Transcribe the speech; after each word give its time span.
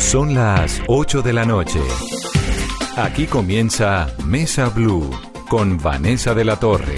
Son 0.00 0.34
las 0.34 0.82
8 0.88 1.22
de 1.22 1.32
la 1.32 1.44
noche. 1.44 1.78
Aquí 2.96 3.26
comienza 3.26 4.08
Mesa 4.26 4.68
Blue 4.70 5.08
con 5.48 5.78
Vanessa 5.78 6.34
de 6.34 6.44
la 6.44 6.58
Torre. 6.58 6.96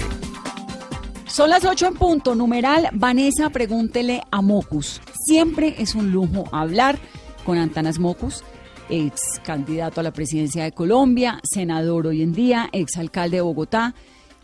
Son 1.27 1.49
las 1.49 1.63
8 1.63 1.89
en 1.89 1.93
punto. 1.93 2.33
Numeral 2.33 2.89
Vanessa, 2.93 3.51
pregúntele 3.51 4.23
a 4.31 4.41
Mocus. 4.41 4.99
Siempre 5.27 5.75
es 5.77 5.93
un 5.93 6.11
lujo 6.11 6.45
hablar 6.51 6.97
con 7.45 7.59
Antanas 7.59 7.99
Mocus, 7.99 8.43
ex 8.89 9.39
candidato 9.43 9.99
a 9.99 10.03
la 10.03 10.11
presidencia 10.11 10.63
de 10.63 10.71
Colombia, 10.71 11.39
senador 11.43 12.07
hoy 12.07 12.23
en 12.23 12.33
día, 12.33 12.69
ex 12.71 12.97
alcalde 12.97 13.37
de 13.37 13.41
Bogotá 13.41 13.93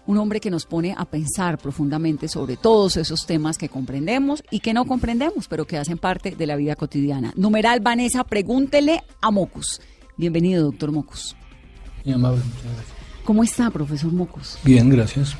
un 0.09 0.17
hombre 0.17 0.39
que 0.39 0.49
nos 0.49 0.65
pone 0.65 0.95
a 0.97 1.05
pensar 1.05 1.59
profundamente 1.59 2.27
sobre 2.27 2.57
todos 2.57 2.97
esos 2.97 3.27
temas 3.27 3.59
que 3.59 3.69
comprendemos 3.69 4.43
y 4.49 4.59
que 4.59 4.73
no 4.73 4.85
comprendemos, 4.85 5.47
pero 5.47 5.67
que 5.67 5.77
hacen 5.77 5.99
parte 5.99 6.31
de 6.31 6.47
la 6.47 6.55
vida 6.55 6.75
cotidiana. 6.75 7.31
Numeral 7.35 7.79
Vanessa, 7.79 8.23
pregúntele 8.23 9.03
a 9.21 9.29
Mocus. 9.29 9.79
Bienvenido, 10.17 10.63
doctor 10.63 10.91
Mocus. 10.91 11.35
Muy 12.03 12.15
amable, 12.15 12.41
muchas 12.43 12.63
gracias. 12.63 12.87
¿Cómo 13.23 13.43
está, 13.43 13.69
profesor 13.69 14.11
Mocus? 14.11 14.57
Bien, 14.63 14.89
gracias. 14.89 15.35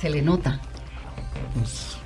Se 0.00 0.08
le 0.08 0.22
nota. 0.22 0.58
Pues, 1.54 1.98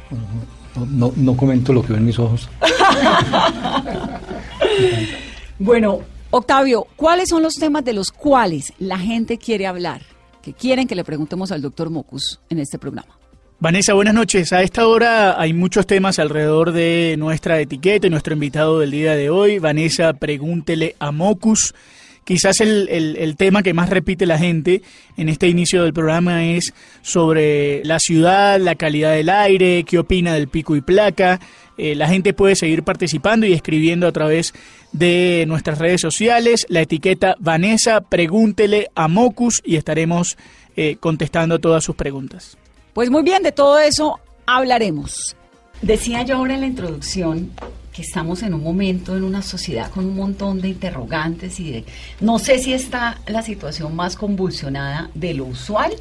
no, 0.91 1.13
no 1.15 1.37
comento 1.37 1.73
lo 1.73 1.85
que 1.85 1.93
ven 1.93 2.05
mis 2.05 2.19
ojos. 2.19 2.49
bueno, 5.61 6.01
Octavio, 6.33 6.89
¿cuáles 6.97 7.29
son 7.29 7.45
los 7.45 7.55
temas 7.55 7.85
de 7.85 7.93
los 7.93 8.11
cuales 8.11 8.73
la 8.81 8.99
gente 8.99 9.39
quiere 9.39 9.69
hablar? 9.69 10.18
Que 10.43 10.53
quieren 10.53 10.87
que 10.87 10.95
le 10.95 11.05
preguntemos 11.05 11.53
al 11.53 11.63
doctor 11.63 11.91
Mocus 11.91 12.41
en 12.49 12.59
este 12.59 12.79
programa. 12.79 13.19
Vanessa, 13.61 13.93
buenas 13.93 14.15
noches. 14.15 14.53
A 14.53 14.63
esta 14.63 14.87
hora 14.87 15.41
hay 15.41 15.53
muchos 15.53 15.85
temas 15.85 16.21
alrededor 16.21 16.71
de 16.71 17.17
nuestra 17.19 17.61
etiqueta 17.61 18.07
y 18.07 18.11
nuestro 18.11 18.35
invitado 18.35 18.79
del 18.79 18.93
día 18.93 19.17
de 19.17 19.31
hoy. 19.31 19.59
Vanessa, 19.59 20.13
pregúntele 20.13 20.95
a 21.01 21.11
Mocus. 21.11 21.75
Quizás 22.23 22.61
el, 22.61 22.89
el, 22.89 23.37
tema 23.37 23.63
que 23.63 23.75
más 23.75 23.89
repite 23.89 24.27
la 24.27 24.39
gente 24.39 24.83
en 25.17 25.29
este 25.29 25.49
inicio 25.49 25.83
del 25.83 25.95
programa 25.95 26.45
es 26.45 26.75
sobre 27.01 27.83
la 27.85 27.99
ciudad, 27.99 28.61
la 28.61 28.75
calidad 28.75 29.13
del 29.15 29.31
aire, 29.31 29.83
qué 29.85 29.99
opina 29.99 30.35
del 30.35 30.47
pico 30.47 30.77
y 30.77 30.83
placa. 30.83 31.41
Eh, 31.79 31.95
la 31.95 32.09
gente 32.09 32.35
puede 32.35 32.57
seguir 32.57 32.83
participando 32.83 33.47
y 33.47 33.53
escribiendo 33.53 34.07
a 34.07 34.13
través 34.13 34.53
de 34.93 35.45
nuestras 35.47 35.79
redes 35.79 36.01
sociales. 36.01 36.67
La 36.69 36.83
etiqueta 36.83 37.37
Vanessa, 37.39 38.01
pregúntele 38.01 38.91
a 38.95 39.09
Mocus 39.09 39.63
y 39.65 39.77
estaremos 39.77 40.37
eh, 40.77 40.97
contestando 41.01 41.59
todas 41.59 41.85
sus 41.85 41.97
preguntas. 41.97 42.59
Pues 42.93 43.11
muy 43.11 43.23
bien, 43.23 43.43
de 43.43 43.53
todo 43.53 43.79
eso 43.79 44.19
hablaremos. 44.45 45.37
Decía 45.83 46.23
yo 46.25 46.37
ahora 46.37 46.55
en 46.55 46.63
la 46.63 46.67
introducción 46.67 47.53
que 47.93 48.03
estamos 48.03 48.43
en 48.43 48.55
un 48.55 48.63
momento 48.63 49.17
en 49.17 49.25
una 49.25 49.43
sociedad 49.43 49.91
con 49.91 50.07
un 50.07 50.17
montón 50.17 50.61
de 50.61 50.69
interrogantes 50.69 51.59
y 51.59 51.71
de 51.71 51.85
no 52.21 52.39
sé 52.39 52.59
si 52.59 52.73
está 52.73 53.19
la 53.27 53.43
situación 53.43 53.95
más 53.97 54.15
convulsionada 54.15 55.11
de 55.15 55.35
lo 55.35 55.45
usual 55.45 55.93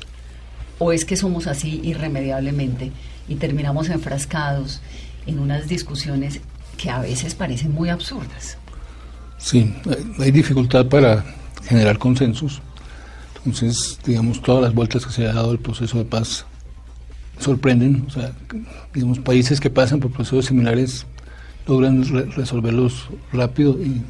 o 0.77 0.91
es 0.91 1.05
que 1.05 1.17
somos 1.17 1.47
así 1.47 1.81
irremediablemente 1.83 2.91
y 3.27 3.35
terminamos 3.35 3.89
enfrascados 3.89 4.81
en 5.27 5.39
unas 5.39 5.67
discusiones 5.67 6.41
que 6.77 6.89
a 6.89 6.99
veces 6.99 7.35
parecen 7.35 7.73
muy 7.73 7.89
absurdas. 7.89 8.57
Sí, 9.37 9.73
hay 10.19 10.31
dificultad 10.31 10.87
para 10.87 11.23
generar 11.63 11.97
consensos. 11.97 12.61
Entonces, 13.37 13.99
digamos, 14.05 14.41
todas 14.41 14.63
las 14.63 14.73
vueltas 14.73 15.05
que 15.05 15.11
se 15.11 15.27
ha 15.27 15.33
dado 15.33 15.51
el 15.51 15.59
proceso 15.59 15.97
de 15.97 16.05
paz 16.05 16.45
sorprenden. 17.39 18.05
O 18.07 18.09
sea, 18.09 18.31
digamos, 18.93 19.19
países 19.19 19.59
que 19.59 19.69
pasan 19.69 19.99
por 19.99 20.11
procesos 20.11 20.45
similares 20.45 21.05
logran 21.67 22.03
resolverlos 22.31 23.09
rápido 23.31 23.77
y, 23.81 24.01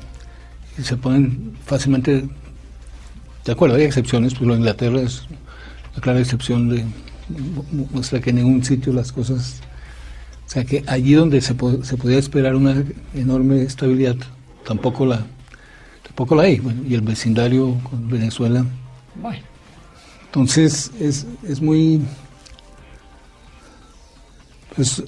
se 0.82 0.96
ponen 0.96 1.58
fácilmente 1.66 2.30
de 3.44 3.52
acuerdo. 3.52 3.76
Hay 3.76 3.82
excepciones, 3.82 4.36
pero 4.36 4.56
Inglaterra 4.56 5.02
es 5.02 5.24
una 5.94 6.02
clara 6.02 6.20
excepción 6.20 6.70
de 6.70 6.86
muestra 7.92 8.22
que 8.22 8.30
en 8.30 8.36
ningún 8.36 8.64
sitio 8.64 8.94
las 8.94 9.12
cosas 9.12 9.62
o 10.48 10.50
sea 10.50 10.64
que 10.64 10.82
allí 10.88 11.14
donde 11.14 11.42
se, 11.42 11.54
se 11.84 11.98
podía 11.98 12.18
esperar 12.18 12.56
una 12.56 12.82
enorme 13.14 13.64
estabilidad, 13.64 14.16
tampoco 14.66 15.06
la, 15.06 15.26
tampoco 16.04 16.36
la 16.36 16.44
hay. 16.44 16.62
y 16.88 16.94
el 16.94 17.02
vecindario 17.02 17.78
con 17.84 18.08
Venezuela. 18.08 18.66
Bueno. 19.22 19.44
Entonces 20.26 20.92
es, 21.02 21.28
es 21.44 21.62
muy 21.62 22.02
es 24.78 25.04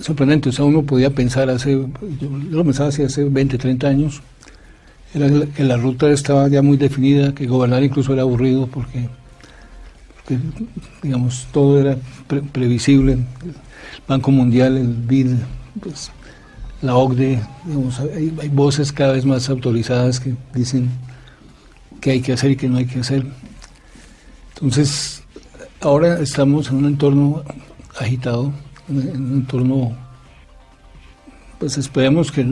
sorprendente. 0.00 0.50
O 0.50 0.52
sea, 0.52 0.64
uno 0.64 0.82
podía 0.82 1.10
pensar 1.10 1.50
hace, 1.50 1.72
yo, 1.72 2.28
lo 2.50 2.64
pensaba 2.64 2.90
hace, 2.90 3.04
hace 3.04 3.24
20, 3.24 3.58
30 3.58 3.88
años, 3.88 4.22
era 5.12 5.28
que 5.56 5.64
la 5.64 5.76
ruta 5.76 6.10
estaba 6.10 6.46
ya 6.48 6.62
muy 6.62 6.76
definida, 6.76 7.34
que 7.34 7.46
gobernar 7.46 7.82
incluso 7.82 8.12
era 8.12 8.22
aburrido 8.22 8.66
porque, 8.68 9.08
digamos, 11.02 11.48
todo 11.52 11.80
era 11.80 11.96
previsible. 12.52 13.18
Banco 14.06 14.30
Mundial, 14.30 14.76
el 14.76 14.88
BID, 14.88 15.34
pues, 15.80 16.10
la 16.82 16.96
OCDE, 16.96 17.40
hay, 18.14 18.48
voces 18.48 18.92
cada 18.92 19.12
vez 19.12 19.24
más 19.24 19.48
autorizadas 19.48 20.20
que 20.20 20.34
dicen 20.54 20.90
qué 22.00 22.12
hay 22.12 22.20
que 22.20 22.32
hacer 22.32 22.50
y 22.52 22.56
qué 22.56 22.68
no 22.68 22.78
hay 22.78 22.86
que 22.86 23.00
hacer. 23.00 23.26
Entonces, 24.54 25.22
ahora 25.80 26.20
estamos 26.20 26.68
en 26.68 26.76
un 26.76 26.86
entorno 26.86 27.42
agitado, 27.98 28.52
en 28.88 28.96
un 28.96 29.32
entorno, 29.32 29.96
pues 31.58 31.78
esperemos 31.78 32.30
que, 32.30 32.46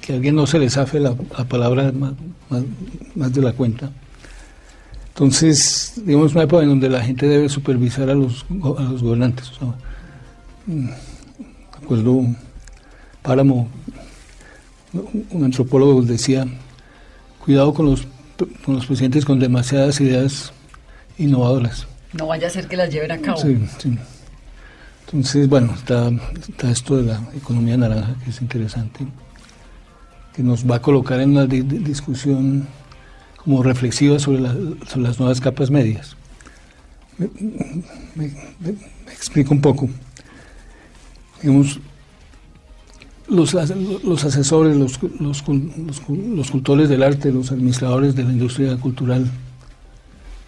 que, 0.00 0.12
alguien 0.12 0.34
no 0.34 0.46
se 0.46 0.58
le 0.58 0.70
zafe 0.70 1.00
la, 1.00 1.14
palabra 1.14 1.92
más, 1.92 2.14
más 3.14 3.32
de 3.32 3.42
la 3.42 3.52
cuenta 3.52 3.90
entonces, 5.14 6.00
digamos, 6.06 6.32
una 6.32 6.44
época 6.44 6.62
en 6.62 6.70
donde 6.70 6.88
la 6.88 7.02
gente 7.02 7.28
debe 7.28 7.48
supervisar 7.50 8.08
a 8.08 8.14
los, 8.14 8.46
a 8.78 8.82
los 8.82 9.02
gobernantes. 9.02 9.50
O 9.50 9.54
sea, 9.54 9.74
mm, 10.66 10.88
acuerdo, 11.82 12.24
Páramo, 13.20 13.68
un 15.30 15.44
antropólogo 15.44 16.00
decía, 16.00 16.46
cuidado 17.44 17.74
con 17.74 17.86
los, 17.86 18.06
con 18.64 18.76
los 18.76 18.86
presidentes 18.86 19.26
con 19.26 19.38
demasiadas 19.38 20.00
ideas 20.00 20.52
innovadoras. 21.18 21.86
No 22.14 22.26
vaya 22.26 22.46
a 22.46 22.50
ser 22.50 22.66
que 22.66 22.76
las 22.76 22.90
lleven 22.90 23.12
a 23.12 23.18
cabo. 23.18 23.36
Sí, 23.36 23.58
sí. 23.78 23.98
Entonces, 25.06 25.46
bueno, 25.46 25.74
está, 25.74 26.10
está 26.48 26.70
esto 26.70 26.96
de 26.96 27.02
la 27.02 27.20
economía 27.36 27.76
naranja, 27.76 28.14
que 28.24 28.30
es 28.30 28.40
interesante, 28.40 29.06
que 30.34 30.42
nos 30.42 30.68
va 30.68 30.76
a 30.76 30.82
colocar 30.82 31.20
en 31.20 31.32
una 31.32 31.44
discusión 31.44 32.66
como 33.44 33.62
reflexiva 33.62 34.18
sobre, 34.18 34.40
las 34.40 35.18
nuevas 35.18 35.40
capas 35.40 35.70
medias. 35.70 36.16
Me, 37.18 38.30
explico 39.12 39.52
un 39.52 39.60
poco. 39.60 39.88
Digamos, 41.42 41.80
los, 43.28 43.54
los 44.04 44.24
asesores, 44.24 44.76
los, 44.76 44.98
los, 45.18 45.42
los, 45.48 46.50
cultores 46.50 46.88
del 46.88 47.02
arte, 47.02 47.32
los 47.32 47.50
administradores 47.50 48.14
de 48.14 48.24
la 48.24 48.32
industria 48.32 48.76
cultural, 48.76 49.28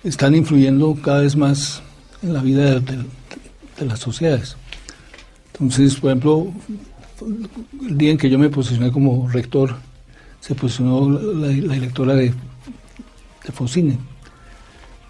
están 0.04 0.34
influyendo 0.34 0.96
cada 1.02 1.22
vez 1.22 1.34
más 1.34 1.82
en 2.22 2.32
la 2.32 2.42
vida 2.42 2.78
de, 2.80 3.04
las 3.84 3.98
sociedades. 3.98 4.56
Entonces, 5.52 5.96
por 5.96 6.10
ejemplo, 6.10 6.52
el 7.88 7.98
día 7.98 8.12
en 8.12 8.18
que 8.18 8.30
yo 8.30 8.38
me 8.38 8.50
posicioné 8.50 8.92
como 8.92 9.28
rector, 9.28 9.74
se 10.40 10.54
posicionó 10.54 11.08
la 11.10 11.48
directora 11.48 12.14
de 12.14 12.32
de 13.44 13.52
Focine. 13.52 13.98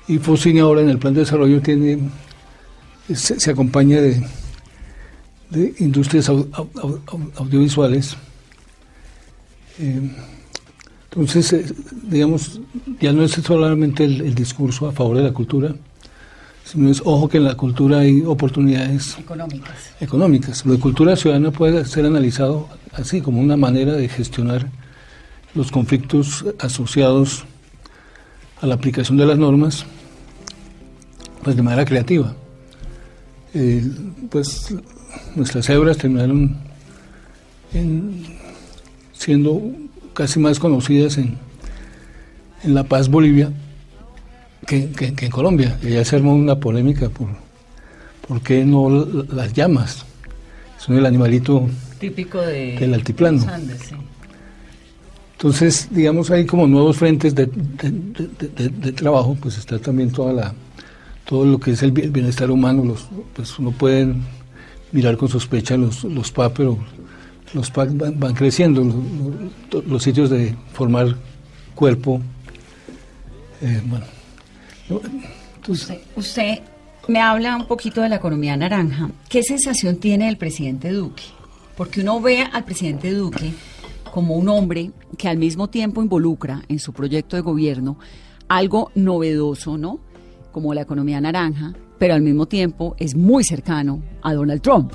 Y 0.09 0.19
Focine 0.19 0.61
ahora 0.61 0.83
en 0.83 0.91
el 0.91 0.99
plan 0.99 1.15
de 1.15 1.21
desarrollo 1.21 1.61
tiene, 1.63 1.99
se, 3.15 3.51
acompaña 3.51 4.01
de, 4.01 4.23
de 5.51 5.75
industrias 5.79 6.29
audiovisuales. 7.37 8.17
Eh, 9.79 10.11
entonces, 11.11 11.53
eh, 11.53 11.75
digamos, 12.03 12.61
ya 13.01 13.13
no 13.13 13.23
es 13.23 13.33
solamente 13.33 14.05
el, 14.05 14.35
discurso 14.35 14.89
a 14.89 14.93
favor 14.93 15.17
de 15.17 15.23
la 15.23 15.33
cultura, 15.33 15.75
sino 16.65 16.91
es, 16.91 17.01
ojo 17.05 17.29
que 17.29 17.39
en 17.39 17.45
la 17.45 17.55
cultura 17.55 18.01
hay 18.01 18.23
oportunidades 18.23 19.17
económicas. 19.19 19.93
económicas. 20.01 20.67
Lo 20.67 20.73
de 20.73 20.81
cultura 20.81 21.17
ciudadana 21.17 21.53
puede 21.53 21.85
ser 21.85 22.05
analizado 22.05 22.69
así, 22.93 23.21
como 23.21 23.41
una 23.41 23.57
manera 23.57 23.93
de 23.93 24.09
gestionar 24.09 24.69
los 25.55 25.71
conflictos 25.71 26.45
asociados 26.59 27.45
a 28.65 28.67
la 28.67 28.75
aplicación 28.77 29.19
de 29.19 29.27
las 29.27 29.37
normas 29.37 29.85
pues 31.43 31.55
de 31.55 31.63
manera 31.63 31.85
creativa. 31.85 32.35
Eh, 33.53 33.85
pues 34.31 34.75
nuestras 35.37 35.67
cebras 35.67 35.99
terminaron 35.99 36.57
siendo 39.13 39.61
casi 40.15 40.41
más 40.41 40.59
conocidas 40.59 41.19
en, 41.19 41.37
en 42.63 42.75
La 42.75 42.85
Paz, 42.85 43.11
Bolivia, 43.11 43.53
que, 44.67 44.91
en 44.99 45.31
Colombia. 45.31 45.79
Y 45.83 45.91
ya 45.91 46.05
se 46.05 46.17
armó 46.17 46.35
una 46.35 46.59
polémica 46.59 47.11
por 47.11 47.29
por 48.27 48.41
qué 48.41 48.65
no 48.65 48.89
las 49.31 49.53
llamas. 49.53 50.07
Son 50.79 50.97
el 50.97 51.05
animalito 51.05 51.69
típico 51.99 52.41
de 52.41 52.79
del 52.79 52.95
altiplano. 52.95 53.45
Entonces, 55.37 55.89
digamos, 55.91 56.31
hay 56.31 56.47
como 56.47 56.67
nuevos 56.67 56.97
frentes 56.97 57.35
de, 57.35 57.47
trabajo, 58.93 59.37
pues 59.41 59.59
está 59.59 59.79
también 59.79 60.11
toda 60.11 60.33
la, 60.33 60.55
todo 61.27 61.45
lo 61.45 61.59
que 61.59 61.73
es 61.73 61.83
el 61.83 61.91
bienestar 61.91 62.51
humano, 62.51 62.85
los, 62.85 63.07
pues 63.35 63.59
uno 63.59 63.73
puede 63.73 64.15
mirar 64.93 65.17
con 65.17 65.29
sospecha 65.29 65.77
los, 65.77 66.05
los 66.05 66.31
PAC, 66.31 66.53
pero 66.57 66.79
los 67.53 67.71
PAC 67.71 67.91
van, 67.95 68.35
creciendo, 68.35 68.85
los, 69.87 70.03
sitios 70.03 70.31
de 70.31 70.55
formar 70.73 71.17
cuerpo. 71.75 72.21
Eh, 73.61 73.83
bueno, 73.85 74.07
entonces, 75.57 75.99
usted 76.15 76.61
me 77.09 77.21
habla 77.21 77.57
un 77.57 77.67
poquito 77.67 78.01
de 78.03 78.09
la 78.09 78.17
economía 78.17 78.57
naranja. 78.57 79.11
¿Qué 79.29 79.43
sensación 79.43 79.97
tiene 79.97 80.29
el 80.29 80.37
presidente 80.37 80.91
Duque? 80.91 81.25
Porque 81.77 82.01
uno 82.03 82.21
ve 82.21 82.47
al 82.53 82.65
presidente 82.65 83.13
Duque 83.13 83.53
como 84.15 84.37
un 84.37 84.49
hombre 84.49 84.93
que 85.19 85.27
al 85.27 85.39
mismo 85.39 85.67
tiempo 85.67 86.01
involucra 86.01 86.63
en 86.69 86.79
su 86.79 86.93
proyecto 86.93 87.35
de 87.35 87.43
gobierno 87.43 87.99
algo 88.47 88.93
novedoso, 88.95 89.77
¿no? 89.77 89.99
Como 90.53 90.73
la 90.73 90.83
economía 90.83 91.21
naranja, 91.21 91.75
pero 91.99 92.15
al 92.15 92.23
mismo 92.23 92.47
tiempo 92.47 92.95
es 92.97 93.17
muy 93.17 93.43
cercano 93.43 94.05
a 94.23 94.33
Donald 94.33 94.63
Trump 94.63 94.93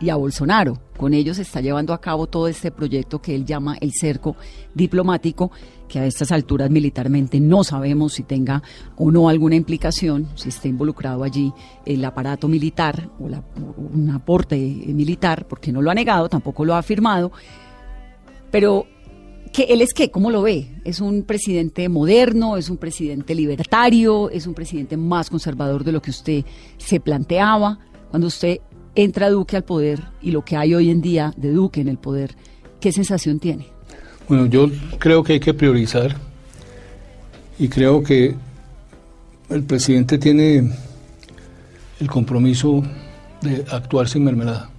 y 0.00 0.10
a 0.10 0.14
Bolsonaro. 0.14 0.78
Con 0.96 1.12
ellos 1.12 1.40
está 1.40 1.60
llevando 1.60 1.92
a 1.92 2.00
cabo 2.00 2.28
todo 2.28 2.46
este 2.46 2.70
proyecto 2.70 3.20
que 3.20 3.34
él 3.34 3.44
llama 3.44 3.78
el 3.80 3.90
cerco 3.98 4.36
diplomático, 4.72 5.50
que 5.88 5.98
a 5.98 6.06
estas 6.06 6.30
alturas 6.30 6.70
militarmente 6.70 7.40
no 7.40 7.64
sabemos 7.64 8.12
si 8.12 8.22
tenga 8.22 8.62
o 8.96 9.10
no 9.10 9.28
alguna 9.28 9.56
implicación, 9.56 10.28
si 10.36 10.50
está 10.50 10.68
involucrado 10.68 11.24
allí 11.24 11.52
el 11.84 12.04
aparato 12.04 12.46
militar 12.46 13.10
o, 13.18 13.24
un 13.92 14.10
aporte 14.10 14.56
militar, 14.56 15.48
porque 15.48 15.72
no 15.72 15.82
lo 15.82 15.90
ha 15.90 15.94
negado, 15.94 16.28
tampoco 16.28 16.64
lo 16.64 16.74
ha 16.76 16.78
afirmado. 16.78 17.32
Pero 18.52 18.86
él 19.56 19.82
es 19.82 19.92
qué, 19.92 20.10
¿cómo 20.10 20.30
lo 20.30 20.42
ve? 20.42 20.68
¿Es 20.84 21.00
un 21.00 21.24
presidente 21.24 21.88
moderno? 21.88 22.56
¿Es 22.56 22.70
un 22.70 22.76
presidente 22.76 23.34
libertario? 23.34 24.30
¿Es 24.30 24.46
un 24.46 24.54
presidente 24.54 24.96
más 24.96 25.28
conservador 25.28 25.82
de 25.82 25.92
lo 25.92 26.00
que 26.00 26.10
usted 26.10 26.44
se 26.78 27.00
planteaba? 27.00 27.78
Cuando 28.10 28.28
usted 28.28 28.60
entra 28.94 29.30
Duque 29.30 29.56
al 29.56 29.64
poder 29.64 30.00
y 30.20 30.30
lo 30.30 30.44
que 30.44 30.56
hay 30.56 30.74
hoy 30.74 30.90
en 30.90 31.00
día 31.00 31.34
de 31.36 31.50
Duque 31.50 31.80
en 31.80 31.88
el 31.88 31.98
poder, 31.98 32.36
¿qué 32.80 32.92
sensación 32.92 33.40
tiene? 33.40 33.66
Bueno, 34.28 34.46
yo 34.46 34.70
creo 34.98 35.22
que 35.24 35.34
hay 35.34 35.40
que 35.40 35.54
priorizar 35.54 36.16
y 37.58 37.68
creo 37.68 38.02
que 38.02 38.34
el 39.48 39.62
presidente 39.64 40.18
tiene 40.18 40.70
el 42.00 42.10
compromiso 42.10 42.82
de 43.40 43.64
actuar 43.70 44.08
sin 44.08 44.24
mermelada. 44.24 44.71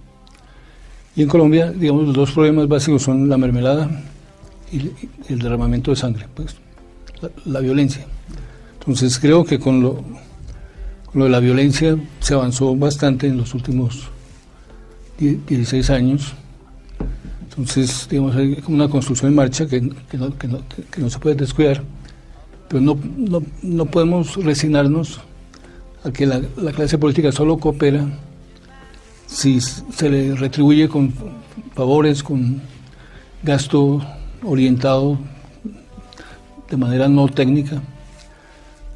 Y 1.16 1.22
en 1.22 1.28
Colombia, 1.28 1.70
digamos, 1.70 2.06
los 2.06 2.14
dos 2.14 2.32
problemas 2.32 2.68
básicos 2.68 3.02
son 3.02 3.28
la 3.28 3.38
mermelada 3.38 3.88
y 4.72 4.90
el 5.28 5.38
derramamiento 5.38 5.90
de 5.92 5.96
sangre, 5.96 6.26
pues 6.34 6.56
la, 7.44 7.60
violencia. 7.60 8.04
Entonces 8.80 9.18
creo 9.18 9.44
que 9.44 9.58
con 9.58 9.80
lo, 9.80 10.02
lo 11.12 11.24
de 11.24 11.30
la 11.30 11.40
violencia 11.40 11.96
se 12.20 12.34
avanzó 12.34 12.74
bastante 12.74 13.28
en 13.28 13.36
los 13.36 13.54
últimos 13.54 14.08
16 15.18 15.90
años. 15.90 16.34
Entonces, 17.42 18.08
digamos, 18.10 18.34
hay 18.34 18.62
una 18.66 18.88
construcción 18.88 19.30
en 19.30 19.36
marcha 19.36 19.66
que, 19.66 19.80
no, 19.80 21.10
se 21.10 21.18
puede 21.20 21.36
descuidar, 21.36 21.82
pero 22.68 22.80
no, 22.80 22.98
no, 23.62 23.84
podemos 23.86 24.34
resignarnos 24.36 25.20
a 26.02 26.10
que 26.10 26.26
la, 26.26 26.40
clase 26.74 26.98
política 26.98 27.30
solo 27.30 27.58
coopera 27.58 28.06
si 29.34 29.60
se 29.60 30.08
le 30.08 30.34
retribuye 30.36 30.88
con 30.88 31.12
favores, 31.74 32.22
con 32.22 32.62
gasto 33.42 34.00
orientado 34.42 35.18
de 36.70 36.76
manera 36.76 37.08
no 37.08 37.28
técnica. 37.28 37.82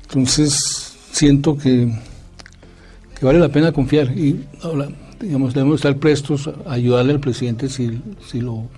Entonces, 0.05 0.96
siento 1.12 1.58
que 1.58 1.93
que 3.19 3.26
vale 3.26 3.38
la 3.38 3.49
pena 3.49 3.73
confiar 3.73 4.17
y 4.17 4.44
digamos 5.20 5.52
debemos 5.52 5.76
estar 5.76 5.96
prestos 5.96 6.49
a 6.67 6.73
ayudarle 6.73 7.12
al 7.14 7.20
presidente 7.20 7.69
si, 7.69 8.00
si 8.25 8.41
lo 8.41 8.69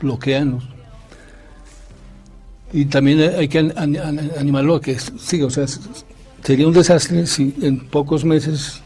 bloquean 0.00 0.60
y 2.72 2.84
también 2.86 3.20
hay 3.36 3.48
que 3.48 3.72
animarlo 4.38 4.76
a 4.76 4.80
que 4.80 4.96
siga 4.98 5.46
o 5.46 5.50
sea 5.50 5.66
sería 6.42 6.68
un 6.68 6.72
desastre 6.72 7.26
si 7.26 7.54
en 7.62 7.80
pocos 7.80 8.24
meses 8.24 8.80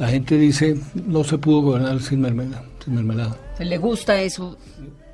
la 0.00 0.08
gente 0.08 0.36
dice 0.36 0.76
no 1.06 1.22
se 1.22 1.38
pudo 1.38 1.62
gobernar 1.62 2.00
sin 2.02 2.20
mermelada 2.20 2.64
sin 2.84 2.96
mermelada 2.96 3.36
le 3.60 3.78
gusta 3.78 4.20
eso 4.20 4.58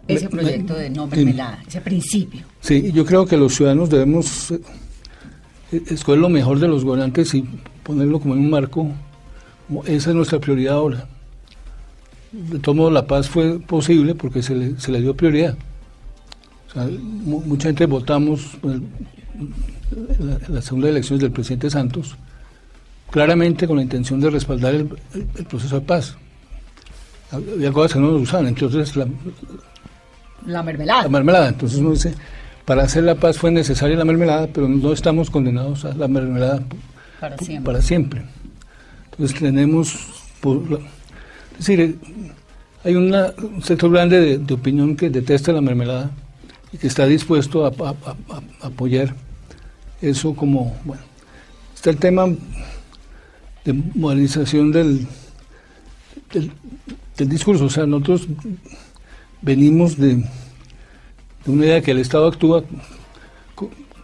ese 0.09 0.31
proyecto 0.31 0.75
de 0.75 0.89
no 0.89 1.07
mermelada 1.07 1.63
ese 1.69 1.83
principio 1.83 2.47
sí 2.61 2.91
yo 2.93 3.05
creo 3.05 3.27
que 3.27 3.37
los 3.37 3.55
ciudadanos 3.55 3.91
debemos 3.91 4.53
eh, 5.73 5.83
escoger 5.91 6.21
lo 6.21 6.29
mejor 6.29 6.59
de 6.59 6.69
los 6.69 6.85
gobernantes 6.85 7.35
y 7.35 7.45
ponerlo 7.87 8.21
como 8.21 8.35
en 8.35 8.41
un 8.41 8.51
marco. 8.51 8.89
Esa 9.85 10.11
es 10.11 10.17
nuestra 10.17 10.39
prioridad 10.41 10.75
ahora. 10.75 11.07
De 12.33 12.59
todo 12.59 12.75
modo, 12.75 12.91
la 12.91 13.07
paz 13.07 13.29
fue 13.29 13.59
posible 13.61 14.15
porque 14.15 14.43
se 14.43 14.55
le, 14.55 14.81
se 14.81 14.91
le 14.91 15.01
dio 15.01 15.15
prioridad. 15.15 15.57
mucha 17.01 17.69
gente 17.69 17.87
votamos 17.87 18.59
en 18.63 18.89
la, 20.49 20.61
segunda 20.61 20.89
elección 20.89 21.19
del 21.19 21.31
presidente 21.31 21.71
Santos, 21.71 22.17
claramente 23.11 23.67
con 23.67 23.77
la 23.77 23.83
intención 23.83 24.21
de 24.21 24.31
respaldar 24.31 24.75
el, 24.75 24.89
proceso 25.49 25.81
de 25.81 25.87
paz. 25.87 26.17
Había 27.31 27.73
cosas 27.73 27.95
que 27.95 27.99
no 27.99 28.13
nos 28.13 28.23
usaban, 28.23 28.47
entre 28.47 28.67
otras 28.67 28.97
la, 28.97 29.07
la 30.47 30.63
mermelada. 30.63 31.03
La 31.03 31.09
mermelada. 31.09 31.49
Entonces 31.49 31.79
uno 31.79 31.91
dice, 31.91 32.15
para 32.65 32.83
hacer 32.83 33.05
la 33.05 33.15
paz 33.15 33.39
fue 33.39 33.51
necesaria 33.51 33.97
la 33.97 34.05
mermelada, 34.05 34.49
pero 34.49 34.69
no 34.69 34.93
estamos 34.93 35.31
condenados 35.31 35.85
a 35.85 35.95
la 35.95 36.09
mermelada 36.09 36.63
para 37.65 37.83
siempre. 37.83 38.23
Entonces 39.13 39.39
tenemos, 39.39 39.95
es 41.59 41.67
decir, 41.67 41.99
hay 42.85 42.95
una, 42.95 43.33
un 43.39 43.63
sector 43.63 43.91
grande 43.91 44.39
de, 44.39 44.55
opinión 44.55 44.97
que 44.97 45.11
detesta 45.11 45.53
la 45.53 45.61
mermelada 45.61 46.11
y 46.73 46.79
que 46.79 46.87
está 46.87 47.07
dispuesto 47.07 47.67
a, 47.67 47.73
apoyar 48.61 49.15
eso 50.03 50.35
como, 50.35 50.77
bueno, 50.85 51.03
está 51.75 51.91
el 51.91 51.97
tema 51.97 52.27
de 53.67 53.73
modernización 53.73 54.71
del, 54.71 55.07
del, 56.33 57.29
discurso, 57.29 57.65
o 57.65 57.71
sea, 57.71 57.85
nosotros 57.85 58.29
venimos 59.43 59.99
de, 59.99 60.15
de 60.15 61.51
una 61.51 61.67
idea 61.67 61.83
que 61.83 61.91
el 61.91 61.99
Estado 61.99 62.29
actúa 62.29 62.65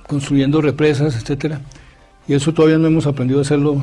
construyendo 0.09 0.61
represas, 0.61 1.15
etcétera, 1.15 1.61
y 2.27 2.35
eso 2.35 2.53
todavía 2.53 2.77
no 2.77 2.89
hemos 2.89 3.07
aprendido 3.07 3.39
a 3.39 3.43
hacerlo 3.43 3.83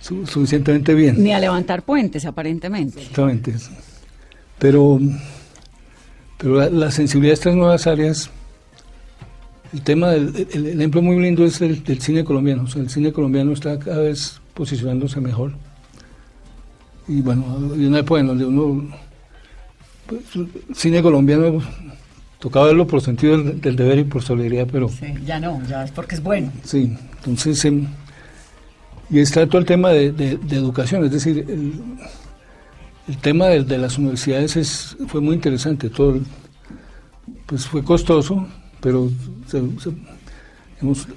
suficientemente 0.00 0.94
bien. 0.94 1.22
Ni 1.22 1.32
a 1.32 1.40
levantar 1.40 1.82
puentes, 1.82 2.24
aparentemente. 2.24 3.00
Exactamente. 3.00 3.54
Pero, 4.58 5.00
pero 6.38 6.70
la, 6.70 6.90
sensibilidad 6.90 7.32
de 7.32 7.34
estas 7.34 7.54
nuevas 7.54 7.86
áreas, 7.86 8.30
el 9.72 9.82
tema 9.82 10.10
del 10.10 10.46
el, 10.52 10.66
ejemplo 10.80 11.02
muy 11.02 11.20
lindo 11.20 11.44
es 11.44 11.60
el 11.60 11.82
del 11.82 12.00
cine 12.00 12.24
colombiano. 12.24 12.62
O 12.62 12.66
sea, 12.66 12.82
el 12.82 12.88
cine 12.88 13.12
colombiano 13.12 13.52
está 13.52 13.78
cada 13.78 14.02
vez 14.02 14.39
posicionándose 14.60 15.22
mejor. 15.22 15.52
Y 17.08 17.22
bueno, 17.22 17.46
hay 17.72 17.86
una 17.86 18.00
época 18.00 18.20
en 18.20 18.26
donde 18.26 18.44
uno, 18.44 18.90
pues, 20.06 20.22
cine 20.74 21.00
colombiano 21.00 21.62
tocaba 22.38 22.66
verlo 22.66 22.86
por 22.86 23.00
sentido 23.00 23.42
del, 23.42 23.74
deber 23.74 24.00
y 24.00 24.04
por 24.04 24.22
solidaridad, 24.22 24.68
pero... 24.70 24.90
Sí, 24.90 25.14
ya 25.24 25.40
no, 25.40 25.62
ya 25.66 25.84
es 25.84 25.90
porque 25.92 26.16
es 26.16 26.22
bueno. 26.22 26.52
Sí, 26.62 26.94
entonces... 27.16 27.64
Em, 27.64 27.86
y 29.08 29.20
está 29.20 29.46
todo 29.46 29.56
el 29.56 29.64
tema 29.64 29.88
de, 29.92 30.38
educación, 30.50 31.06
es 31.06 31.12
decir, 31.12 31.38
el, 31.48 31.72
el 33.08 33.16
tema 33.16 33.46
de, 33.46 33.78
las 33.78 33.96
universidades 33.96 34.56
es, 34.56 34.94
fue 35.08 35.22
muy 35.22 35.36
interesante, 35.36 35.88
todo, 35.88 36.20
pues 37.46 37.64
fue 37.64 37.82
costoso, 37.82 38.46
pero 38.82 39.10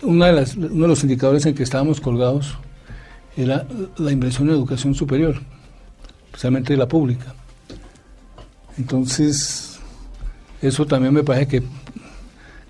una 0.01 0.27
de 0.27 0.31
las, 0.31 0.55
uno 0.55 0.83
de 0.83 0.87
los 0.87 1.03
indicadores 1.03 1.45
en 1.45 1.55
que 1.55 1.63
estábamos 1.63 1.99
colgados 1.99 2.57
era 3.35 3.65
la 3.97 4.11
inversión 4.11 4.49
en 4.49 4.55
educación 4.55 4.93
superior, 4.95 5.41
especialmente 6.25 6.75
la 6.77 6.87
pública. 6.87 7.33
Entonces, 8.77 9.79
eso 10.61 10.85
también 10.85 11.13
me 11.13 11.23
parece 11.23 11.61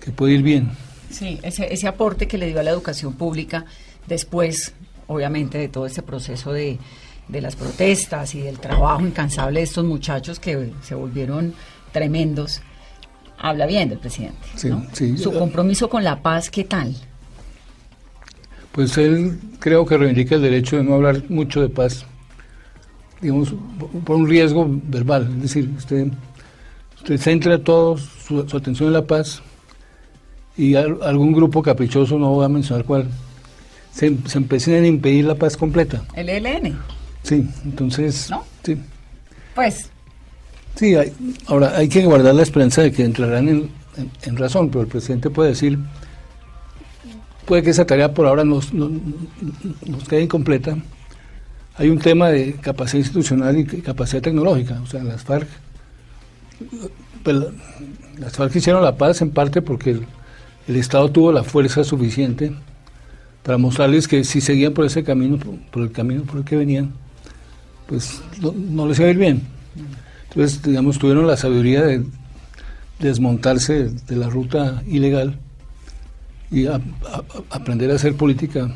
que, 0.00 0.12
puede 0.12 0.34
ir 0.34 0.42
bien. 0.42 0.70
Sí, 1.10 1.40
ese, 1.42 1.72
ese 1.72 1.88
aporte 1.88 2.28
que 2.28 2.36
le 2.36 2.48
dio 2.48 2.60
a 2.60 2.62
la 2.62 2.70
educación 2.70 3.14
pública 3.14 3.64
después, 4.06 4.74
obviamente, 5.06 5.56
de 5.56 5.68
todo 5.68 5.86
ese 5.86 6.02
proceso 6.02 6.52
de, 6.52 6.78
de 7.28 7.40
las 7.40 7.56
protestas 7.56 8.34
y 8.34 8.40
del 8.40 8.58
trabajo 8.58 9.04
incansable 9.04 9.60
de 9.60 9.64
estos 9.64 9.84
muchachos 9.84 10.38
que 10.38 10.72
se 10.82 10.94
volvieron 10.94 11.54
tremendos, 11.92 12.60
habla 13.38 13.66
bien 13.66 13.88
del 13.88 13.98
presidente. 13.98 14.38
Sí, 14.56 15.16
Su 15.16 15.32
compromiso 15.32 15.88
con 15.88 16.04
la 16.04 16.20
paz, 16.22 16.50
¿qué 16.50 16.64
tal? 16.64 16.94
Pues 18.74 18.98
él 18.98 19.38
creo 19.60 19.86
que 19.86 19.96
reivindica 19.96 20.34
el 20.34 20.42
derecho 20.42 20.76
de 20.76 20.84
no 20.84 20.94
hablar 20.94 21.22
mucho 21.28 21.62
de 21.62 21.68
paz, 21.68 22.04
digamos, 23.20 23.54
por 24.04 24.16
un 24.16 24.28
riesgo 24.28 24.66
verbal. 24.68 25.30
Es 25.36 25.42
decir, 25.42 25.70
usted 25.76 26.08
usted 26.96 27.18
centra 27.18 27.58
toda 27.58 27.98
su, 27.98 28.40
atención 28.40 28.88
en 28.88 28.94
la 28.94 29.06
paz 29.06 29.42
y 30.56 30.74
algún 30.74 31.32
grupo 31.32 31.62
caprichoso, 31.62 32.18
no 32.18 32.30
voy 32.30 32.44
a 32.46 32.48
mencionar 32.48 32.84
cuál, 32.84 33.08
se, 33.92 34.16
se 34.26 34.38
empiezan 34.38 34.74
a 34.82 34.86
impedir 34.86 35.26
la 35.26 35.34
paz 35.34 35.56
completa. 35.56 36.02
¿El 36.14 36.28
ELN? 36.28 36.78
Sí, 37.22 37.46
entonces... 37.64 38.30
¿No? 38.30 38.44
Sí. 38.62 38.76
Pues... 39.54 39.90
Sí, 40.76 40.96
ahora 41.46 41.76
hay 41.76 41.88
que 41.88 42.04
guardar 42.04 42.34
la 42.34 42.42
esperanza 42.42 42.82
de 42.82 42.90
que 42.90 43.04
entrarán 43.04 43.48
en, 43.48 44.36
razón, 44.36 44.70
pero 44.70 44.80
el 44.80 44.88
presidente 44.88 45.30
puede 45.30 45.50
decir, 45.50 45.78
puede 47.46 47.62
que 47.62 47.70
esa 47.70 47.86
tarea 47.86 48.12
por 48.12 48.26
ahora 48.26 48.44
nos, 48.44 48.72
nos, 48.72 48.90
quede 50.08 50.22
incompleta. 50.22 50.76
Hay 51.76 51.88
un 51.88 51.98
tema 51.98 52.28
de 52.30 52.54
capacidad 52.54 53.00
institucional 53.00 53.58
y 53.58 53.64
capacidad 53.64 54.22
tecnológica, 54.22 54.80
o 54.80 54.86
sea, 54.86 55.02
las 55.02 55.22
FARC, 55.22 55.48
pues, 57.22 57.36
las 58.18 58.32
FARC 58.36 58.54
hicieron 58.56 58.82
la 58.82 58.96
paz 58.96 59.22
en 59.22 59.30
parte 59.30 59.60
porque 59.60 59.90
el, 59.90 60.06
el 60.68 60.76
Estado 60.76 61.10
tuvo 61.10 61.32
la 61.32 61.42
fuerza 61.42 61.84
suficiente 61.84 62.52
para 63.42 63.58
mostrarles 63.58 64.08
que 64.08 64.24
si 64.24 64.40
seguían 64.40 64.72
por 64.72 64.86
ese 64.86 65.04
camino, 65.04 65.38
por, 65.70 65.82
el 65.82 65.92
camino 65.92 66.22
por 66.22 66.38
el 66.38 66.44
que 66.44 66.56
venían, 66.56 66.92
pues 67.86 68.22
no, 68.40 68.88
les 68.88 68.98
iba 68.98 69.08
a 69.08 69.10
ir 69.10 69.18
bien. 69.18 69.42
Entonces, 70.30 70.62
digamos, 70.62 70.98
tuvieron 70.98 71.26
la 71.26 71.36
sabiduría 71.36 71.82
de 71.82 72.04
desmontarse 72.98 73.90
de 73.90 74.16
la 74.16 74.30
ruta 74.30 74.82
ilegal 74.86 75.38
y 76.50 76.66
aprender 77.50 77.90
a 77.90 77.94
hacer 77.94 78.16
política 78.16 78.70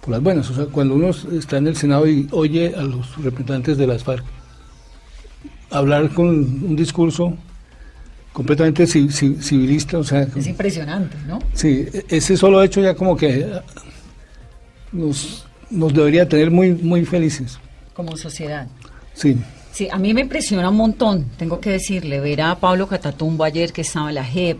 por 0.00 0.10
las 0.10 0.22
buenas. 0.22 0.50
O 0.50 0.54
sea, 0.54 0.66
cuando 0.66 0.94
uno 0.94 1.10
está 1.10 1.58
en 1.58 1.66
el 1.68 1.76
Senado 1.76 2.06
y 2.06 2.28
oye 2.32 2.74
a 2.76 2.82
los 2.82 3.16
representantes 3.16 3.76
de 3.78 3.86
las 3.86 4.04
FARC 4.04 4.24
hablar 5.70 6.10
con 6.10 6.28
un 6.28 6.76
discurso 6.76 7.36
completamente 8.32 8.86
civilista, 8.86 9.98
o 9.98 10.04
sea... 10.04 10.26
Es 10.36 10.46
impresionante, 10.46 11.16
¿no? 11.26 11.38
Sí, 11.54 11.86
e-, 11.92 12.04
ese 12.08 12.36
solo 12.36 12.62
hecho 12.62 12.80
ya 12.82 12.94
como 12.94 13.16
que 13.16 13.44
ah, 13.44 13.62
nos, 14.92 15.46
nos 15.70 15.94
debería 15.94 16.28
tener 16.28 16.50
muy, 16.50 16.72
muy 16.72 17.04
felices. 17.06 17.58
Como 17.94 18.16
sociedad. 18.16 18.68
Sí. 19.14 19.38
Sí, 19.72 19.88
a 19.90 19.98
mí 19.98 20.12
me 20.12 20.22
impresiona 20.22 20.68
un 20.68 20.76
montón, 20.76 21.26
tengo 21.38 21.60
que 21.60 21.70
decirle, 21.70 22.20
ver 22.20 22.42
a 22.42 22.54
Pablo 22.58 22.86
Catatumbo 22.86 23.44
ayer 23.44 23.72
que 23.72 23.82
estaba 23.82 24.10
en 24.10 24.16
la 24.16 24.24
JEP, 24.24 24.58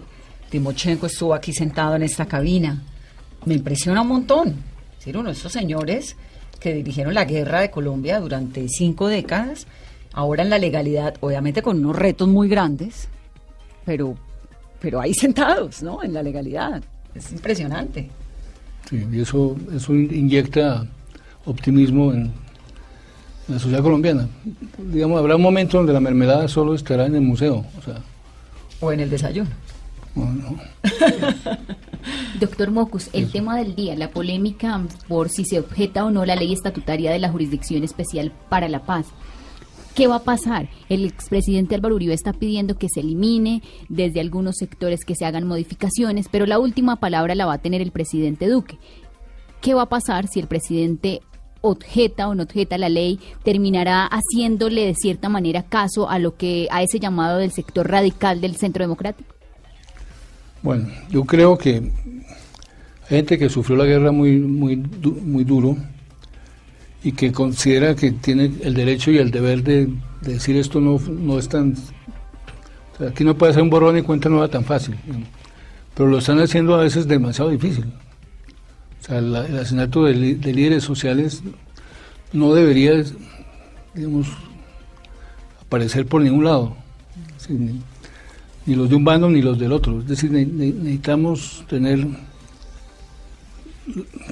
Timochenko 0.57 1.05
estuvo 1.05 1.35
aquí 1.35 1.53
sentado 1.53 1.97
en 1.97 2.03
esta 2.03 2.25
cabina, 2.25 2.83
me 3.45 3.53
impresiona 3.53 4.01
un 4.01 4.09
montón. 4.09 4.55
Es 4.99 5.15
uno 5.15 5.25
de 5.25 5.33
esos 5.33 5.53
señores 5.53 6.17
que 6.59 6.73
dirigieron 6.73 7.13
la 7.13 7.27
guerra 7.27 7.61
de 7.61 7.71
Colombia 7.71 8.19
durante 8.21 8.67
cinco 8.71 9.07
décadas, 9.07 9.67
ahora 10.15 10.43
en 10.43 10.49
la 10.49 10.59
legalidad, 10.59 11.15
obviamente 11.21 11.61
con 11.61 11.77
unos 11.77 11.95
retos 11.95 12.27
muy 12.27 12.49
grandes, 12.49 13.07
pero, 13.85 14.17
pero 14.81 14.99
ahí 14.99 15.13
sentados, 15.13 15.83
¿no? 15.83 16.03
En 16.03 16.15
la 16.15 16.23
legalidad. 16.23 16.83
Es 17.15 17.33
impresionante. 17.33 18.09
Sí, 18.89 19.07
y 19.13 19.21
eso, 19.21 19.57
eso 19.75 19.95
inyecta 19.95 20.87
optimismo 21.45 22.15
en 22.15 22.33
la 23.47 23.59
sociedad 23.59 23.83
colombiana. 23.83 24.27
Digamos, 24.79 25.19
habrá 25.19 25.37
un 25.37 25.43
momento 25.43 25.77
donde 25.77 25.93
la 25.93 26.01
mermelada 26.01 26.49
solo 26.49 26.75
estará 26.75 27.05
en 27.05 27.15
el 27.15 27.21
museo. 27.21 27.63
O, 27.79 27.83
sea, 27.83 28.01
o 28.81 28.91
en 28.91 29.01
el 29.01 29.11
desayuno. 29.11 29.51
Doctor 32.41 32.71
Mocus, 32.71 33.11
el 33.13 33.31
tema 33.31 33.57
del 33.57 33.75
día, 33.75 33.97
la 33.97 34.11
polémica 34.11 34.83
por 35.09 35.29
si 35.29 35.45
se 35.45 35.61
objeta 35.61 36.05
o 36.05 36.11
no 36.11 36.25
la 36.25 36.37
ley 36.37 36.53
estatutaria 36.53 37.11
de 37.11 37.19
la 37.19 37.31
Jurisdicción 37.31 37.85
Especial 37.85 38.33
para 38.49 38.69
la 38.69 38.83
Paz. 38.83 39.07
¿Qué 39.95 40.07
va 40.07 40.17
a 40.17 40.25
pasar? 40.25 40.69
El 40.91 41.07
expresidente 41.07 41.75
Álvaro 41.75 41.95
Uribe 41.95 42.13
está 42.13 42.33
pidiendo 42.33 42.77
que 42.77 42.89
se 42.93 43.01
elimine, 43.01 43.63
desde 43.89 44.21
algunos 44.21 44.57
sectores 44.57 45.05
que 45.05 45.15
se 45.15 45.25
hagan 45.25 45.47
modificaciones, 45.47 46.29
pero 46.31 46.45
la 46.45 46.59
última 46.59 46.97
palabra 46.97 47.35
la 47.35 47.47
va 47.47 47.55
a 47.55 47.63
tener 47.63 47.81
el 47.81 47.93
presidente 47.93 48.49
Duque. 48.49 48.79
¿Qué 49.63 49.73
va 49.73 49.83
a 49.83 49.89
pasar 49.89 50.29
si 50.29 50.39
el 50.39 50.49
presidente 50.49 51.23
objeta 51.63 52.29
o 52.29 52.35
no 52.35 52.43
objeta 52.43 52.79
la 52.79 52.89
ley, 52.89 53.19
terminará 53.43 54.07
haciéndole 54.07 54.85
de 54.85 54.95
cierta 54.95 55.29
manera 55.29 55.63
caso 55.63 56.09
a 56.09 56.19
lo 56.19 56.37
que 56.37 56.69
a 56.71 56.83
ese 56.83 57.01
llamado 57.01 57.39
del 57.39 57.53
sector 57.53 57.91
radical 57.91 58.41
del 58.41 58.57
Centro 58.57 58.85
Democrático? 58.85 59.36
Bueno, 60.63 60.89
yo 61.11 61.25
creo 61.25 61.57
que 61.57 61.75
hay 61.75 63.09
gente 63.09 63.39
que 63.39 63.49
sufrió 63.49 63.77
la 63.77 63.85
guerra 63.85 64.11
muy 64.11 64.39
muy 64.39 64.77
muy 64.77 65.45
duro 65.45 65.77
y 67.07 67.13
que 67.13 67.31
considera 67.31 67.95
que 67.95 68.11
tiene 68.11 68.51
el 68.63 68.75
derecho 68.75 69.13
y 69.13 69.19
el 69.19 69.31
deber 69.31 69.63
de, 69.63 69.89
decir 70.23 70.57
esto 70.57 70.81
no, 70.81 70.99
no 71.09 71.39
es 71.39 71.49
tan... 71.49 71.77
aquí 73.09 73.23
no 73.23 73.37
puede 73.37 73.53
ser 73.53 73.63
un 73.63 73.71
borrón 73.71 73.97
y 73.97 74.03
cuenta 74.03 74.29
nueva 74.29 74.49
tan 74.49 74.65
fácil, 74.65 74.97
pero 75.95 76.09
lo 76.09 76.19
están 76.19 76.41
haciendo 76.41 76.75
a 76.75 76.81
veces 76.81 77.07
demasiado 77.07 77.51
difícil. 77.51 77.85
O 79.01 79.05
sea, 79.05 79.19
el 79.19 79.37
asesinato 79.37 80.05
de, 80.05 80.15
líderes 80.15 80.83
sociales 80.83 81.43
no 82.33 82.55
debería, 82.55 83.05
digamos, 83.95 84.27
aparecer 85.65 86.07
por 86.07 86.23
ningún 86.23 86.43
lado, 86.43 86.77
ni, 87.49 87.81
ni, 88.67 88.75
los 88.75 88.89
de 88.89 88.97
un 88.97 89.05
bando 89.05 89.31
ni 89.31 89.43
los 89.43 89.59
del 89.59 89.73
otro. 89.73 90.01
Es 90.01 90.09
decir, 90.09 90.31
necesitamos 90.31 91.65
tener 91.69 92.07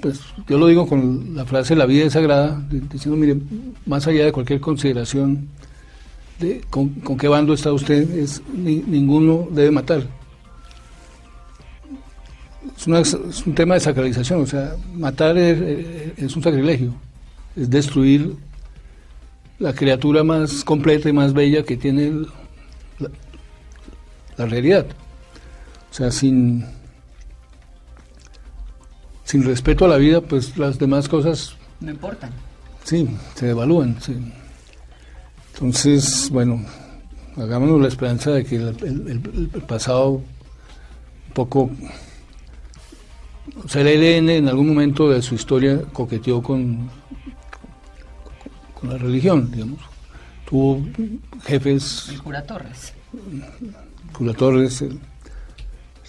pues 0.03 0.21
yo 0.49 0.59
lo 0.59 0.67
digo 0.67 0.87
con 0.87 1.35
la 1.35 1.45
frase 1.45 1.76
la 1.76 1.87
vida 1.87 2.05
es 2.05 2.12
sagrada, 2.12 2.61
diciendo, 2.69 3.17
mire, 3.17 3.37
más 3.87 4.07
allá 4.07 4.25
de 4.25 4.33
cualquier 4.33 4.61
consideración 4.61 5.49
de 6.41 6.62
con, 6.71 6.91
qué 7.19 7.29
bando 7.29 7.55
está 7.55 7.73
usted, 7.73 8.11
es 8.19 8.43
ninguno 8.53 9.47
debe 9.50 9.71
matar. 9.71 10.07
Es, 12.76 13.47
un 13.47 13.55
tema 13.55 13.75
de 13.75 13.81
sacralización, 13.81 14.43
o 14.43 14.47
sea, 14.47 14.75
matar 14.95 15.38
es, 15.38 16.35
un 16.35 16.43
sacrilegio, 16.43 16.95
es 17.55 17.71
destruir 17.71 18.35
la 19.61 19.73
criatura 19.73 20.25
más 20.25 20.64
completa 20.64 21.09
y 21.09 21.12
más 21.12 21.33
bella 21.33 21.62
que 21.62 21.76
tiene 21.76 22.11
la, 22.11 22.29
la 24.37 24.47
realidad. 24.47 24.87
O 25.91 25.95
sea, 25.95 26.11
sin 26.11 26.64
sin 29.25 29.43
respeto 29.43 29.87
a 29.87 29.88
la 29.88 29.97
vida, 29.97 30.21
pues 30.21 30.57
las 30.57 30.79
demás 30.79 31.09
cosas... 31.09 31.57
No 31.81 31.91
importan. 31.91 32.31
Sí, 32.85 33.09
se 33.35 33.47
devalúan. 33.47 33.97
Sí. 34.00 34.14
Entonces, 35.55 36.29
bueno, 36.31 36.64
hagámonos 37.37 37.81
la 37.81 37.88
esperanza 37.88 38.31
de 38.33 38.45
que 38.45 38.57
el, 38.57 39.50
pasado 39.67 40.11
un 40.11 40.25
poco... 41.33 41.71
O 43.64 43.69
sea, 43.69 43.83
el 43.83 43.88
ELN 43.88 44.31
en 44.31 44.49
algún 44.49 44.69
momento 44.69 45.11
de 45.11 45.23
su 45.23 45.35
historia 45.35 45.81
coqueteó 45.93 46.43
con, 46.43 46.91
con 48.75 48.91
la 48.91 48.99
religión, 48.99 49.50
digamos. 49.50 49.81
Tuvo 50.49 50.87
jefes... 51.45 52.11
El 52.11 52.23
cura 52.23 52.43
Torres. 52.45 52.93
El 54.14 54.18
cura 54.18 54.33
Torres, 54.33 54.80
el 54.80 55.00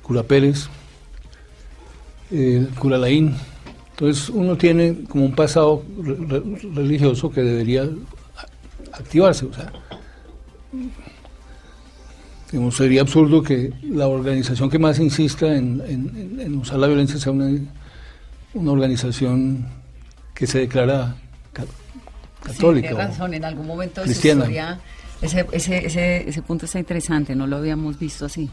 cura 0.03 0.21
Pérez 0.21 0.67
eh, 2.29 2.67
cura 2.77 3.00
Laín. 3.00 3.35
Entonces 3.91 4.29
uno 4.29 4.55
tiene 4.55 5.05
como 5.09 5.25
un 5.25 5.33
pasado 5.33 5.83
religioso 6.75 7.31
que 7.31 7.41
debería 7.41 7.89
activarse. 8.91 9.47
O 9.47 9.53
sea, 9.53 9.71
sería 12.71 13.01
absurdo 13.01 13.41
que 13.41 13.74
la 13.81 14.07
organización 14.07 14.69
que 14.69 14.77
más 14.77 15.00
insista 15.00 15.55
en, 15.55 16.59
usar 16.62 16.77
la 16.77 16.85
violencia 16.85 17.19
sea 17.19 17.31
una, 17.31 17.50
una 18.53 18.71
organización 18.71 19.65
que 20.35 20.45
se 20.45 20.59
declara 20.59 21.15
católica. 22.43 22.89
Sí, 22.89 22.93
razón, 22.93 23.33
en 23.33 23.45
algún 23.45 23.65
momento 23.65 24.01
de 24.01 24.13
su 24.13 24.27
historia 24.27 24.79
ese, 25.25 25.46
ese, 25.51 25.86
ese, 25.86 26.29
ese 26.29 26.41
punto 26.41 26.65
está 26.65 26.79
interesante, 26.79 27.36
no 27.36 27.48
lo 27.48 27.58
habíamos 27.58 28.00
visto 28.00 28.25
así. 28.25 28.50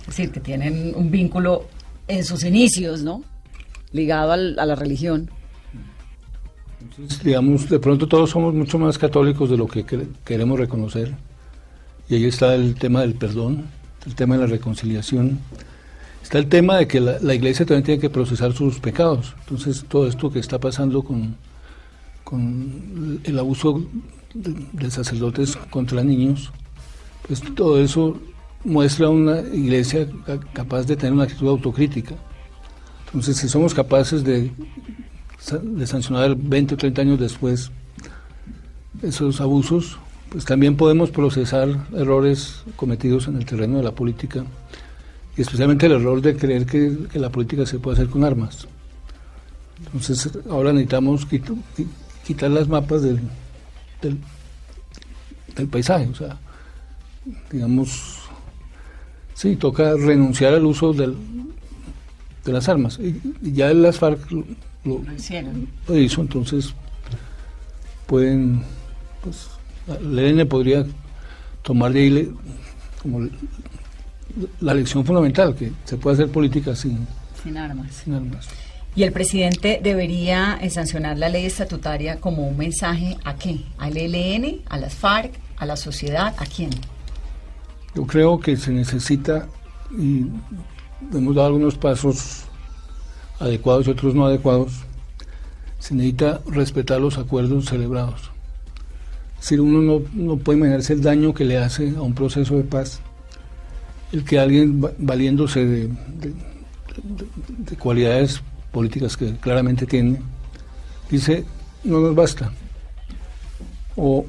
Es 0.00 0.06
decir, 0.06 0.30
que 0.30 0.40
tienen 0.40 0.92
un 0.96 1.10
vínculo 1.10 1.66
en 2.08 2.24
sus 2.24 2.44
inicios, 2.44 3.02
¿no? 3.02 3.22
Ligado 3.92 4.32
a 4.32 4.36
la 4.36 4.74
religión. 4.74 5.30
digamos, 7.22 7.68
de 7.68 7.78
pronto 7.78 8.06
todos 8.08 8.30
somos 8.30 8.54
mucho 8.54 8.78
más 8.78 8.98
católicos 8.98 9.48
de 9.50 9.56
lo 9.56 9.66
que 9.66 9.84
queremos 10.24 10.58
reconocer. 10.58 11.14
Y 12.08 12.16
ahí 12.16 12.24
está 12.24 12.54
el 12.54 12.74
tema 12.74 13.02
del 13.02 13.14
perdón, 13.14 13.66
el 14.06 14.14
tema 14.14 14.34
de 14.36 14.42
la 14.42 14.46
reconciliación. 14.48 15.38
Está 16.22 16.38
el 16.38 16.48
tema 16.48 16.78
de 16.78 16.86
que 16.86 17.00
la, 17.00 17.34
iglesia 17.34 17.66
también 17.66 17.84
tiene 17.84 18.00
que 18.00 18.10
procesar 18.10 18.52
sus 18.52 18.80
pecados. 18.80 19.34
Entonces, 19.40 19.84
todo 19.88 20.06
esto 20.06 20.30
que 20.32 20.38
está 20.38 20.58
pasando 20.58 21.02
con, 21.02 21.36
con 22.24 23.20
el 23.24 23.38
abuso 23.38 23.86
de, 24.34 24.90
sacerdotes 24.90 25.56
contra 25.70 26.02
niños, 26.02 26.52
pues 27.26 27.42
todo 27.54 27.80
eso 27.80 28.18
muestra 28.64 29.08
una 29.08 29.40
iglesia 29.40 30.08
capaz 30.52 30.84
de 30.84 30.96
tener 30.96 31.12
una 31.12 31.24
actitud 31.24 31.48
autocrítica. 31.48 32.14
Entonces, 33.06 33.36
si 33.36 33.48
somos 33.48 33.74
capaces 33.74 34.24
de, 34.24 34.50
de 35.62 35.86
sancionar 35.86 36.36
20 36.36 36.74
o 36.74 36.76
30 36.78 37.02
años 37.02 37.20
después 37.20 37.70
esos 39.02 39.40
abusos, 39.40 39.98
pues 40.30 40.44
también 40.44 40.76
podemos 40.76 41.10
procesar 41.10 41.68
errores 41.94 42.62
cometidos 42.76 43.28
en 43.28 43.36
el 43.36 43.44
terreno 43.44 43.76
de 43.76 43.82
la 43.82 43.92
política 43.92 44.44
y 45.36 45.42
especialmente 45.42 45.86
el 45.86 45.92
error 45.92 46.20
de 46.20 46.36
creer 46.36 46.66
que, 46.66 46.96
la 47.14 47.30
política 47.30 47.66
se 47.66 47.78
puede 47.78 47.96
hacer 47.96 48.08
con 48.08 48.24
armas. 48.24 48.66
Entonces 49.84 50.30
ahora 50.48 50.72
necesitamos 50.72 51.26
quitar 52.24 52.50
las 52.50 52.68
mapas 52.68 53.02
del, 53.02 53.20
del, 54.02 55.68
paisaje, 55.68 56.08
o 56.08 56.14
sea, 56.14 56.38
digamos, 57.50 58.18
sí, 59.34 59.56
toca 59.56 59.94
renunciar 59.94 60.54
al 60.54 60.66
uso 60.66 60.92
del, 60.92 61.16
de 62.44 62.52
las 62.52 62.68
armas. 62.68 62.98
Y, 62.98 63.20
ya 63.52 63.72
las 63.72 63.98
FARC 63.98 64.30
lo, 64.30 64.44
lo, 64.84 65.96
hizo, 65.96 66.20
entonces 66.20 66.74
pueden, 68.06 68.62
pues, 69.22 69.48
el 70.00 70.18
ELN 70.18 70.48
podría 70.48 70.84
tomar 71.62 71.92
de 71.92 72.00
ahí 72.00 72.32
como 73.02 73.28
la 74.60 74.74
lección 74.74 75.04
fundamental, 75.04 75.54
que 75.54 75.72
se 75.84 75.96
puede 75.96 76.14
hacer 76.14 76.28
política 76.30 76.74
sin, 76.74 77.06
sin 77.42 77.56
armas. 77.56 77.94
Sin 77.94 78.14
armas. 78.14 78.48
Y 78.94 79.04
el 79.04 79.12
presidente 79.12 79.80
debería 79.82 80.58
eh, 80.60 80.68
sancionar 80.68 81.16
la 81.16 81.28
ley 81.28 81.46
estatutaria 81.46 82.20
como 82.20 82.46
un 82.46 82.58
mensaje 82.58 83.16
a 83.24 83.36
qué? 83.36 83.60
¿Al 83.78 83.96
ELN, 83.96 84.60
a 84.68 84.78
las 84.78 84.94
FARC, 84.94 85.32
a 85.56 85.64
la 85.64 85.76
sociedad? 85.76 86.34
¿A 86.36 86.44
quién? 86.44 86.70
Yo 87.94 88.06
creo 88.06 88.38
que 88.38 88.56
se 88.56 88.70
necesita, 88.70 89.48
y 89.90 90.26
hemos 91.12 91.34
dado 91.34 91.48
algunos 91.48 91.76
pasos 91.76 92.44
adecuados 93.38 93.86
y 93.86 93.90
otros 93.90 94.14
no 94.14 94.26
adecuados, 94.26 94.72
se 95.78 95.94
necesita 95.94 96.40
respetar 96.46 97.00
los 97.00 97.18
acuerdos 97.18 97.66
celebrados. 97.66 98.30
Es 99.42 99.50
uno 99.52 100.02
no, 100.14 100.36
puede 100.36 100.58
imaginarse 100.58 100.92
el 100.92 101.02
daño 101.02 101.34
que 101.34 101.44
le 101.44 101.58
hace 101.58 101.94
a 101.96 102.02
un 102.02 102.14
proceso 102.14 102.56
de 102.56 102.62
paz 102.62 103.00
el 104.12 104.24
que 104.24 104.38
alguien 104.38 104.80
valiéndose 104.98 105.66
de, 105.66 105.90
cualidades 107.78 108.40
políticas 108.72 109.16
que 109.16 109.36
claramente 109.36 109.86
tiene, 109.86 110.20
dice, 111.10 111.44
no 111.84 112.00
nos 112.00 112.14
basta. 112.14 112.52
O 113.96 114.24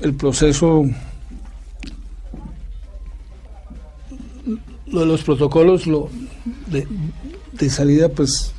el 0.00 0.14
proceso, 0.14 0.84
lo 4.86 5.00
de 5.00 5.06
los 5.06 5.22
protocolos 5.22 5.86
lo, 5.86 6.10
de, 6.66 7.70
salida, 7.70 8.08
pues, 8.08 8.52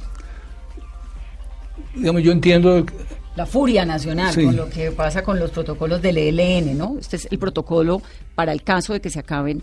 digamos, 1.96 2.24
yo 2.24 2.32
entiendo 2.32 2.86
la 3.36 3.46
furia 3.46 3.86
nacional 3.86 4.34
con 4.34 4.56
lo 4.56 4.68
que 4.68 4.92
pasa 4.92 5.22
con 5.22 5.40
los 5.40 5.52
protocolos 5.52 6.02
del 6.02 6.18
ELN, 6.18 6.76
¿no? 6.76 6.98
Este 7.00 7.18
es 7.18 7.28
el 7.30 7.38
protocolo 7.38 8.02
para 8.34 8.52
el 8.52 8.64
caso 8.64 8.94
de 8.94 9.00
que 9.00 9.12
se 9.12 9.20
acaben 9.20 9.62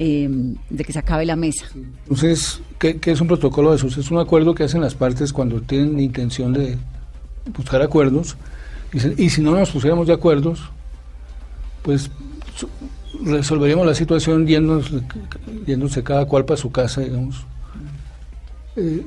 Em, 0.00 0.54
de 0.70 0.84
que 0.84 0.92
se 0.92 1.00
acabe 1.00 1.26
la 1.26 1.34
mesa. 1.34 1.66
Entonces, 1.74 2.60
¿qué, 2.78 3.00
es 3.04 3.20
un 3.20 3.26
protocolo 3.26 3.70
de 3.70 3.78
esos? 3.78 3.96
Es 3.96 4.12
un 4.12 4.18
acuerdo 4.18 4.54
que 4.54 4.62
hacen 4.62 4.80
las 4.80 4.94
partes 4.94 5.32
cuando 5.32 5.60
tienen 5.60 5.98
intención 5.98 6.52
de 6.52 6.78
buscar 7.56 7.82
acuerdos. 7.82 8.36
Y, 9.16 9.28
si 9.28 9.42
no 9.42 9.50
nos 9.50 9.72
pusiéramos 9.72 10.06
de 10.06 10.12
acuerdos, 10.12 10.60
pues 11.82 12.12
resolveríamos 13.24 13.84
la 13.84 13.94
situación 13.94 14.46
yéndose, 14.46 15.02
yéndose 15.66 16.04
cada 16.04 16.26
cual 16.26 16.44
para 16.44 16.58
su 16.58 16.70
casa, 16.70 17.00
digamos. 17.00 17.44
Eh, 18.76 19.04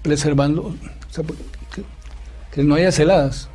preservando, 0.00 0.74
que, 2.54 2.64
no 2.64 2.74
haya 2.74 2.90
celadas. 2.90 3.50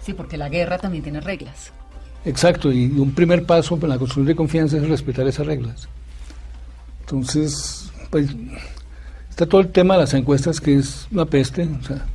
sí, 0.00 0.14
porque 0.14 0.38
la 0.38 0.48
guerra 0.48 0.78
también 0.78 1.04
tiene 1.04 1.20
reglas. 1.20 1.70
Exacto, 2.24 2.70
y 2.70 2.86
un 2.86 3.12
primer 3.12 3.46
paso 3.46 3.76
para 3.76 3.94
la 3.94 3.98
construcción 3.98 4.26
de 4.26 4.36
confianza 4.36 4.76
es 4.76 4.88
respetar 4.88 5.26
esas 5.26 5.46
reglas. 5.46 5.88
Entonces, 7.00 7.90
pues, 8.10 8.28
está 9.28 9.46
todo 9.46 9.60
el 9.62 9.68
tema 9.68 9.94
de 9.94 10.00
las 10.00 10.14
encuestas 10.14 10.60
que 10.60 10.76
es 10.76 11.08
una 11.10 11.24
peste. 11.24 11.68
O 11.80 11.82
sea, 11.82 12.06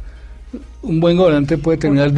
un 0.83 0.99
buen 0.99 1.17
gobernante 1.17 1.57
puede 1.57 1.77
terminar... 1.77 2.13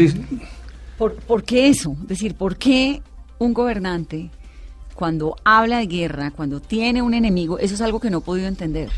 ¿Por, 0.98 1.16
¿Por 1.16 1.44
qué 1.44 1.70
eso? 1.70 1.96
Es 2.04 2.08
decir, 2.08 2.36
¿por 2.36 2.58
qué 2.58 3.02
un 3.40 3.54
gobernante, 3.54 4.30
cuando 4.96 5.36
habla 5.44 5.78
de 5.78 5.88
guerra, 5.88 6.32
cuando 6.32 6.60
tiene 6.60 7.02
un 7.02 7.14
enemigo, 7.14 7.60
eso 7.60 7.76
es 7.76 7.82
algo 7.82 8.00
que 8.00 8.10
no 8.10 8.18
he 8.18 8.22
podido 8.22 8.48
entender? 8.48 8.90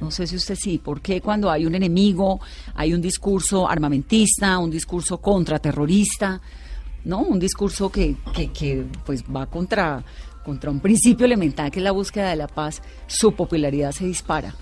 No 0.00 0.10
sé 0.10 0.26
si 0.26 0.36
usted 0.36 0.56
sí, 0.56 0.78
¿por 0.78 1.00
qué 1.00 1.20
cuando 1.20 1.50
hay 1.50 1.66
un 1.66 1.74
enemigo 1.74 2.40
hay 2.74 2.94
un 2.94 3.00
discurso 3.00 3.68
armamentista, 3.68 4.58
un 4.58 4.70
discurso 4.70 5.18
contraterrorista? 5.18 6.40
¿No? 7.08 7.20
Un 7.22 7.40
discurso 7.40 7.90
que, 7.90 8.16
que, 8.52 8.84
pues 9.06 9.24
va 9.24 9.46
contra, 9.46 10.04
contra 10.44 10.70
un 10.70 10.78
principio 10.78 11.24
elemental 11.24 11.70
que 11.70 11.80
es 11.80 11.82
la 11.82 11.92
búsqueda 11.92 12.28
de 12.28 12.36
la 12.36 12.46
paz, 12.46 12.82
su 13.06 13.32
popularidad 13.32 13.92
se 13.92 14.04
dispara, 14.04 14.54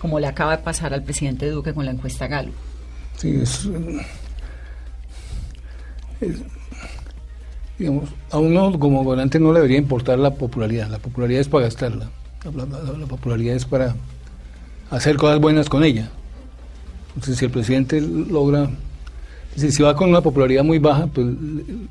como 0.00 0.18
le 0.18 0.26
acaba 0.26 0.56
de 0.56 0.62
pasar 0.62 0.94
al 0.94 1.04
presidente 1.04 1.50
Duque 1.50 1.74
con 1.74 1.84
la 1.84 1.90
encuesta 1.90 2.26
Galo. 2.26 2.52
Sí, 3.18 3.36
es, 3.36 3.68
digamos, 7.78 8.08
a 8.30 8.38
uno 8.38 8.78
como 8.78 9.04
gobernante 9.04 9.38
no 9.38 9.52
le 9.52 9.58
debería 9.58 9.78
importar 9.78 10.18
la 10.18 10.32
popularidad, 10.32 10.88
la 10.88 10.98
popularidad 10.98 11.42
es 11.42 11.48
para 11.48 11.64
gastarla, 11.64 12.10
la 12.44 13.06
popularidad 13.06 13.56
es 13.56 13.66
para 13.66 13.94
hacer 14.90 15.18
cosas 15.18 15.38
buenas 15.38 15.68
con 15.68 15.84
ella. 15.84 16.10
Entonces, 17.08 17.36
si 17.36 17.44
el 17.44 17.50
presidente 17.50 18.00
logra 18.00 18.70
si, 19.56 19.82
va 19.82 19.94
con 19.94 20.10
una 20.10 20.20
popularidad 20.20 20.64
muy 20.64 20.78
baja, 20.78 21.06
pues 21.06 21.26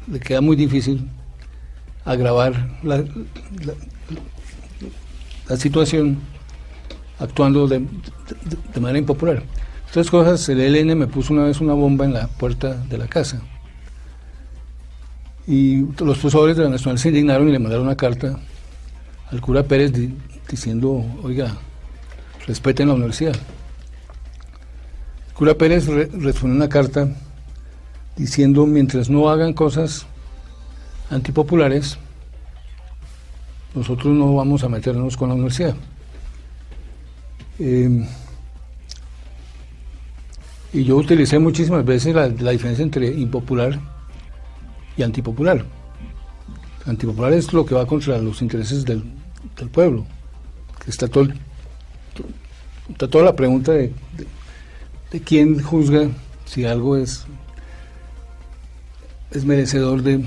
le, 0.07 0.19
queda 0.19 0.41
muy 0.41 0.55
difícil 0.55 1.07
agravar 2.05 2.69
la, 2.83 3.03
situación 5.57 6.19
actuando 7.19 7.67
de, 7.67 7.85
manera 8.79 8.99
impopular. 8.99 9.43
Otras 9.89 10.09
cosas, 10.09 10.47
el 10.49 10.61
ELN 10.61 10.97
me 10.97 11.07
puso 11.07 11.33
una 11.33 11.43
vez 11.45 11.59
una 11.59 11.73
bomba 11.73 12.05
en 12.05 12.13
la 12.13 12.27
puerta 12.27 12.75
de 12.75 12.97
la 12.97 13.07
casa. 13.07 13.41
Y 15.47 15.81
los 15.81 16.19
profesores 16.19 16.55
de 16.55 16.63
la 16.63 16.69
Nacional 16.69 16.99
se 16.99 17.09
indignaron 17.09 17.49
y 17.49 17.51
le 17.51 17.59
mandaron 17.59 17.87
una 17.87 17.95
carta 17.95 18.39
al 19.31 19.41
cura 19.41 19.63
Pérez 19.63 19.91
diciendo, 20.47 21.03
oiga, 21.23 21.55
respeten 22.45 22.87
la 22.87 22.93
universidad. 22.93 23.35
El 25.27 25.33
cura 25.33 25.55
Pérez 25.55 25.87
respondió 25.87 26.55
una 26.55 26.69
carta 26.69 27.09
diciendo 28.19 28.67
mientras 28.67 29.09
no 29.09 29.29
hagan 29.29 29.53
cosas 29.53 30.05
antipopulares, 31.09 31.97
nosotros 33.73 34.13
no 34.15 34.35
vamos 34.35 34.63
a 34.63 34.69
meternos 34.69 35.17
con 35.17 35.29
la 35.29 35.35
universidad. 35.35 35.75
Em, 37.57 38.05
y 40.71 40.83
yo 40.83 40.97
utilicé 40.97 41.39
muchísimas 41.39 41.83
veces 41.83 42.13
la, 42.13 42.29
diferencia 42.29 42.83
entre 42.83 43.07
impopular 43.07 43.79
y 44.95 45.01
antipopular. 45.01 45.65
Antipopular 46.85 47.33
es 47.33 47.51
lo 47.53 47.65
que 47.65 47.73
va 47.73 47.87
contra 47.87 48.19
los 48.19 48.43
intereses 48.43 48.85
del, 48.85 49.03
pueblo. 49.71 50.05
está, 50.85 51.07
todo, 51.07 51.27
está 52.89 53.07
toda 53.07 53.23
la 53.23 53.35
pregunta 53.35 53.71
de 53.71 53.91
de 55.11 55.21
quién 55.21 55.61
juzga 55.61 56.09
si 56.45 56.65
algo 56.65 56.97
es 56.97 57.25
es 59.31 59.45
merecedor 59.45 60.01
de, 60.03 60.23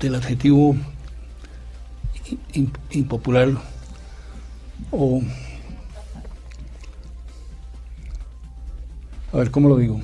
del 0.00 0.14
adjetivo 0.14 0.76
impopular 2.92 3.50
o 4.90 5.22
a 9.32 9.36
ver 9.36 9.50
cómo 9.50 9.68
lo 9.68 9.76
digo 9.76 10.00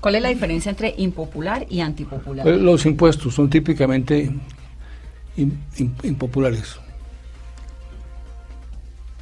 ¿Cuál 0.00 0.14
es 0.14 0.22
la 0.22 0.28
diferencia 0.28 0.70
entre 0.70 0.94
impopular 0.96 1.66
y 1.68 1.80
antipopular? 1.80 2.44
Pues, 2.44 2.60
los 2.60 2.86
impuestos 2.86 3.34
son 3.34 3.50
típicamente 3.50 4.30
impopulares, 6.04 6.76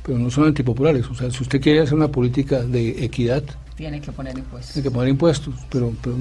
pero 0.02 0.18
no 0.18 0.30
son 0.30 0.44
antipopulares. 0.48 1.06
O 1.06 1.14
sea, 1.14 1.30
si 1.30 1.42
usted 1.42 1.60
quiere 1.60 1.80
hacer 1.80 1.94
una 1.94 2.08
política 2.08 2.62
de 2.62 3.04
equidad, 3.04 3.42
tiene 3.76 4.00
que 4.00 4.10
poner 4.10 4.36
impuestos. 4.36 4.72
Tiene 4.72 4.88
que 4.88 4.94
poner 4.94 5.08
impuestos, 5.10 5.54
pero, 5.70 5.92
pero 6.02 6.16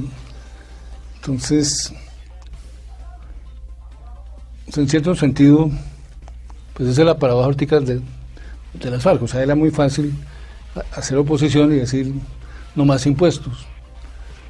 entonces, 1.16 1.94
en 4.76 4.88
cierto 4.88 5.16
sentido, 5.16 5.72
pues 6.74 6.90
esa 6.90 7.02
es 7.02 7.08
la 7.08 7.18
paradoja 7.18 7.52
de, 7.80 8.02
de 8.74 8.92
las 8.92 9.02
FARC. 9.02 9.24
O 9.24 9.28
sea, 9.28 9.42
era 9.42 9.56
muy 9.56 9.72
fácil 9.72 10.14
hacer 10.96 11.18
oposición 11.18 11.72
y 11.74 11.78
decir 11.78 12.14
no 12.76 12.86
más 12.86 13.06
impuestos. 13.06 13.66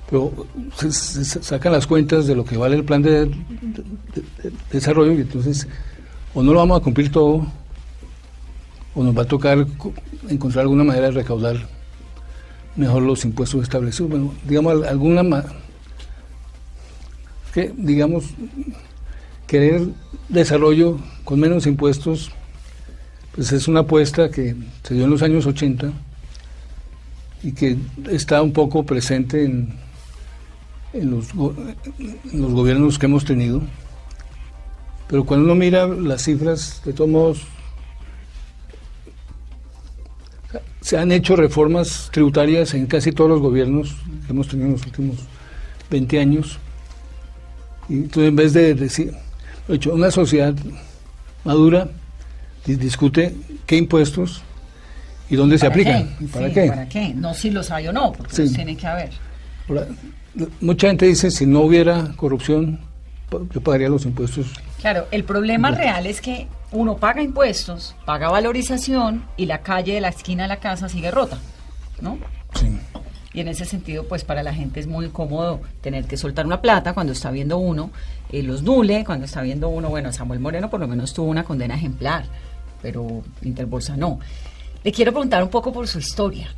Pero 0.09 0.47
se, 0.75 0.91
sacan 1.25 1.71
las 1.71 1.87
cuentas 1.87 2.27
de 2.27 2.35
lo 2.35 2.43
que 2.43 2.57
vale 2.57 2.75
el 2.75 2.83
plan 2.83 3.01
de, 3.01 3.31
desarrollo 4.71 5.13
y 5.13 5.21
entonces 5.21 5.67
o 6.33 6.43
no 6.43 6.53
lo 6.53 6.59
vamos 6.59 6.79
a 6.79 6.83
cumplir 6.83 7.11
todo 7.11 7.47
o 8.93 9.03
nos 9.03 9.17
va 9.17 9.23
a 9.23 9.27
tocar 9.27 9.65
encontrar 10.29 10.63
alguna 10.63 10.83
manera 10.83 11.07
de 11.07 11.11
recaudar 11.11 11.74
mejor 12.75 13.03
los 13.03 13.25
impuestos 13.25 13.63
establecidos. 13.63 14.09
Bueno, 14.09 14.33
digamos, 14.47 14.85
alguna 14.85 15.45
que, 17.53 17.71
digamos, 17.77 18.25
querer 19.47 19.87
desarrollo 20.29 20.99
con 21.23 21.39
menos 21.39 21.65
impuestos, 21.67 22.31
pues 23.33 23.51
es 23.51 23.67
una 23.67 23.81
apuesta 23.81 24.29
que 24.29 24.55
se 24.83 24.93
dio 24.93 25.05
en 25.05 25.11
los 25.11 25.21
años 25.21 25.45
80 25.45 25.91
y 27.43 27.51
que 27.51 27.77
está 28.09 28.41
un 28.41 28.51
poco 28.51 28.85
presente 28.85 29.45
en, 29.45 29.73
en, 30.93 31.11
los, 31.11 31.29
en 31.33 32.41
los 32.41 32.51
gobiernos 32.51 32.99
que 32.99 33.05
hemos 33.05 33.23
tenido. 33.23 33.61
Pero 35.07 35.25
cuando 35.25 35.45
uno 35.45 35.55
mira 35.55 35.87
las 35.87 36.23
cifras, 36.23 36.81
de 36.83 36.93
todos 36.93 37.09
modos, 37.09 37.41
se 40.81 40.97
han 40.97 41.11
hecho 41.11 41.35
reformas 41.35 42.09
tributarias 42.11 42.73
en 42.73 42.85
casi 42.85 43.11
todos 43.11 43.29
los 43.29 43.41
gobiernos 43.41 43.95
que 44.25 44.31
hemos 44.31 44.47
tenido 44.47 44.67
en 44.67 44.73
los 44.73 44.85
últimos 44.85 45.17
20 45.89 46.19
años. 46.19 46.59
Y 47.89 47.95
entonces, 47.95 48.29
en 48.29 48.35
vez 48.35 48.53
de 48.53 48.73
decir, 48.73 49.13
hecho, 49.67 49.93
una 49.93 50.11
sociedad 50.11 50.53
madura 51.43 51.89
discute 52.65 53.35
qué 53.65 53.77
impuestos 53.77 54.41
y 55.29 55.35
dónde 55.35 55.57
se 55.57 55.67
aplican. 55.67 56.15
¿Y 56.19 56.25
para 56.25 56.51
qué? 56.51 56.67
¿Para 56.67 56.89
qué? 56.89 57.13
No 57.13 57.33
si 57.33 57.49
los 57.51 57.71
hay 57.71 57.87
o 57.87 57.93
no, 57.93 58.11
porque 58.11 58.43
los 58.43 58.53
tiene 58.53 58.75
que 58.75 58.87
haber. 58.87 59.09
mucha 60.61 60.87
gente 60.87 61.05
dice, 61.05 61.31
si 61.31 61.45
no 61.45 61.61
hubiera 61.61 62.13
corrupción, 62.15 62.79
yo 63.51 63.61
pagaría 63.61 63.89
los 63.89 64.05
impuestos. 64.05 64.47
Claro, 64.79 65.07
el 65.11 65.23
problema 65.23 65.71
real 65.71 66.05
es 66.05 66.21
que 66.21 66.47
uno 66.71 66.97
paga 66.97 67.21
impuestos, 67.21 67.95
paga 68.05 68.29
valorización 68.29 69.25
y 69.37 69.45
la 69.45 69.61
calle 69.61 69.93
de 69.93 70.01
la 70.01 70.09
esquina 70.09 70.43
de 70.43 70.49
la 70.49 70.57
casa 70.57 70.89
sigue 70.89 71.11
rota, 71.11 71.37
¿no? 72.01 72.17
Sí. 72.53 72.67
Y 73.33 73.41
en 73.41 73.49
ese 73.49 73.65
sentido, 73.65 74.05
pues 74.07 74.23
para 74.23 74.43
la 74.43 74.53
gente 74.53 74.79
es 74.79 74.87
muy 74.87 75.09
cómodo 75.09 75.59
tener 75.81 76.05
que 76.05 76.15
soltar 76.15 76.45
una 76.45 76.61
plata 76.61 76.93
cuando 76.93 77.11
está 77.11 77.31
viendo 77.31 77.57
uno 77.57 77.91
eh, 78.31 78.43
los 78.43 78.63
Dule, 78.63 79.03
cuando 79.05 79.25
está 79.25 79.41
viendo 79.41 79.69
uno, 79.69 79.89
bueno, 79.89 80.11
Samuel 80.11 80.39
Moreno 80.39 80.69
por 80.69 80.79
lo 80.79 80.87
menos 80.87 81.13
tuvo 81.13 81.27
una 81.27 81.43
condena 81.43 81.75
ejemplar, 81.75 82.25
pero 82.81 83.23
Interbolsa 83.41 83.95
no. 83.95 84.19
Le 84.83 84.91
quiero 84.91 85.11
preguntar 85.11 85.43
un 85.43 85.49
poco 85.49 85.71
por 85.71 85.87
su 85.87 85.99
historia. 85.99 86.49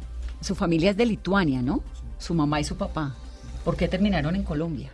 Su 0.42 0.56
familia 0.56 0.92
es 0.92 0.98
de 0.98 1.06
Lituania, 1.06 1.62
¿no? 1.62 1.82
Su 2.20 2.34
mamá 2.34 2.60
y 2.60 2.64
su 2.64 2.78
papá. 2.78 3.16
¿Por 3.64 3.76
qué 3.76 3.88
terminaron 3.88 4.36
en 4.36 4.44
Colombia? 4.44 4.92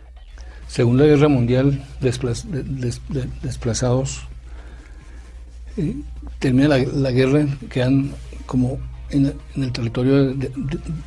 Segunda 0.74 1.04
Guerra 1.04 1.28
Mundial, 1.28 1.80
desplazados. 2.00 4.22
Eh, 5.76 5.94
termina 6.40 6.66
la, 6.66 7.10
guerra, 7.12 7.46
quedan 7.70 8.10
como 8.44 8.80
en, 9.10 9.32
el 9.54 9.70
territorio 9.70 10.34
de, 10.34 10.50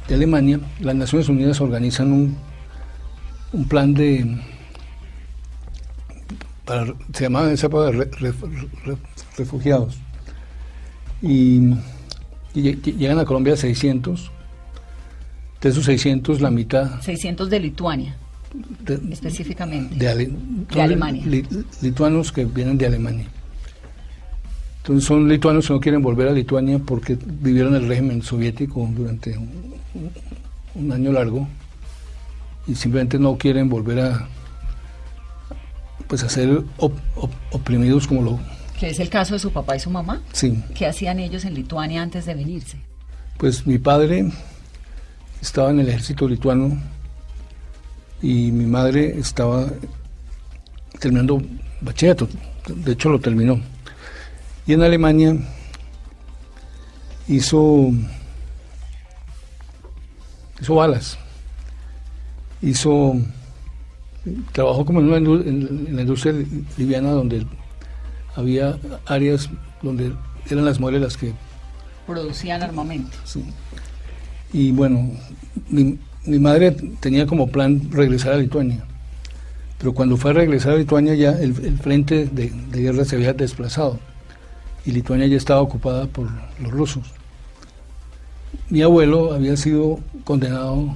Alemania. 0.08 0.62
Las 0.80 0.96
Naciones 0.96 1.28
Unidas 1.28 1.60
organizan 1.60 2.14
un, 2.14 2.38
un 3.52 3.68
plan 3.68 3.94
de. 3.94 4.40
Para, 6.64 6.86
se 7.14 7.26
llamaba 7.26 7.52
esa 7.52 7.68
época 7.68 7.92
refugiados. 9.38 9.98
Y, 11.22 11.76
llegan 12.54 13.20
a 13.20 13.26
Colombia 13.26 13.58
600. 13.58 14.32
De 15.60 15.68
esos 15.68 15.84
600, 15.84 16.40
la 16.40 16.52
mitad. 16.52 17.02
600 17.02 17.50
de 17.50 17.60
Lituania 17.60 18.16
específicamente. 19.12 19.96
De, 19.96 20.82
Alemania. 20.82 21.24
lituanos 21.82 22.32
que 22.32 22.46
vienen 22.46 22.78
de 22.78 22.86
Alemania. 22.86 23.28
Entonces 24.88 25.06
son 25.06 25.28
lituanos 25.28 25.68
que 25.68 25.74
no 25.74 25.82
quieren 25.82 26.02
volver 26.02 26.30
a 26.30 26.32
Lituania 26.32 26.80
porque 26.80 27.18
vivieron 27.22 27.76
el 27.76 27.90
régimen 27.90 28.22
soviético 28.22 28.90
durante 28.96 29.38
un, 29.38 30.92
año 30.94 31.12
largo 31.12 31.46
y 32.68 32.76
simplemente 32.76 33.20
no 33.20 33.38
quieren 33.38 33.68
volver 33.68 34.00
a 34.00 34.30
pues 36.08 36.24
a 36.24 36.30
ser 36.30 36.64
oprimidos 37.52 38.08
como 38.08 38.22
lo 38.22 38.40
que 38.80 38.92
es 38.92 39.00
el 39.00 39.10
caso 39.10 39.34
de 39.34 39.40
su 39.40 39.52
papá 39.52 39.76
y 39.76 39.80
su 39.80 39.90
mamá 39.90 40.22
sí 40.32 40.64
qué 40.74 40.86
hacían 40.86 41.20
ellos 41.20 41.44
en 41.44 41.56
Lituania 41.56 42.02
antes 42.02 42.26
de 42.26 42.36
venirse 42.36 42.78
pues 43.38 43.68
mi 43.68 43.80
padre 43.80 44.32
estaba 45.42 45.72
en 45.72 45.80
el 45.80 45.90
ejército 45.90 46.30
lituano 46.30 46.80
y 48.22 48.52
mi 48.52 48.66
madre 48.66 49.18
estaba 49.18 49.68
terminando 51.00 51.42
bachillerato, 51.82 52.28
de 52.68 52.92
hecho 52.92 53.10
lo 53.10 53.20
terminó. 53.20 53.60
Y 54.66 54.74
en 54.74 54.82
Alemania 54.82 55.36
hizo, 57.28 57.92
hizo 60.62 60.76
balas, 60.76 61.18
hizo, 62.62 63.16
trabajó 64.52 64.86
como 64.86 65.02
en, 65.02 65.26
en, 65.26 65.96
la 65.96 66.02
industria 66.02 66.34
liviana 66.78 67.12
donde 67.12 67.46
había 68.36 68.78
áreas 69.06 69.50
donde 69.82 70.14
eran 70.50 70.66
las 70.66 70.80
mujeres 70.80 71.02
las 71.02 71.18
que 71.18 71.34
producían 72.06 72.64
armamento. 72.64 73.18
Sí. 73.26 73.44
Y 74.54 74.72
bueno, 74.72 75.12
mi, 75.70 76.00
mi 76.28 76.40
madre 76.40 76.72
tenía 77.00 77.26
como 77.26 77.48
plan 77.48 77.90
regresar 77.92 78.34
a 78.34 78.38
Lituania, 78.38 78.84
pero 79.78 79.94
cuando 79.94 80.18
fue 80.18 80.32
a 80.32 80.34
regresar 80.34 80.74
a 80.74 80.78
Lituania 80.78 81.16
ya 81.16 81.32
el, 81.32 81.54
frente 81.78 82.26
de, 82.26 82.52
guerra 82.72 83.06
se 83.06 83.16
había 83.16 83.34
desplazado 83.34 84.00
y 84.86 84.92
Lituania 84.92 85.28
ya 85.28 85.38
estaba 85.38 85.62
ocupada 85.62 86.06
por 86.08 86.30
los 86.62 86.72
rusos. 86.72 87.04
Mi 88.70 88.82
abuelo 88.82 89.34
había 89.34 89.56
sido 89.56 90.00
condenado, 90.24 90.96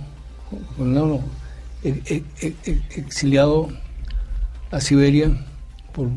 condenado 0.77 1.21
e, 1.83 2.01
e, 2.05 2.23
e, 2.41 2.81
exiliado 2.95 3.69
a 4.71 4.81
Siberia 4.81 5.31
por, 5.93 6.09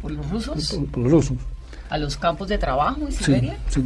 ¿Por 0.00 0.12
los 0.12 0.30
rusos. 0.30 0.78
Por, 0.92 1.02
los 1.02 1.12
rusos. 1.12 1.36
¿A 1.90 1.98
los 1.98 2.16
campos 2.16 2.48
de 2.48 2.58
trabajo 2.58 3.06
en 3.06 3.12
Siberia? 3.12 3.58
Sí, 3.68 3.82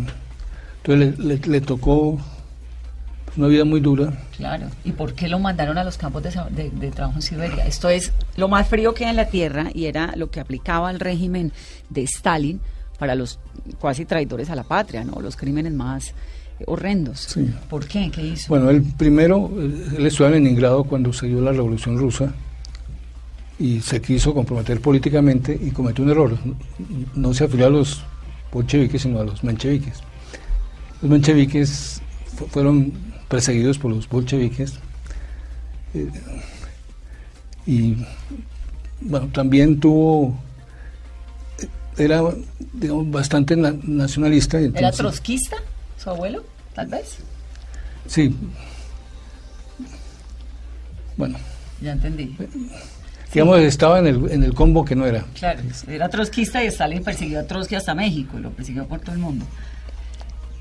Entonces 0.83 1.47
le 1.47 1.61
tocó 1.61 2.19
una 3.37 3.47
vida 3.49 3.65
muy 3.65 3.81
dura. 3.81 4.13
Claro. 4.37 4.67
¿Y 4.85 4.93
por 4.93 5.15
qué 5.15 5.29
lo 5.29 5.39
mandaron 5.39 5.79
a 5.79 5.85
los 5.85 5.97
campos 5.97 6.23
de, 6.23 6.91
trabajo 6.91 7.19
en 7.19 7.23
Siberia? 7.23 7.67
Esto 7.67 7.89
es 7.89 8.13
lo 8.37 8.49
más 8.49 8.69
frío 8.69 8.95
que 8.95 9.05
hay 9.05 9.11
en 9.11 9.17
la 9.17 9.29
Tierra 9.29 9.71
y 9.73 9.87
era 9.87 10.15
lo 10.17 10.31
que 10.31 10.41
aplicaba 10.41 10.91
el 10.91 11.01
régimen 11.01 11.53
de 11.89 12.03
Stalin 12.03 12.61
para 12.99 13.15
los 13.15 13.39
cuasi 13.79 14.05
traidores 14.05 14.51
a 14.51 14.57
la 14.57 14.65
patria, 14.65 15.05
¿no? 15.05 15.21
Los 15.21 15.37
crímenes 15.37 15.73
más 15.73 16.13
horrendos. 16.67 17.21
Sí. 17.21 17.51
¿Por 17.69 17.87
qué? 17.87 18.11
¿Qué 18.11 18.23
hizo? 18.23 18.49
Bueno, 18.49 18.69
el 18.71 18.83
primero, 18.83 19.51
él 19.57 20.07
estuvo 20.07 20.27
en 20.27 20.35
Leningrado 20.35 20.85
cuando 20.85 21.13
se 21.13 21.27
dio 21.27 21.41
la 21.41 21.53
Revolución 21.53 21.99
Rusa 21.99 22.33
y 23.59 23.81
se 23.81 24.01
quiso 24.01 24.35
comprometer 24.35 24.81
políticamente 24.81 25.59
y 25.61 25.71
cometió 25.71 26.05
un 26.05 26.11
error. 26.11 26.39
No 27.15 27.33
se 27.33 27.45
afilió 27.45 27.67
a 27.67 27.71
los 27.71 28.03
bolcheviques, 28.53 29.03
sino 29.03 29.21
a 29.21 29.25
los 29.25 29.45
mencheviques. 29.45 30.01
Los 31.03 31.11
mencheviques 31.11 32.03
fueron 32.51 33.10
perseguidos 33.31 33.79
por 33.79 33.93
los 33.93 34.07
bolcheviques. 34.09 34.75
Eh, 35.95 36.11
y 37.65 37.97
bueno, 39.01 39.29
también 39.29 39.81
tuvo, 39.81 40.37
era 41.97 42.21
digamos, 42.75 43.11
bastante 43.11 43.57
nacionalista. 43.57 44.59
¿Era 44.59 44.91
trotskista 44.91 45.57
su 45.97 46.11
abuelo, 46.11 46.45
tal 46.75 46.89
vez? 46.89 47.19
Sí. 48.07 48.35
Bueno. 51.17 51.39
Ya 51.81 51.93
entendí. 51.93 52.37
Digamos, 53.33 53.61
estaba 53.61 54.01
en 54.01 54.07
el, 54.09 54.31
en 54.31 54.43
el 54.43 54.55
combo 54.55 54.85
que 54.85 54.97
no 54.97 55.07
era. 55.07 55.25
Claro, 55.35 55.63
era 55.89 56.09
trotskista 56.09 56.63
y 56.65 56.67
Stalin 56.67 57.03
persiguió 57.03 57.41
a 57.41 57.45
Trotsky 57.45 57.77
hasta 57.77 57.95
México, 57.95 58.39
lo 58.39 58.51
persiguió 58.51 58.87
por 58.87 59.01
todo 59.01 59.13
el 59.13 59.21
mundo. 59.21 59.47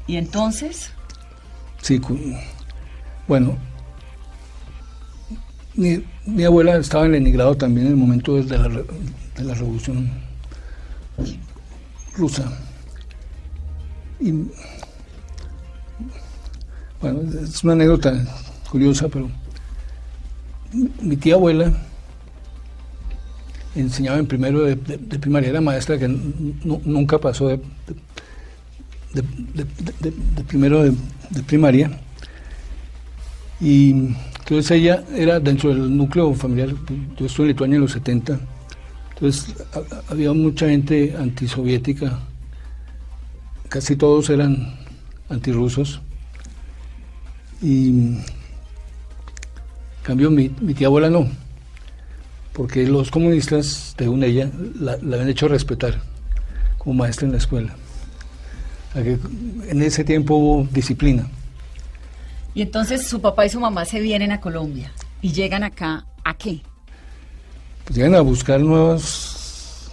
¿Y 0.07 0.17
entonces? 0.17 0.91
Sí, 1.81 1.99
bueno, 3.29 3.55
mi, 5.75 6.43
abuela 6.43 6.77
estaba 6.77 7.05
en 7.05 7.11
Leningrado 7.11 7.55
también 7.55 7.85
en 7.85 7.93
el 7.93 7.97
momento 7.97 8.41
de 8.41 8.57
la, 8.57 9.53
revolución 9.53 10.09
rusa. 12.17 12.51
Y 14.19 14.31
bueno, 16.99 17.21
es 17.43 17.63
una 17.63 17.73
anécdota 17.73 18.25
curiosa, 18.71 19.07
pero 19.09 19.29
mi 20.99 21.15
tía 21.15 21.35
abuela 21.35 21.71
enseñaba 23.75 24.17
en 24.17 24.25
primero 24.25 24.61
de, 24.63 24.75
primaria, 24.75 25.49
era 25.49 25.61
maestra 25.61 25.99
que 25.99 26.07
nunca 26.07 27.19
pasó 27.19 27.47
de 27.47 27.61
primero 30.47 30.83
de 30.83 31.43
primaria 31.45 31.91
y 33.61 33.91
entonces 34.39 34.71
ella 34.71 35.03
era 35.15 35.39
dentro 35.39 35.69
del 35.69 35.95
núcleo 35.95 36.33
familiar, 36.33 36.69
yo 37.17 37.25
estuve 37.25 37.47
en 37.47 37.51
Lituania 37.53 37.75
en 37.75 37.81
los 37.81 37.91
70, 37.91 38.39
entonces 39.09 39.55
había 40.07 40.31
mucha 40.33 40.69
gente 40.69 41.15
antisoviética, 41.17 42.19
casi 43.67 43.95
todos 43.95 44.29
eran 44.29 44.75
antirrusos. 45.29 46.01
Y 47.61 47.89
en 47.89 48.23
cambio 50.03 50.31
mi, 50.31 50.49
tía 50.49 50.87
abuela 50.87 51.09
no, 51.09 51.27
porque 52.53 52.87
los 52.87 53.11
comunistas, 53.11 53.93
según 53.97 54.23
ella, 54.23 54.49
la, 54.79 54.97
la 54.97 55.15
habían 55.15 55.29
hecho 55.29 55.47
respetar 55.47 56.01
como 56.77 56.95
maestra 56.95 57.25
en 57.25 57.33
la 57.33 57.37
escuela. 57.37 57.75
En 58.95 59.81
ese 59.81 60.03
tiempo 60.03 60.35
hubo 60.35 60.67
disciplina. 60.71 61.27
Y 62.59 62.63
entonces 62.63 63.07
su 63.07 63.21
papá 63.21 63.45
y 63.45 63.49
su 63.49 63.57
mamá 63.61 63.85
se 63.85 64.01
vienen 64.01 64.33
a 64.33 64.41
Colombia 64.41 64.91
y 65.21 65.31
llegan 65.31 65.63
acá, 65.63 66.05
¿a 66.25 66.33
qué? 66.33 66.59
Pues 67.85 67.95
llegan 67.95 68.15
a 68.15 68.19
buscar 68.19 68.59
nuevos, 68.59 69.89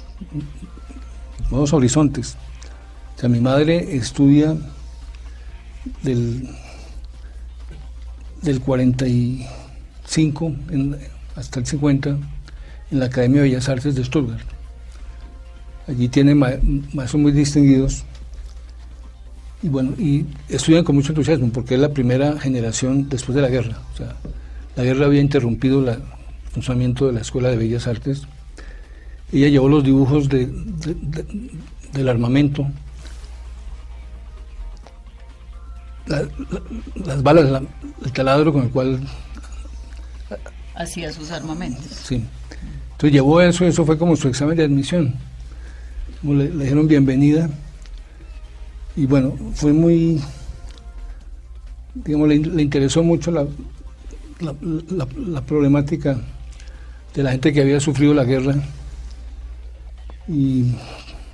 nuevos 1.49 1.73
horizontes. 1.73 2.35
O 3.17 3.21
sea, 3.21 3.29
mi 3.29 3.39
madre 3.39 3.95
estudia 3.97 4.57
del, 6.03 6.49
del 8.43 8.61
45 8.61 10.47
en- 10.71 10.99
hasta 11.37 11.61
el 11.61 11.67
50 11.67 12.09
en 12.91 12.99
la 12.99 13.07
Academia 13.07 13.43
de 13.43 13.49
Bellas 13.49 13.69
Artes 13.69 13.95
de 13.95 14.03
Stuttgart. 14.05 14.43
Allí 15.87 16.09
tiene 16.09 16.35
ma- 16.35 16.51
maestros 16.93 17.23
muy 17.23 17.31
distinguidos 17.31 18.03
y 19.67 19.69
bueno, 19.69 19.95
y 19.99 20.25
estudian 20.49 20.85
con 20.85 20.95
mucho 20.95 21.11
entusiasmo 21.11 21.49
porque 21.53 21.75
es 21.75 21.81
la 21.81 21.89
primera 21.89 22.39
generación 22.39 23.09
después 23.09 23.35
de 23.35 23.43
la 23.43 23.49
guerra. 23.49 23.79
O 23.93 23.97
sea, 23.97 24.15
la 24.77 24.85
guerra 24.85 25.07
había 25.07 25.21
interrumpido 25.21 25.83
la- 25.83 25.95
el 25.95 26.53
funcionamiento 26.53 27.09
de 27.09 27.15
la 27.15 27.21
Escuela 27.21 27.49
de 27.49 27.57
Bellas 27.57 27.89
Artes. 27.89 28.23
Ella 29.33 29.49
llevó 29.49 29.69
los 29.69 29.83
dibujos 29.83 30.29
de- 30.29 30.47
de- 30.47 30.95
de- 30.95 31.51
del 31.95 32.09
armamento, 32.09 32.65
la- 36.07 36.23
la- 36.23 36.63
las 37.05 37.23
balas, 37.25 37.51
la- 37.51 37.63
el 38.05 38.13
taladro 38.13 38.53
con 38.53 38.63
el 38.65 38.71
cual 38.71 39.01
Hacía 40.77 41.11
sus 41.11 41.31
armamentos. 41.31 41.87
Sí. 42.05 42.23
Entonces 42.93 43.13
llevó 43.13 43.41
eso, 43.41 43.65
eso 43.65 43.85
fue 43.87 43.97
como 43.99 44.15
su 44.15 44.29
examen 44.29 44.59
de 44.59 44.65
admisión. 44.65 45.15
Como 46.21 46.35
le, 46.35 46.51
le 46.55 46.65
dijeron 46.65 46.87
bienvenida. 46.87 47.49
Y 48.97 49.07
bueno, 49.07 49.35
fue 49.55 49.73
muy, 49.73 50.21
digamos, 51.95 52.29
le, 52.29 52.39
le 52.39 52.63
interesó 52.63 53.03
mucho 53.03 53.31
la, 53.31 53.47
la, 54.41 54.55
la- 54.91 55.09
la 55.17 55.41
problemática 55.43 56.19
de 57.15 57.23
la 57.23 57.33
gente 57.33 57.53
que 57.53 57.61
había 57.63 57.81
sufrido 57.81 58.15
la 58.15 58.25
guerra 58.25 58.55
y, 60.29 60.73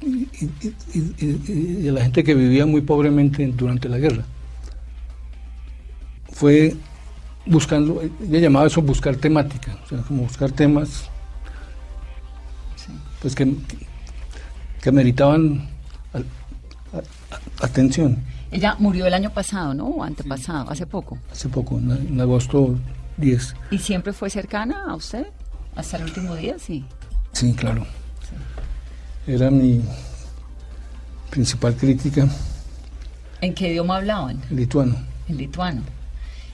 y- 0.03 0.29
y- 0.41 0.75
y- 0.95 1.15
y- 1.21 1.41
y 1.49 1.83
de 1.83 1.93
la 1.93 2.03
gente 2.03 2.25
que 2.25 2.35
vivía 2.35 2.67
muy 2.67 2.81
pobremente 2.81 3.47
durante 3.47 3.89
la 3.89 3.99
guerra. 3.99 4.25
Fue 6.33 6.75
buscando, 7.47 8.03
ella 8.03 8.39
llamaba 8.41 8.67
eso 8.67 8.83
buscar 8.83 9.17
temática, 9.17 9.79
o 9.85 9.89
sea, 9.89 9.99
como 10.03 10.23
buscar 10.23 10.51
temas 10.51 11.09
pues 13.21 13.37
que, 13.37 13.55
que 14.81 14.91
meritaban 14.91 15.69
atención. 17.63 18.23
Ella 18.51 18.77
murió 18.79 19.07
el 19.07 19.15
año 19.15 19.31
pasado, 19.31 19.73
¿no? 19.75 19.87
O 19.87 20.03
antepasado, 20.05 20.71
hace 20.71 20.87
poco. 20.87 21.19
Hace 21.31 21.49
poco, 21.49 21.79
en, 21.79 21.91
en 21.93 22.21
agosto 22.21 22.79
10. 23.17 23.55
¿Y 23.71 23.79
siempre 23.79 24.13
fue 24.13 24.29
cercana 24.31 24.85
a 24.89 24.95
usted? 24.95 25.27
Hasta 25.75 25.97
el 25.97 26.05
último 26.05 26.35
día, 26.37 26.57
sí. 26.59 26.85
Sí, 27.33 27.55
claro. 27.55 27.87
Era 29.27 29.51
mi 29.51 29.81
principal 31.31 31.75
crítica, 31.77 32.29
¿En 33.41 33.55
qué 33.55 33.71
idioma 33.71 33.97
hablaban? 33.97 34.41
el 34.51 34.57
lituano. 34.57 34.97
En 35.29 35.37
lituano. 35.37 35.83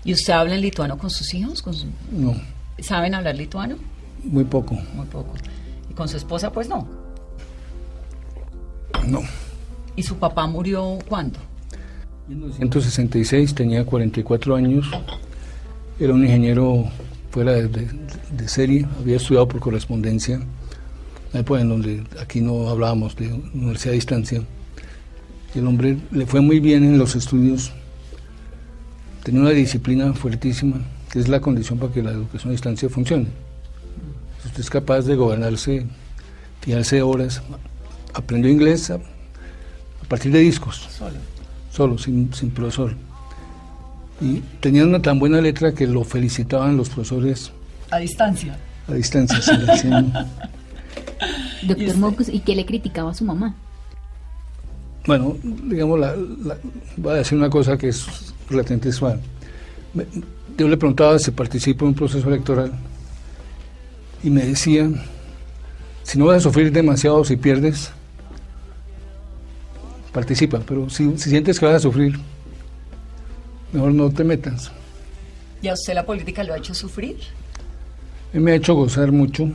¿Y 0.04 0.12
usted 0.14 0.32
habla 0.32 0.54
en 0.54 0.60
lituano 0.62 0.96
con 0.96 1.10
sus 1.10 1.34
hijos? 1.34 1.60
¿Con 1.62 1.74
su- 1.74 1.86
No, 2.12 2.34
¿Saben 2.78 3.14
hablar 3.14 3.34
lituano? 3.34 3.76
muy 4.24 4.44
poco. 4.44 4.74
Muy 4.94 5.06
poco. 5.06 5.34
¿Y 5.90 5.94
con 5.94 6.08
su 6.08 6.16
esposa, 6.16 6.50
pues 6.52 6.68
no? 6.68 6.86
No. 9.06 9.22
¿Y 9.96 10.02
su 10.02 10.16
papá 10.16 10.46
murió 10.46 10.98
cuándo? 11.08 11.38
En 12.28 12.40
1966 12.40 13.54
tenía 13.54 13.84
44 13.84 14.54
años, 14.56 14.86
era 15.98 16.12
un 16.12 16.22
ingeniero 16.24 16.84
fuera 17.30 17.52
de, 17.52 17.68
de- 17.68 17.88
de 18.36 18.48
serie, 18.48 18.86
había 19.00 19.16
estudiado 19.16 19.48
por 19.48 19.60
correspondencia, 19.60 20.40
una 21.32 21.40
época 21.40 21.60
en 21.60 21.68
donde 21.70 22.04
aquí 22.20 22.40
no 22.40 22.68
hablábamos 22.68 23.16
de 23.16 23.32
universidad 23.32 23.92
a 23.92 23.94
distancia. 23.94 24.42
El 25.54 25.66
hombre 25.66 25.98
le 26.10 26.26
fue 26.26 26.40
muy 26.40 26.60
bien 26.60 26.84
en 26.84 26.98
los 26.98 27.16
estudios, 27.16 27.72
tenía 29.24 29.40
una 29.40 29.50
disciplina 29.50 30.12
fuertísima, 30.12 30.82
que 31.10 31.18
es 31.18 31.28
la 31.28 31.40
condición 31.40 31.78
para 31.78 31.92
que 31.92 32.02
la 32.02 32.10
educación 32.10 32.50
a 32.50 32.52
distancia 32.52 32.88
funcione. 32.90 33.26
Si 34.42 34.48
usted 34.48 34.60
es 34.60 34.70
capaz 34.70 35.02
de 35.02 35.16
gobernarse, 35.16 35.86
fijarse 36.60 37.00
horas, 37.02 37.42
aprendió 38.14 38.50
inglés 38.50 38.92
partir 40.08 40.32
de 40.32 40.38
discos 40.40 40.88
Solo. 40.96 41.16
solo, 41.70 41.98
sin, 41.98 42.32
sin 42.34 42.50
profesor. 42.50 42.94
Y 44.20 44.40
tenía 44.60 44.84
una 44.84 45.00
tan 45.00 45.18
buena 45.18 45.40
letra 45.40 45.72
que 45.72 45.86
lo 45.86 46.02
felicitaban 46.04 46.76
los 46.76 46.88
profesores 46.88 47.52
A 47.90 47.98
distancia. 47.98 48.58
a 48.88 48.94
distancia. 48.94 49.40
se 49.40 49.56
le 49.56 49.64
decían- 49.66 50.12
Doctor 51.66 51.96
Mocus, 51.96 52.28
¿y 52.28 52.40
qué 52.40 52.54
le 52.54 52.64
criticaba 52.66 53.10
a 53.10 53.14
su 53.14 53.24
mamá? 53.24 53.54
bueno, 55.06 55.36
digamos, 55.42 55.98
la, 55.98 56.14
la- 56.16 56.58
voy 56.98 57.12
a 57.14 57.16
decir 57.16 57.38
una 57.38 57.48
cosa 57.48 57.78
que 57.78 57.88
es 57.88 58.06
relativamente 58.50 58.92
suave. 58.92 59.18
Me- 59.94 60.04
Yo 60.58 60.68
le 60.68 60.76
preguntaba 60.76 61.18
si 61.18 61.30
participo 61.30 61.84
en 61.86 61.90
un 61.90 61.94
proceso 61.94 62.28
electoral 62.28 62.72
y 64.22 64.28
me 64.28 64.44
decía, 64.44 64.86
si 66.02 66.18
no 66.18 66.26
vas 66.26 66.36
a 66.38 66.40
sufrir 66.40 66.70
demasiado 66.72 67.24
si 67.24 67.36
pierdes, 67.36 67.90
participa, 70.12 70.60
pero 70.66 70.88
si, 70.90 71.16
si 71.18 71.30
sientes 71.30 71.58
que 71.60 71.66
vas 71.66 71.76
a 71.76 71.80
sufrir, 71.80 72.18
mejor 73.72 73.92
no 73.92 74.10
te 74.10 74.24
metas. 74.24 74.70
¿Y 75.62 75.68
a 75.68 75.74
usted 75.74 75.94
la 75.94 76.06
política 76.06 76.44
lo 76.44 76.54
ha 76.54 76.58
hecho 76.58 76.74
sufrir? 76.74 77.16
Me 78.32 78.52
ha 78.52 78.54
hecho 78.54 78.74
gozar 78.74 79.10
mucho. 79.12 79.48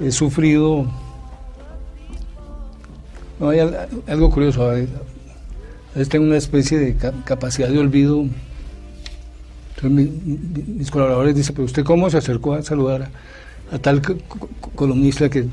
He 0.00 0.10
sufrido. 0.10 0.86
No, 3.38 3.50
hay 3.50 3.58
al- 3.60 3.88
algo 4.06 4.30
curioso. 4.30 4.62
A 4.68 4.72
veces, 4.74 4.90
a 5.94 5.98
veces 5.98 6.08
tengo 6.08 6.24
una 6.26 6.36
especie 6.36 6.78
de 6.78 6.94
ca- 6.96 7.12
capacidad 7.24 7.68
de 7.68 7.78
olvido. 7.78 8.24
Entonces, 9.76 9.90
mi- 9.90 10.36
mi- 10.36 10.62
mis 10.78 10.90
colaboradores 10.90 11.34
dicen: 11.34 11.54
¿Pero 11.54 11.66
usted 11.66 11.84
cómo 11.84 12.08
se 12.10 12.18
acercó 12.18 12.54
a 12.54 12.62
saludar 12.62 13.10
a, 13.72 13.74
a 13.74 13.78
tal 13.78 14.00
co- 14.02 14.16
co- 14.28 14.48
columnista 14.74 15.28
que 15.28 15.46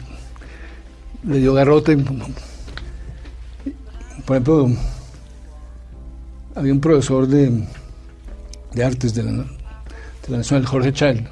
le 1.28 1.40
dio 1.40 1.54
garrote? 1.54 1.98
Por 4.28 4.36
ejemplo, 4.36 4.70
había 6.54 6.74
un 6.74 6.82
profesor 6.82 7.26
de, 7.28 7.63
de 8.74 8.84
artes 8.84 9.13
de 9.13 9.24
la, 9.24 9.32
de 9.32 9.46
la 10.28 10.38
Nacional, 10.40 10.66
Jorge 10.66 10.92
Child. 10.92 11.28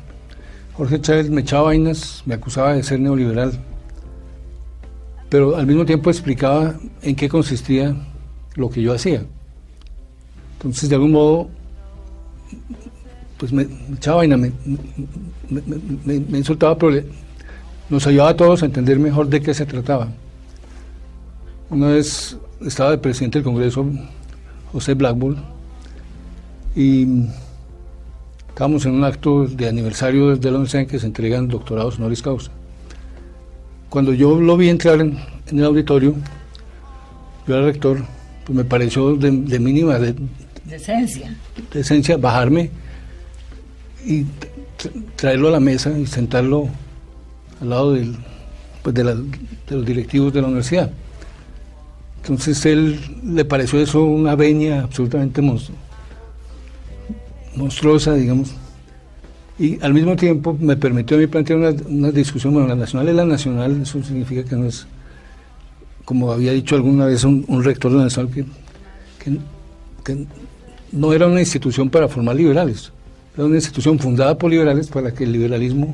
Jorge 0.76 1.02
Chávez 1.02 1.30
me 1.30 1.42
echaba 1.42 1.64
vainas, 1.64 2.24
me 2.26 2.36
acusaba 2.36 2.74
de 2.74 2.84
ser 2.84 3.02
neoliberal, 3.02 3.52
pero 5.28 5.58
al 5.58 5.68
mismo 5.68 5.86
tiempo 5.86 6.10
explicaba 6.10 6.76
en 7.02 7.18
qué 7.18 7.28
consistía 7.28 7.94
lo 8.54 8.70
que 8.70 8.82
yo 8.82 8.94
hacía. 8.94 9.26
Entonces, 10.54 10.88
de 10.88 10.96
algún 10.96 11.12
modo, 11.12 11.50
pues 13.38 13.52
me, 13.52 13.68
echaba 13.94 14.18
vaina, 14.20 14.38
me, 14.38 14.54
insultaba, 16.38 16.78
pero 16.78 17.04
nos 17.90 18.08
ayudaba 18.08 18.30
a 18.30 18.38
todos 18.38 18.64
a 18.64 18.68
entender 18.68 19.00
mejor 19.00 19.28
de 19.28 19.42
qué 19.42 19.54
se 19.54 19.66
trataba. 19.66 20.08
Una 21.70 21.88
vez 21.88 22.38
estaba 22.62 22.92
el 22.94 23.00
presidente 23.00 23.40
del 23.40 23.44
Congreso, 23.44 23.86
José 24.72 24.94
Blackburn, 24.94 25.38
y 26.76 27.26
Estábamos 28.50 28.86
en 28.86 28.94
un 28.94 29.04
acto 29.04 29.46
de 29.48 29.68
aniversario 29.68 30.38
de 30.38 30.46
la 30.50 30.52
universidad 30.60 30.84
en 30.84 30.88
que 30.88 30.98
se 30.98 31.06
entregan 31.08 31.50
doctorados 31.50 31.98
honoris 32.00 32.22
causa. 32.22 32.52
Cuando 33.90 34.14
yo 34.14 34.40
lo 34.40 34.56
vi 34.56 34.70
entrar 34.70 35.02
en, 35.02 35.18
en 35.48 35.60
el 35.60 35.66
auditorio, 35.66 36.16
yo 37.46 37.54
era 37.58 37.66
rector, 37.66 37.98
pues 38.46 38.56
me 38.56 38.64
pareció 38.64 39.18
de, 39.18 39.30
de 39.30 39.60
mínima 39.60 40.00
de, 40.00 40.16
De 40.64 40.76
esencia. 40.78 41.36
de 41.74 41.80
esencia 41.82 42.16
bajarme 42.16 42.72
y 44.06 44.22
tra- 44.22 44.26
traerlo 45.18 45.50
a 45.50 45.52
la 45.52 45.60
mesa 45.60 45.90
y 46.00 46.06
sentarlo 46.06 46.70
al 47.60 47.70
lado 47.70 47.92
del, 47.92 48.16
pues 48.84 48.96
de, 48.96 49.04
la- 49.04 49.16
de 49.16 49.26
los 49.76 49.86
directivos 49.86 50.32
de 50.32 50.40
la 50.42 50.48
universidad. 50.48 50.92
Entonces 52.26 52.66
él 52.66 53.00
le 53.24 53.46
pareció 53.46 53.80
eso 53.80 54.04
una 54.04 54.36
veña 54.36 54.82
absolutamente 54.82 55.44
monstruosa 57.56 58.16
digamos, 58.16 58.56
y 59.60 59.80
al 59.84 59.94
mismo 59.94 60.16
tiempo 60.16 60.58
me 60.60 60.76
permitió 60.76 61.18
a 61.18 61.20
mí 61.20 61.28
plantear 61.28 61.60
una, 61.88 62.10
discusión, 62.10 62.52
bueno, 62.52 62.68
la 62.68 62.74
nacional 62.74 63.10
es 63.10 63.16
la 63.16 63.26
nacional, 63.26 63.80
eso 63.80 64.02
significa 64.02 64.44
que 64.44 64.56
no 64.56 64.66
es, 64.66 64.88
como 66.04 66.32
había 66.32 66.52
dicho 66.52 66.74
alguna 66.74 67.06
vez 67.06 67.24
un, 67.24 67.46
rector 67.64 67.92
de 67.92 67.98
la 68.00 68.04
nacional, 68.06 68.34
que, 68.34 70.26
no 70.92 71.14
era 71.14 71.28
una 71.28 71.42
institución 71.42 71.92
para 71.92 72.08
formar 72.08 72.38
liberales, 72.38 72.92
era 73.36 73.46
una 73.46 73.58
institución 73.58 74.00
fundada 74.00 74.36
por 74.36 74.50
liberales 74.50 74.88
para 74.88 75.14
que 75.14 75.26
el 75.26 75.32
liberalismo 75.32 75.94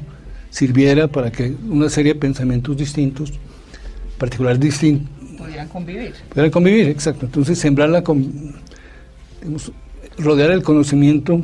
sirviera 0.49 1.09
para 1.09 1.29
que 1.29 1.53
una 1.67 1.89
serie 1.89 2.13
de 2.13 2.19
pensamientos 2.21 2.77
distintos, 2.77 3.33
particulares 4.17 4.61
distintos, 4.61 5.20
pudieran 5.41 5.67
convivir. 5.67 6.13
Pudieran 6.29 6.51
convivir, 6.51 6.87
exacto. 6.89 7.25
Entonces, 7.25 7.57
sembrarla 7.59 8.03
con, 8.03 8.53
digamos, 9.39 9.71
rodear 10.17 10.51
el 10.51 10.63
conocimiento, 10.63 11.41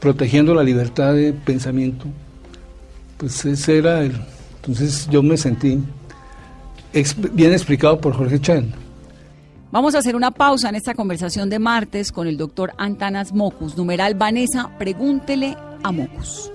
protegiendo 0.00 0.54
la 0.54 0.62
libertad 0.62 1.14
de 1.14 1.32
pensamiento, 1.32 2.06
pues 3.16 3.44
ese 3.44 3.78
era 3.78 4.00
el. 4.00 4.12
Entonces, 4.56 5.08
yo 5.10 5.22
me 5.22 5.36
sentí 5.36 5.82
bien 7.32 7.52
explicado 7.52 8.00
por 8.00 8.14
Jorge 8.14 8.40
Chan. 8.40 8.72
Vamos 9.70 9.94
a 9.94 9.98
hacer 9.98 10.16
una 10.16 10.30
pausa 10.30 10.68
en 10.68 10.74
esta 10.74 10.94
conversación 10.94 11.50
de 11.50 11.58
martes 11.58 12.10
con 12.10 12.26
el 12.26 12.36
doctor 12.36 12.72
Antanas 12.78 13.32
Mocus. 13.32 13.76
Numeral 13.76 14.14
Vanessa, 14.14 14.70
pregúntele 14.78 15.56
a 15.82 15.92
Mocus. 15.92 16.50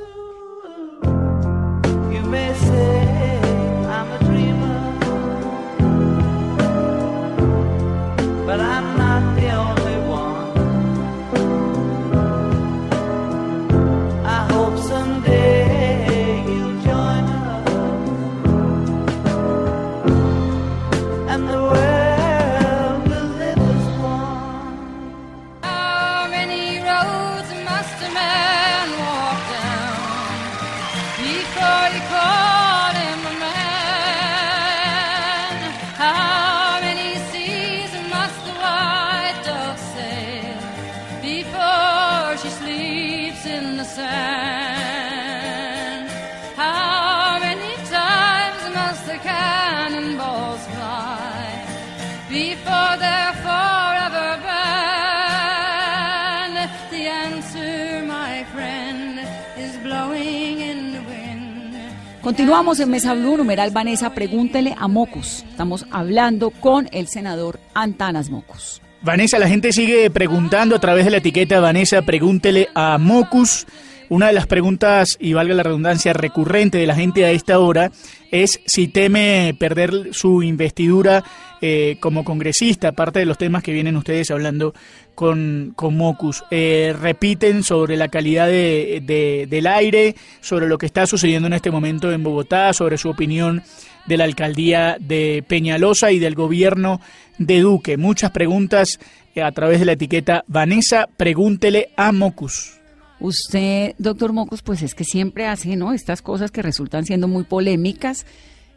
Continuamos 62.22 62.80
en 62.80 62.90
Mesa 62.90 63.14
Blue, 63.14 63.36
numeral 63.36 63.72
Vanessa, 63.72 64.14
pregúntele 64.14 64.74
a 64.78 64.88
Mocus. 64.88 65.44
Estamos 65.50 65.86
hablando 65.92 66.52
con 66.52 66.88
el 66.94 67.08
senador 67.08 67.60
Antanas 67.74 68.30
Mocus. 68.30 68.82
Vanessa, 69.04 69.40
la 69.40 69.48
gente 69.48 69.72
sigue 69.72 70.12
preguntando 70.12 70.76
a 70.76 70.80
través 70.80 71.06
de 71.06 71.12
la 71.12 71.18
etiqueta 71.18 71.60
Vanessa, 71.60 72.04
pregúntele 72.04 72.70
a 72.76 73.00
Mocus. 73.00 73.66
Una 74.12 74.28
de 74.28 74.34
las 74.34 74.46
preguntas, 74.46 75.16
y 75.22 75.32
valga 75.32 75.56
la 75.56 75.64
redundancia, 75.64 76.12
recurrente 76.12 76.78
de 76.78 76.86
la 76.86 76.96
gente 76.96 77.24
a 77.24 77.32
esta 77.32 77.60
hora 77.60 77.94
es 78.30 78.60
si 78.66 78.90
teme 78.90 79.56
perder 79.58 80.10
su 80.12 80.44
investidura 80.44 81.24
eh, 81.62 81.96
como 82.02 82.26
congresista, 82.26 82.90
aparte 82.90 83.20
de 83.20 83.26
los 83.26 83.38
temas 83.38 83.64
que 83.64 83.72
vienen 83.72 83.96
ustedes 83.96 84.30
hablando 84.30 84.74
con, 85.16 85.72
con 85.78 85.96
Mocus. 85.96 86.44
Eh, 86.52 86.94
repiten 87.00 87.64
sobre 87.64 87.96
la 87.96 88.10
calidad 88.10 88.48
de, 88.48 89.48
del 89.50 89.66
aire, 89.66 90.18
sobre 90.42 90.68
lo 90.68 90.78
que 90.78 90.88
está 90.88 91.08
sucediendo 91.08 91.48
en 91.48 91.54
este 91.54 91.72
momento 91.72 92.12
en 92.12 92.22
Bogotá, 92.22 92.74
sobre 92.74 92.98
su 92.98 93.10
opinión 93.10 93.64
de 94.08 94.18
la 94.18 94.26
alcaldía 94.26 94.98
de 95.00 95.42
Peñalosa 95.48 96.12
y 96.12 96.20
del 96.20 96.36
gobierno 96.36 97.00
de 97.38 97.62
Duque. 97.62 97.96
Muchas 97.96 98.32
preguntas 98.32 99.00
eh, 99.36 99.42
a 99.42 99.54
través 99.54 99.80
de 99.80 99.86
la 99.86 99.94
etiqueta 99.94 100.44
Vanessa, 100.48 101.08
pregúntele 101.16 101.92
a 101.96 102.12
Mocus. 102.12 102.81
Usted, 103.22 103.94
doctor 104.00 104.34
Mocos, 104.34 104.64
pues 104.64 104.82
es 104.82 104.96
que 104.96 105.04
siempre 105.04 105.46
hace 105.46 105.76
¿no? 105.76 105.94
estas 105.94 106.24
cosas 106.24 106.50
que 106.50 106.64
resultan 106.64 107.06
siendo 107.06 107.28
muy 107.28 107.44
polémicas. 107.44 108.26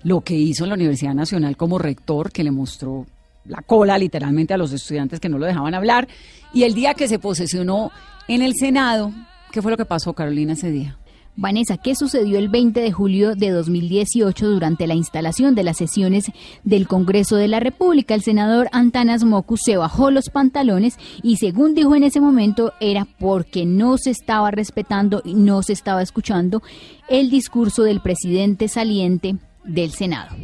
Lo 0.02 0.20
que 0.20 0.34
hizo 0.34 0.66
la 0.66 0.74
Universidad 0.74 1.14
Nacional 1.14 1.56
como 1.56 1.78
rector, 1.78 2.30
que 2.30 2.44
le 2.44 2.50
mostró 2.50 3.06
la 3.46 3.62
cola 3.62 3.96
literalmente 3.96 4.52
a 4.52 4.58
los 4.58 4.70
estudiantes 4.72 5.18
que 5.18 5.30
no 5.30 5.38
lo 5.38 5.46
dejaban 5.46 5.74
hablar. 5.74 6.08
Y 6.52 6.64
el 6.64 6.74
día 6.74 6.92
que 6.92 7.08
se 7.08 7.18
posesionó 7.18 7.90
en 8.28 8.42
el 8.42 8.52
Senado, 8.54 9.12
¿qué 9.50 9.62
fue 9.62 9.70
lo 9.70 9.78
que 9.78 9.86
pasó, 9.86 10.12
Carolina, 10.12 10.52
ese 10.52 10.70
día? 10.70 10.98
Vanessa, 11.36 11.78
¿qué 11.78 11.96
sucedió 11.96 12.38
el 12.38 12.48
20 12.48 12.80
de 12.80 12.92
julio 12.92 13.34
de 13.34 13.50
2018 13.50 14.48
durante 14.48 14.86
la 14.86 14.94
instalación 14.94 15.56
de 15.56 15.64
las 15.64 15.76
sesiones 15.76 16.30
del 16.62 16.86
Congreso 16.86 17.34
de 17.34 17.48
la 17.48 17.58
República? 17.58 18.14
El 18.14 18.22
senador 18.22 18.68
Antanas 18.70 19.24
Mocus 19.24 19.62
se 19.64 19.76
bajó 19.76 20.12
los 20.12 20.30
pantalones 20.30 20.96
y 21.22 21.38
según 21.38 21.74
dijo 21.74 21.96
en 21.96 22.04
ese 22.04 22.20
momento 22.20 22.72
era 22.80 23.04
porque 23.18 23.66
no 23.66 23.98
se 23.98 24.10
estaba 24.10 24.52
respetando 24.52 25.22
y 25.24 25.34
no 25.34 25.64
se 25.64 25.72
estaba 25.72 26.02
escuchando 26.02 26.62
el 27.08 27.30
discurso 27.30 27.82
del 27.82 28.00
presidente 28.00 28.68
saliente 28.68 29.34
del 29.64 29.90
Senado. 29.90 30.36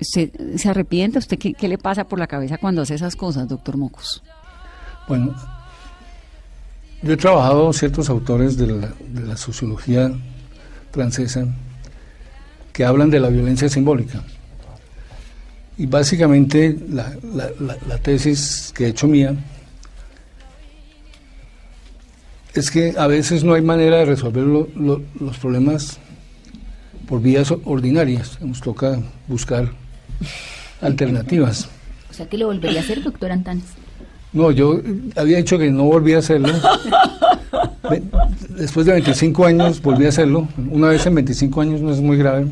¿Se, 0.00 0.32
se 0.56 0.68
arrepiente? 0.70 1.18
¿Usted 1.18 1.38
qué, 1.38 1.68
le 1.68 1.76
pasa 1.76 2.04
por 2.04 2.18
la 2.18 2.26
cabeza 2.26 2.56
cuando 2.56 2.82
hace 2.82 2.94
esas 2.94 3.16
cosas, 3.16 3.48
doctor 3.48 3.76
Mocus? 3.76 4.22
Bueno, 5.06 5.34
yo 7.02 7.12
he 7.12 7.16
trabajado 7.18 7.70
ciertos 7.74 8.08
autores 8.08 8.56
de 8.56 8.66
la, 8.68 8.94
de 9.08 9.26
la 9.26 9.36
sociología 9.36 10.10
francesa 10.92 11.46
que 12.72 12.84
hablan 12.84 13.10
de 13.10 13.20
la 13.20 13.28
violencia 13.28 13.68
simbólica. 13.68 14.22
Y 15.76 15.86
básicamente 15.86 16.76
la, 16.90 17.12
la, 17.86 17.98
tesis 17.98 18.72
que 18.74 18.86
he 18.86 18.88
hecho 18.88 19.06
mía 19.06 19.34
es 22.54 22.70
que 22.70 22.94
a 22.96 23.06
veces 23.06 23.44
no 23.44 23.54
hay 23.54 23.62
manera 23.62 23.98
de 23.98 24.04
resolver 24.06 24.44
los 24.44 25.38
problemas 25.38 25.98
por 27.08 27.22
vías 27.22 27.52
ordinarias, 27.64 28.40
nos 28.40 28.60
toca 28.60 29.00
buscar 29.28 29.70
alternativas. 30.80 31.68
O 32.10 32.12
sea 32.12 32.28
que 32.28 32.36
lo 32.36 32.46
volvería 32.46 32.80
a 32.80 32.82
hacer, 32.82 33.02
doctor 33.02 33.32
Antanes. 33.32 33.64
No, 34.32 34.50
yo 34.50 34.80
había 35.16 35.38
dicho 35.38 35.58
que 35.58 35.70
no 35.70 35.84
volví 35.84 36.14
a 36.14 36.18
hacerlo. 36.18 36.52
Después 38.50 38.86
de 38.86 38.92
25 38.92 39.46
años 39.46 39.80
volví 39.80 40.06
a 40.06 40.08
hacerlo. 40.08 40.48
Una 40.70 40.88
vez 40.88 41.06
en 41.06 41.14
25 41.14 41.60
años 41.60 41.80
no 41.80 41.92
es 41.92 42.00
muy 42.00 42.16
grave. 42.16 42.48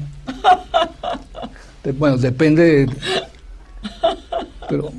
Bueno, 1.98 2.16
depende 2.16 2.86
de... 2.86 2.96
Pero... 4.68 4.92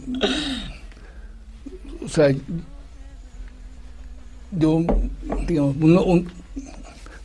O 2.03 2.09
sea, 2.09 2.33
yo, 4.51 4.81
digamos, 5.45 5.75
una 5.77 6.23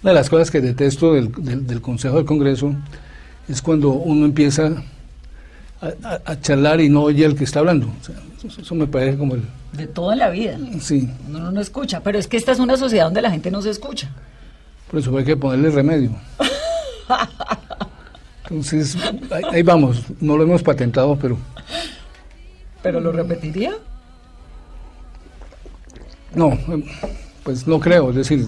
de 0.03 0.13
las 0.13 0.29
cosas 0.29 0.51
que 0.51 0.61
detesto 0.61 1.15
del, 1.15 1.31
del, 1.67 1.81
Consejo 1.81 2.17
del 2.17 2.25
Congreso 2.25 2.75
es 3.49 3.63
cuando 3.63 3.91
uno 3.91 4.27
empieza 4.27 4.83
a, 5.83 6.41
charlar 6.41 6.81
y 6.81 6.89
no 6.89 7.03
oye 7.03 7.25
el 7.25 7.35
que 7.35 7.45
está 7.45 7.59
hablando. 7.59 7.89
eso, 8.45 8.75
me 8.75 8.87
parece 8.87 9.19
como 9.19 9.35
el... 9.35 9.43
De 9.73 9.87
toda 9.87 10.15
la 10.15 10.31
vida. 10.31 10.59
Sí. 10.81 11.09
Uno 11.29 11.51
no 11.51 11.61
escucha, 11.61 12.01
pero 12.01 12.19
es 12.19 12.29
que 12.29 12.37
esta 12.37 12.53
es 12.53 12.59
una 12.59 12.77
sociedad 12.77 13.07
donde 13.07 13.23
la 13.23 13.31
gente 13.31 13.51
no 13.51 13.63
se 13.63 13.71
escucha. 13.71 14.11
Por 14.91 15.01
eso 15.01 15.17
hay 15.17 15.25
que 15.25 15.37
ponerle 15.37 15.71
remedio. 15.71 16.11
Entonces, 18.45 18.97
ahí, 19.51 19.63
vamos, 19.63 20.03
no 20.21 20.37
lo 20.37 20.45
hemos 20.45 20.63
patentado, 20.63 21.17
pero... 21.17 21.39
¿Pero 22.83 23.01
lo 23.01 23.13
repetiría? 23.13 23.73
No, 26.35 26.59
pues 27.45 27.67
no 27.67 27.81
creo, 27.81 28.11
es 28.11 28.17
decir, 28.17 28.47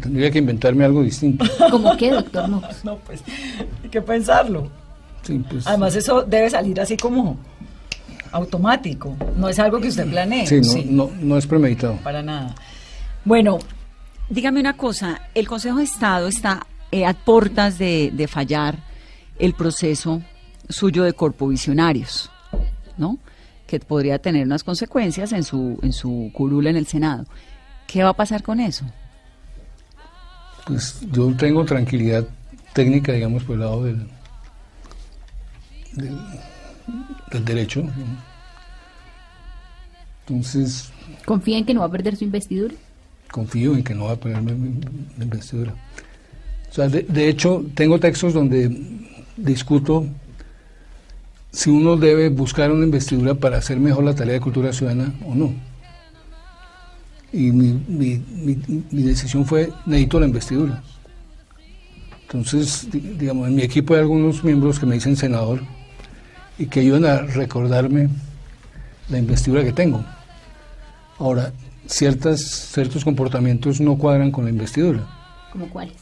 tendría 0.00 0.30
que 0.30 0.38
inventarme 0.38 0.84
algo 0.84 1.02
distinto. 1.02 1.44
¿Cómo 1.70 1.96
qué, 1.96 2.10
doctor? 2.10 2.48
No, 2.48 2.62
no 2.84 2.96
pues 2.98 3.22
hay 3.82 3.88
que 3.90 4.00
pensarlo. 4.00 4.70
Pues, 5.48 5.66
Además, 5.66 5.94
eso 5.94 6.22
debe 6.22 6.50
salir 6.50 6.80
así 6.80 6.96
como 6.96 7.38
automático. 8.32 9.16
No 9.36 9.48
es 9.48 9.58
algo 9.58 9.80
que 9.80 9.88
usted 9.88 10.08
planee. 10.08 10.46
Sí, 10.46 10.86
no, 10.90 11.10
No, 11.20 11.36
es 11.36 11.46
premeditado. 11.46 11.96
Para 12.02 12.22
nada. 12.22 12.54
Bueno, 13.24 13.58
dígame 14.28 14.60
una 14.60 14.76
cosa. 14.76 15.20
El 15.34 15.46
Consejo 15.46 15.78
de 15.78 15.84
Estado 15.84 16.26
está 16.28 16.66
eh, 16.90 17.06
a 17.06 17.14
portas 17.14 17.78
de, 17.78 18.28
fallar 18.28 18.78
el 19.38 19.54
proceso 19.54 20.22
suyo 20.68 21.04
de 21.04 21.12
corpovisionarios, 21.12 22.30
¿no? 22.96 23.18
Que 23.66 23.78
podría 23.80 24.18
tener 24.18 24.46
unas 24.46 24.64
consecuencias 24.64 25.32
en 25.32 25.44
su, 25.44 25.78
en 25.82 25.92
su 25.92 26.30
curula 26.32 26.70
en 26.70 26.76
el 26.76 26.86
Senado. 26.86 27.26
¿Qué 27.86 28.02
va 28.02 28.10
a 28.10 28.16
pasar 28.16 28.42
con 28.42 28.60
eso? 28.60 28.84
Pues 30.66 31.00
yo 31.12 31.34
tengo 31.36 31.64
tranquilidad 31.64 32.26
técnica, 32.72 33.12
digamos, 33.12 33.42
por 33.42 33.54
el 33.54 33.60
lado 33.60 33.84
del, 33.84 34.06
del, 35.94 37.44
derecho. 37.44 37.84
Entonces... 40.26 40.90
¿Confía 41.24 41.58
en 41.58 41.64
que 41.64 41.74
no 41.74 41.80
va 41.80 41.86
a 41.86 41.90
perder 41.90 42.16
su 42.16 42.24
investidura? 42.24 42.74
Confío 43.30 43.74
en 43.76 43.82
que 43.84 43.94
no 43.94 44.04
va 44.04 44.12
a 44.12 44.16
perder 44.16 44.42
mi, 44.42 44.80
investidura. 45.20 45.74
O 46.70 46.74
sea, 46.74 46.88
de, 46.88 47.02
de 47.02 47.28
hecho, 47.28 47.64
tengo 47.74 47.98
textos 48.00 48.32
donde 48.34 48.70
discuto 49.36 50.06
si 51.50 51.70
uno 51.70 51.96
debe 51.96 52.28
buscar 52.30 52.70
una 52.70 52.84
investidura 52.84 53.34
para 53.34 53.58
hacer 53.58 53.78
mejor 53.78 54.04
la 54.04 54.14
tarea 54.14 54.34
de 54.34 54.40
cultura 54.40 54.72
ciudadana 54.72 55.12
o 55.26 55.34
no. 55.34 55.52
Y 57.32 57.50
mi, 57.52 57.72
mi, 57.88 58.22
mi- 58.28 58.84
mi 58.90 59.02
decisión 59.02 59.44
fue, 59.46 59.70
necesito 59.86 60.20
la 60.20 60.26
investidura. 60.26 60.82
Entonces, 62.22 62.90
di- 62.90 63.00
digamos, 63.00 63.48
en 63.48 63.54
mi 63.54 63.62
equipo 63.62 63.94
hay 63.94 64.00
algunos 64.00 64.42
miembros 64.44 64.78
que 64.78 64.86
me 64.86 64.94
dicen 64.94 65.16
senador 65.16 65.60
y 66.58 66.66
que 66.66 66.80
ayudan 66.80 67.04
a 67.04 67.18
recordarme 67.18 68.08
la 69.08 69.18
investidura 69.18 69.62
que 69.62 69.72
tengo. 69.72 70.04
Ahora, 71.18 71.52
ciertas, 71.86 72.40
ciertos 72.40 73.04
comportamientos 73.04 73.80
no 73.80 73.96
cuadran 73.96 74.30
con 74.30 74.44
la 74.44 74.50
investidura. 74.50 75.06
¿Como 75.52 75.68
cuáles? 75.68 75.96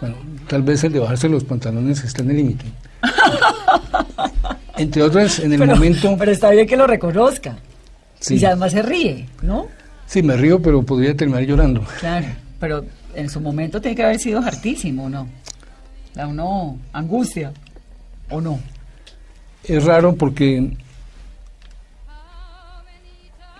Bueno, 0.00 0.16
tal 0.48 0.62
vez 0.62 0.82
el 0.84 0.92
de 0.92 0.98
bajarse 0.98 1.28
los 1.28 1.44
pantalones 1.44 2.02
está 2.02 2.22
en 2.22 2.30
el 2.30 2.36
límite. 2.36 2.64
Entre 4.76 5.02
otras, 5.02 5.38
en 5.38 5.52
el 5.52 5.58
pero, 5.58 5.74
momento... 5.74 6.16
pero 6.18 6.32
está 6.32 6.50
bien 6.50 6.66
que 6.66 6.76
lo 6.76 6.86
reconozca. 6.86 7.56
Sí. 8.18 8.36
Y 8.36 8.44
además 8.44 8.72
se 8.72 8.82
ríe, 8.82 9.28
¿no? 9.42 9.66
Sí, 10.06 10.22
me 10.22 10.36
río, 10.36 10.60
pero 10.60 10.82
podría 10.82 11.16
terminar 11.16 11.44
llorando. 11.44 11.84
Claro, 12.00 12.26
pero 12.58 12.84
en 13.14 13.28
su 13.28 13.40
momento 13.40 13.80
tiene 13.80 13.96
que 13.96 14.02
haber 14.02 14.18
sido 14.18 14.40
hartísimo, 14.40 15.08
¿no? 15.08 15.28
Da 16.14 16.26
uno 16.26 16.78
angustia, 16.92 17.52
¿o 18.28 18.40
no? 18.40 18.60
Es 19.64 19.84
raro 19.84 20.14
porque... 20.16 20.76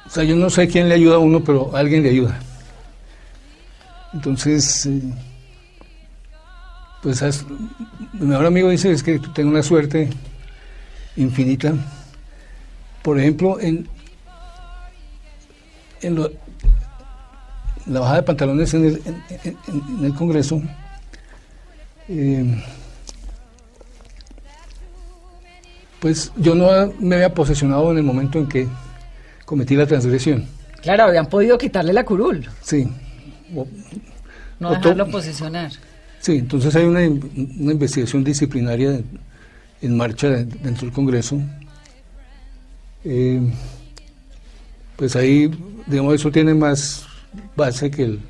O 0.07 0.11
sea, 0.11 0.25
yo 0.25 0.37
no 0.37 0.51
sé 0.51 0.69
quién 0.69 0.89
le 0.89 0.95
ayuda 0.97 1.17
a 1.17 1.19
uno, 1.21 1.43
pero 1.43 1.75
alguien 1.75 2.03
le 2.03 2.11
ayuda. 2.11 2.39
Entonces, 4.13 4.85
eh, 4.87 5.01
pues 7.01 7.23
mi 8.13 8.27
mejor 8.27 8.45
amigo 8.47 8.69
dice 8.69 8.93
es 8.93 9.03
que 9.03 9.19
tengo 9.19 9.51
una 9.51 9.63
suerte 9.63 10.11
infinita. 11.17 11.73
Por 13.03 13.19
ejemplo, 13.19 13.59
en, 13.59 13.89
en 16.03 16.15
lo- 16.15 16.31
la 17.87 18.01
bajada 18.01 18.17
de 18.19 18.23
pantalones 18.25 18.75
en 18.75 18.85
el, 18.85 19.03
en- 19.45 19.57
en 19.67 20.05
el 20.05 20.15
Congreso, 20.15 20.61
eh, 22.09 22.63
pues 26.03 26.33
yo 26.37 26.57
no 26.57 26.93
me 26.99 27.15
había 27.15 27.33
posesionado 27.33 27.93
en 27.93 27.99
el 27.99 28.03
momento 28.03 28.41
en 28.41 28.49
que 28.49 28.67
cometí 29.47 29.77
la 29.77 29.87
transgresión. 29.87 30.45
Claro, 30.83 31.05
habían 31.05 31.27
podido 31.27 31.57
quitarle 31.57 31.93
la 31.93 32.05
curul, 32.05 32.45
Sí. 32.61 32.89
O- 33.55 33.69
no 34.59 34.71
o 34.71 34.75
dejarlo 34.75 35.09
posesionar. 35.09 35.71
Sí, 36.19 36.39
entonces 36.39 36.75
hay 36.75 36.87
una, 36.87 37.01
una 37.01 37.73
investigación 37.73 38.25
disciplinaria 38.25 39.01
en 39.81 39.97
marcha 39.97 40.29
de- 40.29 40.45
dentro 40.45 40.87
del 40.87 40.93
Congreso. 40.93 41.39
Eh, 43.05 43.41
pues 44.97 45.15
ahí, 45.15 45.49
digamos, 45.87 46.15
eso 46.15 46.31
tiene 46.33 46.53
más 46.53 47.05
base 47.57 47.91
que 47.93 48.03
el... 48.05 48.21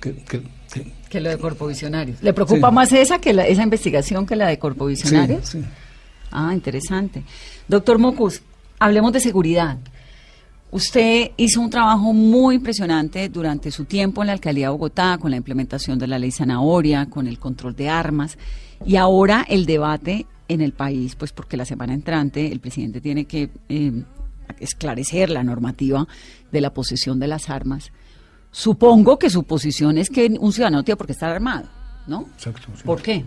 que- 0.00 0.14
que- 0.24 0.42
que- 0.72 0.92
Que 1.10 1.20
lo 1.20 1.28
de 1.30 1.36
corpovisionarios. 1.38 2.22
¿Le 2.22 2.32
preocupa 2.32 2.68
Sí. 2.70 2.74
más 2.74 2.92
esa 2.92 3.18
que 3.18 3.32
la- 3.34 3.46
esa 3.46 3.62
investigación 3.62 4.24
que 4.26 4.36
la 4.36 4.46
de 4.46 4.54
sí, 4.54 4.58
corpovisionarios? 4.60 5.46
sí. 5.48 5.62
Ah, 6.34 6.52
interesante. 6.52 7.22
Doctor 7.68 7.98
Mocus, 7.98 8.42
hablemos 8.80 9.12
de 9.12 9.20
seguridad. 9.20 9.78
Usted 10.72 11.30
hizo 11.36 11.60
un 11.60 11.70
trabajo 11.70 12.12
muy 12.12 12.56
impresionante 12.56 13.28
durante 13.28 13.70
su 13.70 13.84
tiempo 13.84 14.20
en 14.22 14.26
la 14.26 14.32
alcaldía 14.32 14.66
de 14.66 14.72
Bogotá 14.72 15.16
con 15.18 15.30
la 15.30 15.36
implementación 15.36 15.96
de 15.96 16.08
la 16.08 16.18
ley 16.18 16.32
zanahoria, 16.32 17.06
con 17.06 17.28
el 17.28 17.38
control 17.38 17.76
de 17.76 17.88
armas 17.88 18.36
y 18.84 18.96
ahora 18.96 19.46
el 19.48 19.66
debate 19.66 20.26
en 20.48 20.60
el 20.60 20.72
país, 20.72 21.14
pues 21.14 21.32
porque 21.32 21.56
la 21.56 21.64
semana 21.64 21.94
entrante 21.94 22.50
el 22.50 22.58
presidente 22.58 23.00
tiene 23.00 23.26
que 23.26 23.50
eh, 23.68 24.02
esclarecer 24.58 25.30
la 25.30 25.44
normativa 25.44 26.08
de 26.50 26.60
la 26.60 26.74
posesión 26.74 27.20
de 27.20 27.28
las 27.28 27.48
armas. 27.50 27.92
Supongo 28.50 29.20
que 29.20 29.30
su 29.30 29.44
posición 29.44 29.96
es 29.96 30.10
que 30.10 30.36
un 30.40 30.52
ciudadano 30.52 30.78
no 30.78 30.84
tiene 30.84 30.96
por 30.96 31.06
qué 31.06 31.12
estar 31.12 31.30
armado, 31.30 31.68
¿no? 32.08 32.26
Exacto. 32.34 32.66
sí. 32.74 32.82
¿Por 32.82 33.00
qué? 33.00 33.24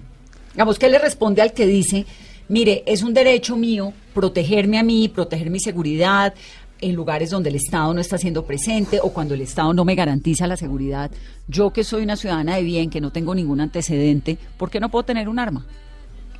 Digamos, 0.51 0.77
¿qué 0.77 0.89
le 0.89 0.99
responde 0.99 1.41
al 1.41 1.53
que 1.53 1.65
dice, 1.65 2.05
mire, 2.49 2.83
es 2.85 3.03
un 3.03 3.13
derecho 3.13 3.55
mío 3.55 3.93
protegerme 4.13 4.79
a 4.79 4.83
mí, 4.83 5.07
proteger 5.09 5.49
mi 5.49 5.59
seguridad 5.59 6.33
en 6.79 6.95
lugares 6.95 7.29
donde 7.29 7.49
el 7.49 7.55
Estado 7.55 7.93
no 7.93 8.01
está 8.01 8.17
siendo 8.17 8.45
presente 8.45 8.99
o 9.01 9.11
cuando 9.11 9.33
el 9.33 9.41
Estado 9.41 9.73
no 9.73 9.85
me 9.85 9.95
garantiza 9.95 10.47
la 10.47 10.57
seguridad? 10.57 11.11
Yo 11.47 11.71
que 11.71 11.83
soy 11.83 12.03
una 12.03 12.15
ciudadana 12.15 12.55
de 12.55 12.63
bien, 12.63 12.89
que 12.89 13.01
no 13.01 13.11
tengo 13.11 13.33
ningún 13.33 13.61
antecedente, 13.61 14.37
¿por 14.57 14.69
qué 14.69 14.79
no 14.79 14.89
puedo 14.89 15.03
tener 15.03 15.29
un 15.29 15.39
arma? 15.39 15.65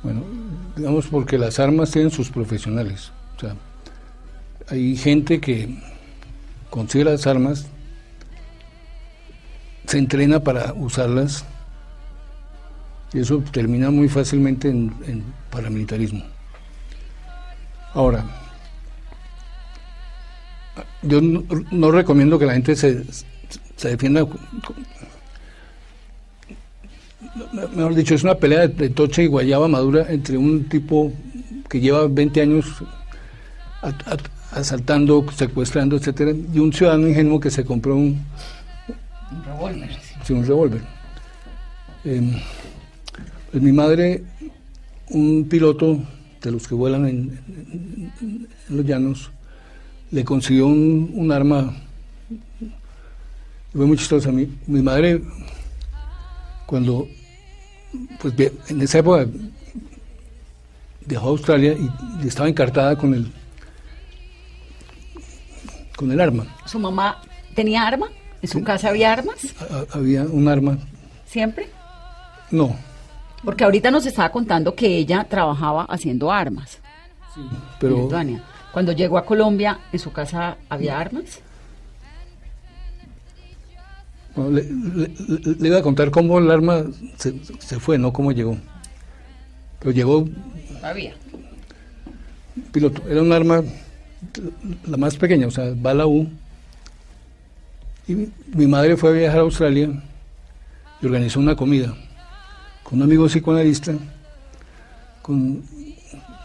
Bueno, 0.02 0.22
digamos 0.76 1.06
porque 1.06 1.38
las 1.38 1.58
armas 1.58 1.90
tienen 1.90 2.10
sus 2.10 2.30
profesionales. 2.30 3.10
O 3.36 3.40
sea, 3.40 3.56
hay 4.68 4.96
gente 4.96 5.40
que 5.40 5.76
consigue 6.70 7.04
las 7.04 7.26
armas, 7.26 7.66
se 9.86 9.98
entrena 9.98 10.40
para 10.40 10.72
usarlas 10.74 11.44
y 13.12 13.20
eso 13.20 13.42
termina 13.52 13.90
muy 13.90 14.08
fácilmente 14.08 14.68
en, 14.68 14.92
en 15.06 15.24
paramilitarismo. 15.50 16.22
Ahora, 17.94 18.24
yo 21.02 21.20
no, 21.20 21.42
no 21.70 21.90
recomiendo 21.90 22.38
que 22.38 22.46
la 22.46 22.52
gente 22.52 22.76
se, 22.76 23.04
se 23.76 23.88
defienda 23.88 24.26
mejor 27.74 27.94
dicho, 27.94 28.14
es 28.14 28.22
una 28.24 28.34
pelea 28.36 28.60
de, 28.60 28.68
de 28.68 28.88
tocha 28.90 29.22
y 29.22 29.26
guayaba 29.26 29.68
madura 29.68 30.06
entre 30.08 30.36
un 30.36 30.68
tipo 30.68 31.12
que 31.68 31.80
lleva 31.80 32.06
20 32.08 32.40
años 32.40 32.66
a- 33.82 33.88
a- 33.88 34.58
asaltando, 34.58 35.24
secuestrando, 35.36 35.96
etcétera, 35.96 36.32
y 36.52 36.58
un 36.58 36.72
ciudadano 36.72 37.06
ingenuo 37.08 37.38
que 37.40 37.50
se 37.50 37.64
compró 37.64 37.96
un, 37.96 38.24
Un 39.30 39.44
revólver. 39.44 39.90
sí, 40.24 40.32
un 40.32 40.46
revólver. 40.46 40.80
Em, 42.04 42.32
pues 43.50 43.62
mi 43.62 43.72
madre, 43.72 44.22
un 45.10 45.46
piloto 45.48 45.98
de 46.42 46.50
los 46.50 46.66
que 46.68 46.74
vuelan 46.74 47.06
en, 47.08 47.40
en- 48.20 48.48
en 48.68 48.76
los 48.76 48.84
llanos, 48.86 49.30
le 50.10 50.24
consiguió 50.24 50.66
un, 50.66 51.10
un 51.14 51.32
arma. 51.32 51.74
Fue 53.72 53.86
muy 53.86 53.96
chistosa. 53.96 54.30
Mi, 54.32 54.48
mi 54.66 54.82
madre, 54.82 55.22
cuando, 56.66 57.08
pues 58.20 58.34
en 58.68 58.80
esa 58.82 58.98
época, 58.98 59.26
a 61.14 61.18
Australia 61.20 61.74
y, 61.74 62.26
estaba 62.26 62.48
encartada 62.48 62.96
con 62.96 63.14
el, 63.14 63.30
con 65.96 66.10
el 66.12 66.20
arma. 66.20 66.46
¿Su 66.66 66.78
mamá 66.78 67.22
tenía 67.54 67.86
arma? 67.86 68.08
¿En 68.42 68.48
su 68.48 68.62
casa 68.62 68.88
había 68.90 69.12
armas? 69.12 69.36
Ha- 69.60 69.96
había 69.98 70.22
un 70.24 70.46
arma. 70.48 70.78
¿Siempre? 71.26 71.68
No, 72.50 72.76
Porque 73.44 73.64
ahorita 73.64 73.90
nos 73.90 74.04
estaba 74.06 74.30
contando 74.30 74.74
que 74.74 74.86
ella 74.96 75.24
trabajaba 75.28 75.84
haciendo 75.84 76.30
armas. 76.32 76.78
pero 77.78 77.96
en 77.96 78.02
Lituania. 78.04 78.42
Cuando 78.72 78.92
llegó 78.92 79.16
a 79.18 79.24
Colombia, 79.24 79.78
¿en 79.92 79.98
su 79.98 80.12
casa 80.12 80.56
había 80.68 80.98
armas? 80.98 81.40
Bueno, 84.34 84.50
le, 84.50 84.62
le- 84.64 85.08
le- 85.08 85.54
le 85.58 85.68
iba 85.68 85.78
a 85.78 85.82
contar 85.82 86.10
cómo 86.10 86.38
el 86.38 86.50
arma 86.50 86.84
se, 87.16 87.34
se 87.58 87.80
fue, 87.80 87.98
no 87.98 88.12
cómo 88.12 88.30
llegó. 88.32 88.56
Pero 89.80 89.90
llegó 89.92 90.28
Había. 90.82 91.14
piloto. 92.72 93.02
Era 93.08 93.22
un 93.22 93.32
arma 93.32 93.62
la 94.86 94.96
más 94.96 95.16
pequeña, 95.16 95.46
o 95.46 95.50
sea, 95.50 95.72
bala 95.76 96.06
U. 96.06 96.28
Y 98.06 98.14
mi, 98.14 98.28
mi 98.54 98.66
madre 98.66 98.96
fue 98.96 99.10
a 99.10 99.12
viajar 99.12 99.38
a 99.38 99.42
Australia 99.42 99.90
y 101.00 101.06
organizó 101.06 101.40
una 101.40 101.54
comida 101.56 101.94
con 102.88 102.98
un 103.00 103.02
amigo 103.04 103.26
psicoanalista, 103.26 103.92
con, 105.20 105.62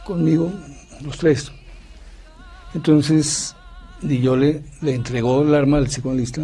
conmigo, 0.03 0.51
los 1.01 1.17
tres. 1.17 1.49
Entonces, 2.73 3.55
yo 4.01 4.35
le, 4.35 4.61
entregó 4.81 5.41
el 5.43 5.55
arma 5.55 5.77
al 5.77 5.85
psicoanalista 5.85 6.41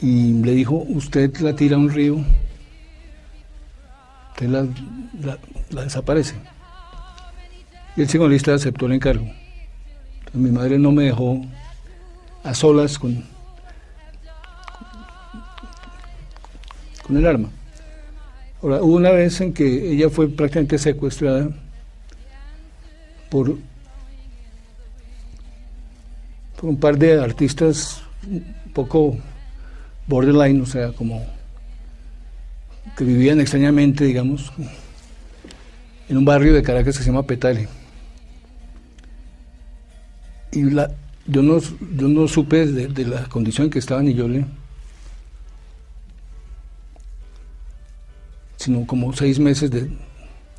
y 0.00 0.34
le 0.34 0.52
dijo, 0.52 0.84
usted 0.88 1.36
la 1.38 1.56
tira 1.56 1.74
a 1.74 1.80
un 1.80 1.90
río, 1.90 2.24
usted 4.30 4.48
la, 4.48 4.68
la- 5.70 5.82
desaparece. 5.82 6.36
Y 7.96 8.02
el 8.02 8.06
psicoanalista 8.06 8.54
aceptó 8.54 8.86
el 8.86 8.92
encargo. 8.92 9.26
Mi 10.32 10.52
madre 10.52 10.78
no 10.78 10.92
me 10.92 11.04
dejó 11.04 11.44
a 12.44 12.54
solas 12.54 13.00
con, 13.00 13.24
con 17.08 17.16
el 17.16 17.26
arma. 17.26 17.48
Ahora, 18.62 18.82
hubo 18.82 18.96
una 18.96 19.10
vez 19.10 19.40
en 19.40 19.52
que 19.52 19.92
ella 19.92 20.10
fue 20.10 20.28
prácticamente 20.28 20.78
secuestrada 20.78 21.48
por, 23.30 23.58
por 26.60 26.70
un 26.70 26.78
par 26.78 26.96
de 26.98 27.20
artistas 27.20 28.02
un 28.26 28.44
poco 28.72 29.16
borderline, 30.06 30.60
o 30.60 30.66
sea, 30.66 30.92
como 30.92 31.24
que 32.96 33.04
vivían 33.04 33.40
extrañamente, 33.40 34.04
digamos, 34.04 34.52
en 36.08 36.16
un 36.16 36.24
barrio 36.24 36.54
de 36.54 36.62
Caracas 36.62 36.96
que 36.96 37.04
se 37.04 37.10
llama 37.10 37.26
Petale. 37.26 37.68
Y 40.52 40.62
la, 40.62 40.90
yo, 41.26 41.42
no, 41.42 41.60
yo 41.60 42.08
no 42.08 42.26
supe 42.26 42.66
de, 42.66 43.04
la 43.04 43.24
condición 43.24 43.66
en 43.66 43.70
que 43.70 43.78
estaba 43.78 44.02
ni 44.02 44.14
yo 44.14 44.28
le 44.28 44.44
sino 48.58 48.86
como 48.86 49.12
seis 49.14 49.38
meses 49.38 49.70
de, 49.70 49.88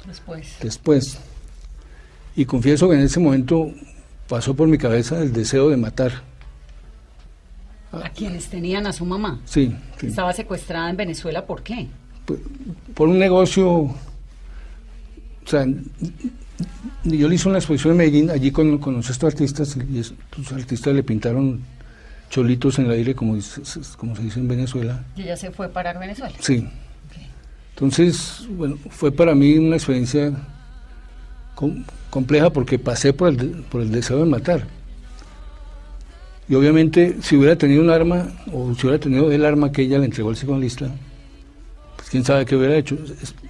después. 0.08 0.58
después. 0.62 1.20
Y 2.36 2.46
confieso 2.46 2.90
que 2.90 2.96
en 2.96 3.02
ese 3.02 3.20
momento 3.20 3.72
pasó 4.28 4.56
por 4.56 4.68
mi 4.68 4.78
cabeza 4.78 5.22
el 5.22 5.34
deseo 5.34 5.70
de 5.70 5.78
matar. 5.78 6.24
¿A 7.92 8.10
quienes 8.10 8.48
tenían 8.48 8.88
a 8.88 8.94
su 8.94 9.06
mamá? 9.06 9.42
Sí. 9.46 9.76
Estaba 10.02 10.32
secuestrada 10.34 10.90
en 10.90 10.98
Venezuela, 10.98 11.46
¿por 11.46 11.62
qué? 11.62 11.88
por 12.94 13.08
un 13.10 13.18
negocio, 13.18 13.68
o 13.68 13.96
sea, 15.46 15.66
yo 17.04 17.28
le 17.28 17.36
hice 17.36 17.50
una 17.50 17.58
exposición 17.58 17.94
en 17.94 17.98
Medellín, 17.98 18.30
allí 18.30 18.52
con, 18.52 18.78
con 18.78 18.96
los 18.96 19.10
estos 19.10 19.34
artistas, 19.34 19.78
y 19.92 20.00
estos 20.00 20.52
artistas 20.52 20.94
le 20.94 21.04
pintaron 21.04 21.62
cholitos 22.30 22.78
en 22.78 22.86
el 22.86 22.92
aire, 22.92 23.16
como, 23.16 23.38
como 23.98 24.16
se 24.16 24.22
dice 24.22 24.40
en 24.40 24.48
Venezuela. 24.48 25.04
¿Y 25.16 25.24
ella 25.24 25.38
se 25.38 25.52
fue 25.52 25.68
a 25.68 25.70
parar 25.70 26.00
Venezuela? 26.00 26.36
Sí. 26.40 26.68
Entonces, 27.80 28.46
bueno, 28.50 28.78
fue 28.90 29.10
para 29.10 29.34
mí 29.34 29.58
una 29.58 29.78
experiencia 29.78 30.34
compleja 32.10 32.50
porque 32.50 32.78
pasé 32.78 33.14
por 33.14 33.30
el, 33.30 33.64
por 33.72 33.80
el 33.80 33.90
deseo 33.90 34.20
de 34.20 34.26
matar. 34.26 34.68
Y 36.50 36.56
obviamente, 36.56 37.20
si 37.22 37.38
hubiera 37.38 37.56
tenido 37.56 37.82
un 37.82 37.90
arma, 37.90 38.28
o 38.52 38.76
si 38.76 38.86
hubiera 38.86 39.00
tenido 39.00 39.32
el 39.32 39.46
arma 39.46 39.72
que 39.72 39.84
ella 39.84 39.98
le 39.98 40.06
entregó 40.06 40.28
al 40.28 40.36
psicoanalista, 40.36 40.90
pues 41.96 42.10
quién 42.10 42.26
sabe 42.26 42.46
qué 42.46 42.58
hubiera 42.58 42.76
hecho. 42.76 42.98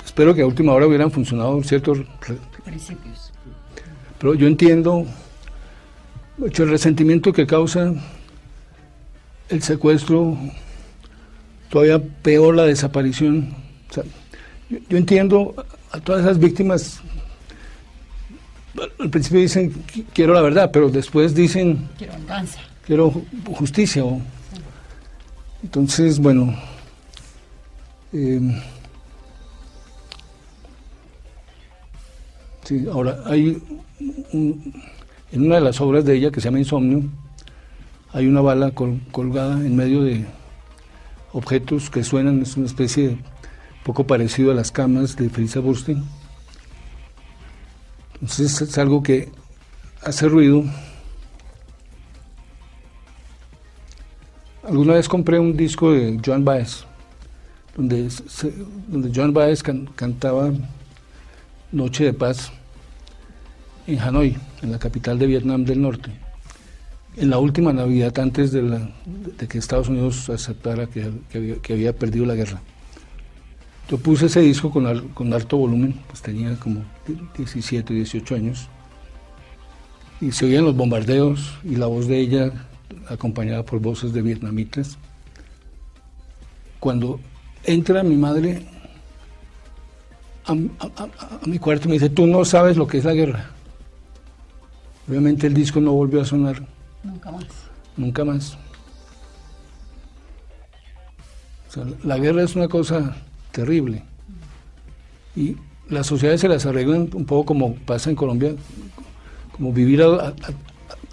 espero 0.06 0.36
que 0.36 0.44
a 0.44 0.46
última 0.46 0.74
hora 0.74 0.86
hubieran 0.86 1.10
funcionado 1.10 1.64
ciertos 1.64 1.98
principios. 2.64 3.32
Pero 4.20 4.36
yo 4.36 4.46
entiendo 4.46 5.08
mucho 6.38 6.64
el 6.66 6.70
resentimiento 6.70 7.34
que 7.34 7.48
causa 7.48 7.96
el 9.50 9.64
secuestro, 9.64 10.38
todavía 11.70 12.00
peor 12.22 12.56
la 12.56 12.66
desaparición. 12.66 13.56
Yo, 14.70 14.98
entiendo 14.98 15.54
a 15.92 16.00
todas 16.00 16.22
esas 16.22 16.40
víctimas, 16.40 17.02
al 19.00 19.10
principio 19.10 19.40
dicen 19.42 19.74
quiero 20.14 20.34
la 20.34 20.42
verdad, 20.42 20.70
pero 20.72 20.90
después 20.90 21.34
dicen 21.34 21.90
quiero 21.98 22.14
venganza, 22.14 22.60
quiero 22.86 23.12
justicia. 23.54 24.04
entonces, 25.64 26.20
bueno, 26.20 26.56
eh, 28.14 28.62
sí, 32.64 32.86
ahora 32.92 33.24
hay 33.26 33.62
en 35.32 35.46
una 35.46 35.56
de 35.56 35.62
las 35.62 35.82
obras 35.82 36.06
de 36.06 36.16
ella 36.16 36.32
que 36.32 36.40
se 36.40 36.46
llama 36.46 36.60
Insomnio, 36.60 37.04
hay 38.14 38.28
una 38.28 38.42
bala 38.42 38.72
colgada 38.72 39.54
en 39.56 39.76
medio 39.76 40.04
de 40.04 40.26
objetos 41.34 41.90
que 41.90 42.04
suenan, 42.04 42.42
es 42.42 42.58
una 42.58 42.66
especie 42.66 43.10
de, 43.10 43.18
poco 43.84 44.06
parecido 44.06 44.52
a 44.52 44.56
las 44.56 44.72
camas 44.72 45.16
de 45.16 45.30
Felisa 45.30 45.60
Burstein. 45.60 46.04
Entonces 48.16 48.62
es 48.62 48.78
algo 48.78 49.02
que 49.02 49.30
hace 50.02 50.28
ruido. 50.28 50.64
Alguna 54.64 54.94
vez 54.94 55.08
compré 55.08 55.40
un 55.40 55.56
disco 55.56 55.92
de 55.92 56.20
Joan 56.24 56.46
Baez, 56.46 56.86
donde, 57.76 58.10
donde 58.88 59.12
Joan 59.14 59.34
Baez 59.34 59.64
cantaba 59.96 60.52
Noche 61.72 62.04
de 62.04 62.14
Paz 62.14 62.52
en 63.88 64.00
Hanoi, 64.00 64.38
en 64.62 64.72
la 64.72 64.80
capital 64.80 65.18
de 65.18 65.26
Vietnam 65.26 65.66
del 65.66 65.82
Norte, 65.82 66.12
en 67.18 67.30
la 67.30 67.40
última 67.40 67.74
Navidad 67.74 68.18
antes 68.20 68.52
de, 68.52 68.80
que 69.48 69.58
Estados 69.58 69.90
Unidos 69.90 70.30
aceptara 70.30 70.88
que, 70.88 71.12
que, 71.32 71.74
había, 71.74 71.96
perdido 71.96 72.26
la 72.26 72.36
guerra. 72.36 72.62
Yo 73.90 73.98
puse 73.98 74.28
ese 74.28 74.42
disco 74.42 74.70
con, 74.70 75.10
con 75.10 75.34
alto 75.34 75.58
volumen, 75.58 76.00
pues 76.08 76.22
tenía 76.22 76.56
como 76.58 76.84
17, 77.36 77.92
18 77.92 78.36
años, 78.36 78.68
y 80.22 80.32
se 80.32 80.46
oían 80.46 80.66
los 80.66 80.76
bombardeos 80.76 81.58
y 81.64 81.76
la 81.76 81.88
voz 81.88 82.08
de 82.08 82.20
ella 82.20 82.52
acompañada 83.08 83.64
por 83.64 83.80
voces 83.80 84.14
de 84.14 84.22
vietnamitas. 84.22 85.00
Cuando 86.80 87.20
entra 87.64 88.04
mi 88.04 88.16
madre 88.16 88.64
a, 90.46 90.54
mi 91.46 91.58
cuarto 91.58 91.86
y 91.86 91.88
me 91.88 91.94
dice, 91.94 92.10
tú 92.10 92.28
no 92.28 92.46
sabes 92.46 92.78
lo 92.78 92.86
que 92.86 93.00
es 93.00 93.06
la 93.06 93.14
guerra. 93.14 93.50
Obviamente 95.08 95.48
el 95.48 95.56
disco 95.56 95.82
no 95.82 95.94
volvió 95.94 96.22
a 96.22 96.26
sonar. 96.26 96.62
Nunca 97.04 97.32
más. 97.32 97.46
Nunca 97.98 98.24
más. 98.24 98.58
la 102.04 102.18
guerra 102.18 102.44
es 102.44 102.56
una 102.56 102.68
cosa 102.68 103.16
terrible. 103.52 104.04
Y 105.36 105.56
las 105.88 106.08
sociedades 106.08 106.42
se 106.42 106.48
las 106.48 106.66
arreglan 106.66 107.10
un 107.14 107.26
poco 107.26 107.46
como 107.46 107.76
pasa 107.76 108.10
en 108.10 108.16
Colombia, 108.16 108.54
como 109.52 109.74
vivir 109.74 110.02
a, 110.04 110.34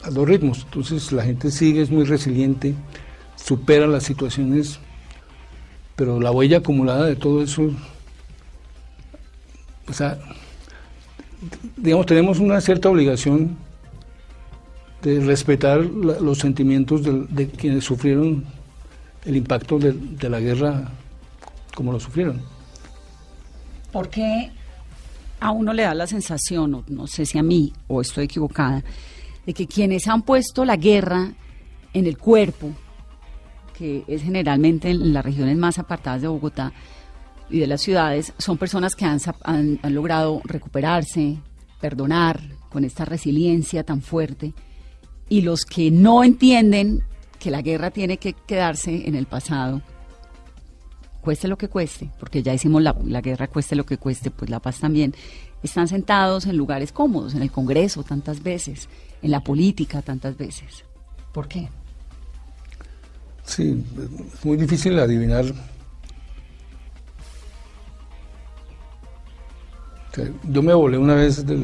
a 0.02 0.10
dos 0.10 0.28
ritmos. 0.28 0.64
Entonces 0.64 1.12
la 1.12 1.24
gente 1.24 1.50
sigue, 1.50 1.82
es 1.82 1.90
muy 1.90 2.04
resiliente, 2.04 2.74
supera 3.36 3.86
las 3.86 4.04
situaciones 4.04 4.80
pero 5.96 6.20
la 6.20 6.30
huella 6.30 6.58
acumulada 6.58 7.06
de 7.06 7.16
todo 7.16 7.42
eso, 7.42 7.70
o 9.88 9.92
sea, 9.92 10.18
digamos, 11.76 12.04
tenemos 12.04 12.38
una 12.38 12.60
cierta 12.60 12.90
obligación 12.90 13.56
de 15.02 15.20
respetar 15.20 15.80
los 15.80 16.38
sentimientos 16.38 17.02
de, 17.02 17.48
quienes 17.48 17.84
sufrieron 17.84 18.44
el 19.24 19.36
impacto 19.36 19.78
de, 19.78 20.28
la 20.28 20.40
guerra 20.40 20.90
como 21.76 21.92
lo 21.92 22.00
sufrieron. 22.00 22.40
¿Por 23.92 24.08
qué 24.08 24.50
a 25.38 25.50
uno 25.50 25.72
le 25.74 25.82
da 25.82 25.94
la 25.94 26.06
sensación, 26.06 26.84
no 26.88 27.06
sé 27.06 27.26
si 27.26 27.38
a 27.38 27.42
mí 27.42 27.72
o 27.86 28.00
estoy 28.00 28.24
equivocada, 28.24 28.82
de 29.44 29.54
que 29.54 29.66
quienes 29.66 30.08
han 30.08 30.22
puesto 30.22 30.64
la 30.64 30.76
guerra 30.76 31.32
en 31.92 32.06
el 32.06 32.16
cuerpo, 32.16 32.72
que 33.76 34.04
es 34.08 34.22
generalmente 34.22 34.90
en 34.90 35.12
las 35.12 35.24
regiones 35.24 35.56
más 35.56 35.78
apartadas 35.78 36.22
de 36.22 36.28
Bogotá 36.28 36.72
y 37.50 37.60
de 37.60 37.66
las 37.66 37.82
ciudades, 37.82 38.32
son 38.38 38.56
personas 38.56 38.94
que 38.94 39.04
han, 39.04 39.20
han, 39.44 39.78
logrado 39.94 40.40
recuperarse, 40.44 41.36
perdonar 41.78 42.40
con 42.70 42.84
esta 42.84 43.04
resiliencia 43.04 43.84
tan 43.84 44.00
fuerte, 44.00 44.54
y 45.28 45.42
los 45.42 45.66
que 45.66 45.90
no 45.90 46.24
entienden 46.24 47.02
que 47.38 47.50
la 47.50 47.60
guerra 47.60 47.90
tiene 47.90 48.16
que 48.16 48.32
quedarse 48.32 49.06
en 49.06 49.14
el 49.14 49.26
pasado, 49.26 49.82
cueste 51.26 51.48
lo 51.48 51.58
que 51.58 51.66
cueste, 51.66 52.08
porque 52.20 52.40
ya 52.40 52.54
hicimos 52.54 52.80
la, 52.80 52.94
la, 53.04 53.20
guerra, 53.20 53.48
cueste 53.48 53.74
lo 53.74 53.84
que 53.84 53.98
cueste, 53.98 54.30
pues 54.30 54.48
la 54.48 54.60
paz 54.60 54.78
también, 54.78 55.12
están 55.60 55.88
sentados 55.88 56.46
en 56.46 56.56
lugares 56.56 56.92
cómodos, 56.92 57.34
en 57.34 57.42
el 57.42 57.50
Congreso 57.50 58.04
tantas 58.04 58.44
veces, 58.44 58.88
en 59.22 59.32
la 59.32 59.40
política 59.40 60.02
tantas 60.02 60.36
veces. 60.36 60.84
¿Por 61.32 61.48
qué? 61.48 61.68
Sí, 63.42 63.84
es 63.98 64.44
muy 64.44 64.56
difícil 64.56 64.96
adivinar. 65.00 65.46
yo 70.44 70.62
me 70.62 70.74
volé 70.74 70.96
una 70.96 71.14
vez 71.14 71.44
de 71.44 71.56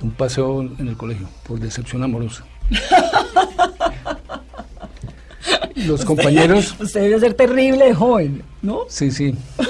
un 0.00 0.10
paseo 0.16 0.62
en 0.62 0.88
el 0.88 0.96
colegio 0.96 1.28
por 1.46 1.60
decepción 1.60 2.02
amorosa. 2.02 2.46
Los 5.86 6.04
compañeros. 6.04 6.74
Usted 6.78 7.02
debe 7.02 7.20
ser 7.20 7.34
terrible 7.34 7.94
joven, 7.94 8.42
¿no? 8.62 8.82
Sí, 8.88 9.10
sí. 9.10 9.34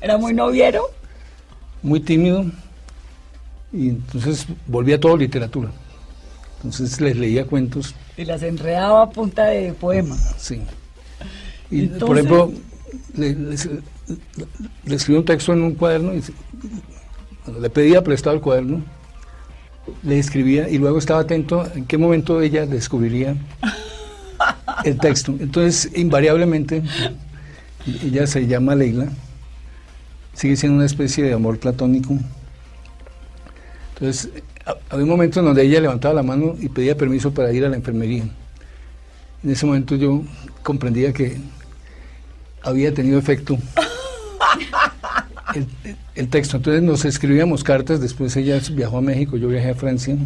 ¿Era 0.00 0.16
muy 0.18 0.32
noviero? 0.34 0.84
Muy 1.82 2.00
tímido. 2.00 2.46
Y 3.72 3.88
entonces 3.90 4.46
volví 4.66 4.92
a 4.92 5.00
todo 5.00 5.16
literatura. 5.16 5.70
Entonces 6.56 7.00
les 7.00 7.16
leía 7.16 7.46
cuentos. 7.46 7.94
Y 8.16 8.24
las 8.24 8.42
enredaba 8.42 9.02
a 9.02 9.10
punta 9.10 9.44
de 9.46 9.72
poema. 9.72 10.16
Sí. 10.38 10.62
Y 11.70 11.86
por 11.88 12.16
ejemplo, 12.16 12.52
le, 13.16 13.36
escribí 14.86 15.18
un 15.18 15.24
texto 15.24 15.52
en 15.52 15.62
un 15.62 15.74
cuaderno 15.74 16.14
y 16.14 16.22
le 17.60 17.70
pedía 17.70 18.02
prestado 18.02 18.36
el 18.36 18.42
cuaderno, 18.42 18.82
le 20.02 20.18
escribía 20.18 20.68
y 20.68 20.78
luego 20.78 20.98
estaba 20.98 21.20
atento 21.20 21.66
en 21.74 21.86
qué 21.86 21.98
momento 21.98 22.40
ella 22.40 22.66
descubriría 22.66 23.36
el 24.84 24.98
texto. 24.98 25.34
Entonces, 25.38 25.90
invariablemente, 25.94 26.82
ella 28.02 28.26
se 28.26 28.46
llama 28.46 28.74
Leila, 28.74 29.08
sigue 30.32 30.56
siendo 30.56 30.76
una 30.76 30.86
especie 30.86 31.24
de 31.24 31.32
amor 31.32 31.58
platónico. 31.58 32.16
Entonces, 33.94 34.30
había 34.88 35.04
un 35.04 35.10
momento 35.10 35.40
en 35.40 35.46
donde 35.46 35.62
ella 35.62 35.80
levantaba 35.80 36.14
la 36.14 36.22
mano 36.22 36.56
y 36.58 36.68
pedía 36.68 36.96
permiso 36.96 37.32
para 37.32 37.52
ir 37.52 37.64
a 37.64 37.68
la 37.68 37.76
enfermería. 37.76 38.24
En 39.42 39.50
ese 39.50 39.66
momento 39.66 39.96
yo 39.96 40.22
comprendía 40.62 41.12
que 41.12 41.36
había 42.62 42.94
tenido 42.94 43.18
efecto 43.18 43.58
el, 45.60 45.96
el 46.14 46.28
texto. 46.28 46.56
Entonces 46.58 46.82
nos 46.82 47.04
escribíamos 47.04 47.62
cartas, 47.64 48.00
después 48.00 48.36
ella 48.36 48.60
viajó 48.72 48.98
a 48.98 49.02
México, 49.02 49.36
yo 49.36 49.48
viajé 49.48 49.70
a 49.70 49.74
Francia 49.74 50.16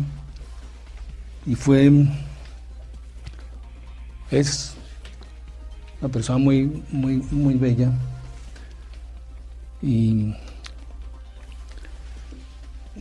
y 1.47 1.55
fue 1.55 1.91
es 4.31 4.75
una 6.01 6.11
persona 6.13 6.39
muy 6.39 6.83
muy 6.91 7.17
muy 7.31 7.55
bella 7.55 7.91
y 9.83 10.35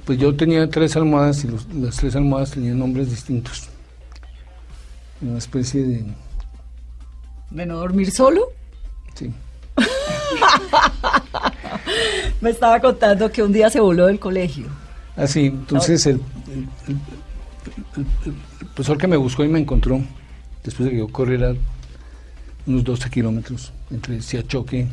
pues 0.05 0.19
yo 0.19 0.33
tenía 0.35 0.69
tres 0.69 0.95
almohadas 0.95 1.43
y 1.43 1.47
los- 1.47 1.67
las 1.73 1.97
tres 1.97 2.15
almohadas 2.15 2.51
tenían 2.51 2.79
nombres 2.79 3.09
distintos 3.09 3.67
una 5.21 5.37
especie 5.39 5.83
de 5.83 6.05
¿De 7.49 7.65
no 7.65 7.77
dormir 7.77 8.11
solo? 8.11 8.51
sí 9.15 9.31
Me 12.41 12.49
estaba 12.51 12.79
contando 12.79 13.31
que 13.31 13.41
un 13.43 13.51
día 13.51 13.69
se 13.69 13.79
voló 13.79 14.07
del 14.07 14.19
colegio. 14.19 14.67
así 15.15 15.47
entonces 15.47 16.05
el, 16.05 16.21
profesor 18.73 18.97
que 18.97 19.07
me 19.07 19.17
buscó 19.17 19.43
y 19.43 19.47
me 19.47 19.59
encontró 19.59 20.01
después 20.63 20.85
de 20.85 20.91
que 20.91 20.97
yo 20.99 21.07
corriera 21.07 21.53
unos 22.65 22.83
12 22.83 23.09
kilómetros 23.09 23.71
entre 23.91 24.21
Siachoque 24.21 24.87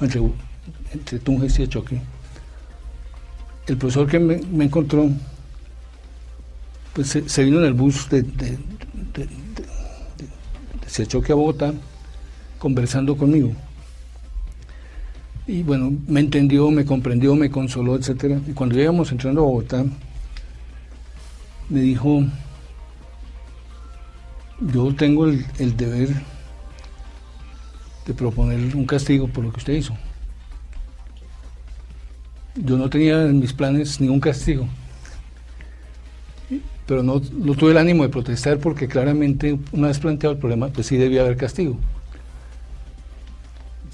entre, 0.00 1.18
Tunja 1.18 1.46
y 1.46 1.50
Siachoque 1.50 2.00
el 3.66 3.76
profesor 3.76 4.06
que 4.08 4.18
me, 4.18 4.64
encontró 4.64 5.08
pues 6.92 7.18
se, 7.26 7.44
vino 7.44 7.58
en 7.58 7.64
el 7.64 7.72
bus 7.72 8.08
de- 8.08 8.22
de- 8.22 8.58
de 9.14 9.28
Siachoque 10.86 11.32
a 11.32 11.34
Bogotá 11.34 11.72
conversando 12.58 13.16
conmigo 13.16 13.52
y 15.46 15.62
bueno, 15.62 15.92
me 16.06 16.20
entendió, 16.20 16.70
me 16.70 16.84
comprendió, 16.84 17.34
me 17.34 17.50
consoló, 17.50 17.96
etcétera. 17.96 18.40
Y 18.46 18.52
cuando 18.52 18.80
íbamos 18.80 19.12
entrando 19.12 19.42
a 19.42 19.44
Bogotá, 19.44 19.84
me 21.68 21.80
dijo, 21.80 22.24
yo 24.60 24.94
tengo 24.94 25.26
el, 25.26 25.44
el 25.58 25.76
deber 25.76 26.08
de 28.06 28.14
proponer 28.14 28.74
un 28.74 28.86
castigo 28.86 29.28
por 29.28 29.44
lo 29.44 29.52
que 29.52 29.58
usted 29.58 29.74
hizo. 29.74 29.96
Yo 32.56 32.78
no 32.78 32.88
tenía 32.88 33.22
en 33.24 33.40
mis 33.40 33.52
planes 33.52 34.00
ningún 34.00 34.20
castigo, 34.20 34.66
pero 36.86 37.02
no, 37.02 37.20
no 37.32 37.54
tuve 37.54 37.72
el 37.72 37.78
ánimo 37.78 38.02
de 38.04 38.10
protestar 38.10 38.58
porque 38.58 38.86
claramente 38.86 39.58
una 39.72 39.88
vez 39.88 39.98
planteado 39.98 40.34
el 40.34 40.38
problema, 40.38 40.68
pues 40.68 40.86
sí 40.86 40.96
debía 40.96 41.22
haber 41.22 41.36
castigo. 41.36 41.76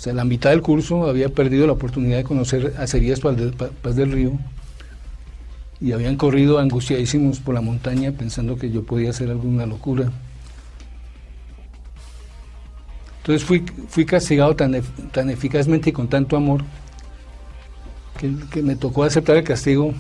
O 0.01 0.03
sea, 0.03 0.15
la 0.15 0.25
mitad 0.25 0.49
del 0.49 0.63
curso 0.63 1.07
había 1.07 1.29
perdido 1.29 1.67
la 1.67 1.75
oportunidad 1.75 2.17
de 2.17 2.25
conocer 2.25 2.73
a 2.79 2.87
Cerías 2.87 3.21
Paz 3.21 3.37
del, 3.37 3.53
Paz 3.53 3.97
del 3.97 4.11
Río 4.11 4.33
y 5.79 5.93
habían 5.93 6.17
corrido 6.17 6.59
angustiadísimos 6.59 7.39
por 7.39 7.55
la 7.55 7.61
montaña 7.61 8.11
pensando 8.11 8.57
que 8.57 8.71
yo 8.71 8.83
podía 8.83 9.11
hacer 9.11 9.29
alguna 9.29 9.67
locura. 9.67 10.11
Entonces 13.19 13.47
fui, 13.47 13.63
fui 13.89 14.07
castigado 14.07 14.57
tan, 14.57 14.81
tan 15.13 15.29
eficazmente 15.29 15.91
y 15.91 15.93
con 15.93 16.09
tanto 16.09 16.35
amor 16.35 16.65
que, 18.19 18.33
que 18.51 18.63
me 18.63 18.77
tocó 18.77 19.05
aceptar 19.05 19.37
el 19.37 19.45
castigo 19.45 19.93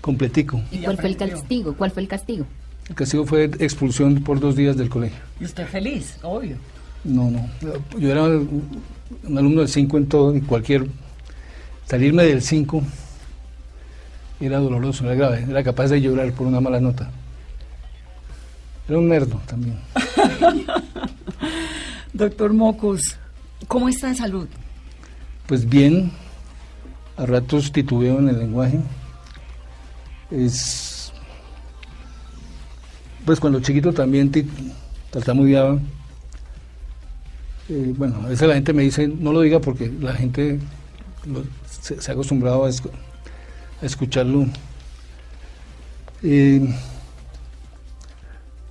completico. 0.00 0.62
¿Y 0.70 0.78
cuál 0.78 0.96
fue 0.96 1.08
el 1.08 1.16
castigo? 1.16 1.74
¿Cuál 1.74 1.90
fue 1.90 2.02
el 2.02 2.08
castigo? 2.08 2.46
El 2.88 2.94
castigo 2.94 3.26
fue 3.26 3.50
expulsión 3.58 4.22
por 4.22 4.38
dos 4.38 4.54
días 4.54 4.76
del 4.76 4.88
colegio. 4.88 5.18
Y 5.40 5.44
usted 5.44 5.66
feliz, 5.66 6.18
obvio. 6.22 6.56
No, 7.06 7.30
no. 7.30 7.48
Yo 7.98 8.10
era 8.10 8.24
un 8.24 9.38
alumno 9.38 9.60
del 9.60 9.68
5 9.68 9.96
en 9.96 10.06
todo 10.06 10.36
y 10.36 10.40
cualquier. 10.40 10.88
Salirme 11.86 12.24
del 12.24 12.42
5 12.42 12.82
era 14.40 14.58
doloroso, 14.58 15.04
era 15.04 15.14
grave. 15.14 15.46
Era 15.48 15.62
capaz 15.62 15.88
de 15.88 16.00
llorar 16.00 16.32
por 16.32 16.46
una 16.46 16.60
mala 16.60 16.80
nota. 16.80 17.10
Era 18.88 18.98
un 18.98 19.08
nerdo 19.08 19.40
también. 19.46 19.78
Doctor 22.12 22.52
Mocus, 22.52 23.16
¿cómo 23.68 23.88
está 23.88 24.08
de 24.08 24.16
salud? 24.16 24.48
Pues 25.46 25.68
bien, 25.68 26.10
a 27.16 27.26
ratos 27.26 27.72
titubeo 27.72 28.18
en 28.18 28.28
el 28.28 28.38
lenguaje. 28.38 28.80
Es. 30.30 31.12
Pues 33.24 33.38
cuando 33.38 33.60
chiquito 33.60 33.92
también 33.92 34.32
tartamudeaba. 35.10 35.78
Eh, 37.68 37.92
bueno, 37.96 38.16
a 38.24 38.28
veces 38.28 38.46
la 38.46 38.54
gente 38.54 38.72
me 38.72 38.82
dice, 38.82 39.08
no 39.08 39.32
lo 39.32 39.40
diga 39.40 39.60
porque 39.60 39.90
la 40.00 40.14
gente 40.14 40.58
se, 41.68 42.10
ha 42.10 42.14
acostumbrado 42.14 42.64
a, 42.64 42.68
escu- 42.70 42.90
a 43.82 43.86
escucharlo. 43.86 44.46
Eh, 46.22 46.60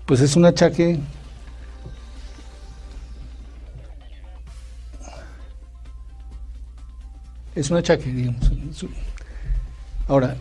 pues 0.05 0.21
es 0.21 0.35
un 0.35 0.45
achaque 0.45 0.99
es 7.55 7.69
un 7.71 7.77
achaque, 7.77 8.11
digamos. 8.11 8.51
Ahora, 10.07 10.37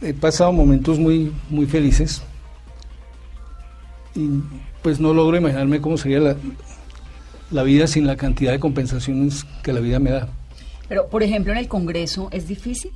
he 0.00 0.14
pasado 0.14 0.52
momentos 0.52 0.98
muy, 0.98 1.32
muy 1.48 1.66
felices 1.66 2.22
y 4.14 4.28
pues 4.82 5.00
no 5.00 5.12
logro 5.14 5.36
imaginarme 5.36 5.80
cómo 5.80 5.96
sería 5.96 6.20
la, 6.20 6.36
la 7.52 7.62
vida 7.62 7.86
sin 7.86 8.06
la 8.06 8.16
cantidad 8.16 8.52
de 8.52 8.58
compensaciones 8.60 9.44
que 9.62 9.72
la 9.72 9.80
vida 9.80 9.98
me 9.98 10.10
da. 10.10 10.28
Pero, 10.88 11.06
por 11.08 11.22
ejemplo, 11.22 11.52
en 11.52 11.58
el 11.58 11.68
Congreso, 11.68 12.28
¿es 12.32 12.48
difícil? 12.48 12.90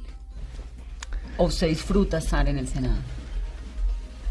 ¿O 1.37 1.45
usted 1.45 1.69
disfruta 1.69 2.19
estar 2.19 2.49
en 2.49 2.59
el 2.59 2.67
Senado? 2.69 2.97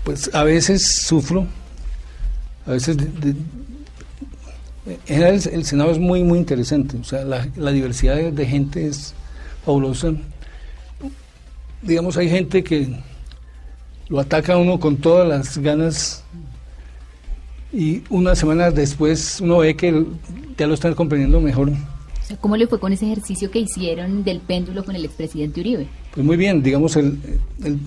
Pues 0.03 0.29
a 0.33 0.43
veces 0.43 0.87
sufro, 1.01 1.47
a 2.65 2.71
veces... 2.71 2.97
de- 2.97 3.05
de- 3.31 3.35
en 4.87 4.99
general 5.07 5.33
el, 5.33 5.47
el 5.53 5.65
Senado 5.65 5.89
es 5.91 5.97
muy, 5.97 6.23
muy 6.23 6.37
interesante, 6.37 6.97
o 6.97 7.03
sea, 7.03 7.23
la, 7.25 7.47
la 7.55 7.71
diversidad 7.71 8.15
de, 8.17 8.31
de 8.31 8.45
gente 8.45 8.85
es 8.87 9.15
fabulosa. 9.65 10.11
Digamos, 11.81 12.17
hay 12.17 12.29
gente 12.29 12.63
que 12.63 12.99
lo 14.09 14.19
ataca 14.19 14.53
a 14.53 14.57
uno 14.57 14.79
con 14.79 14.97
todas 14.97 15.27
las 15.27 15.57
ganas 15.57 16.23
y 17.75 18.03
una 18.09 18.35
semana 18.35 18.71
después 18.71 19.41
uno 19.41 19.57
ve 19.59 19.75
que 19.75 20.05
ya 20.57 20.65
lo 20.67 20.73
están 20.73 20.93
comprendiendo 20.95 21.41
mejor. 21.41 21.71
¿Cómo 22.41 22.57
le 22.57 22.65
fue 22.67 22.79
con 22.79 22.91
ese 22.93 23.05
ejercicio 23.05 23.51
que 23.51 23.59
hicieron 23.59 24.23
del 24.23 24.39
péndulo 24.39 24.83
con 24.83 24.95
el 24.95 25.05
expresidente 25.05 25.59
Uribe? 25.59 25.87
Pues 26.13 26.25
muy 26.25 26.37
bien, 26.37 26.63
digamos, 26.63 26.95
el, 26.95 27.19
el- 27.63 27.79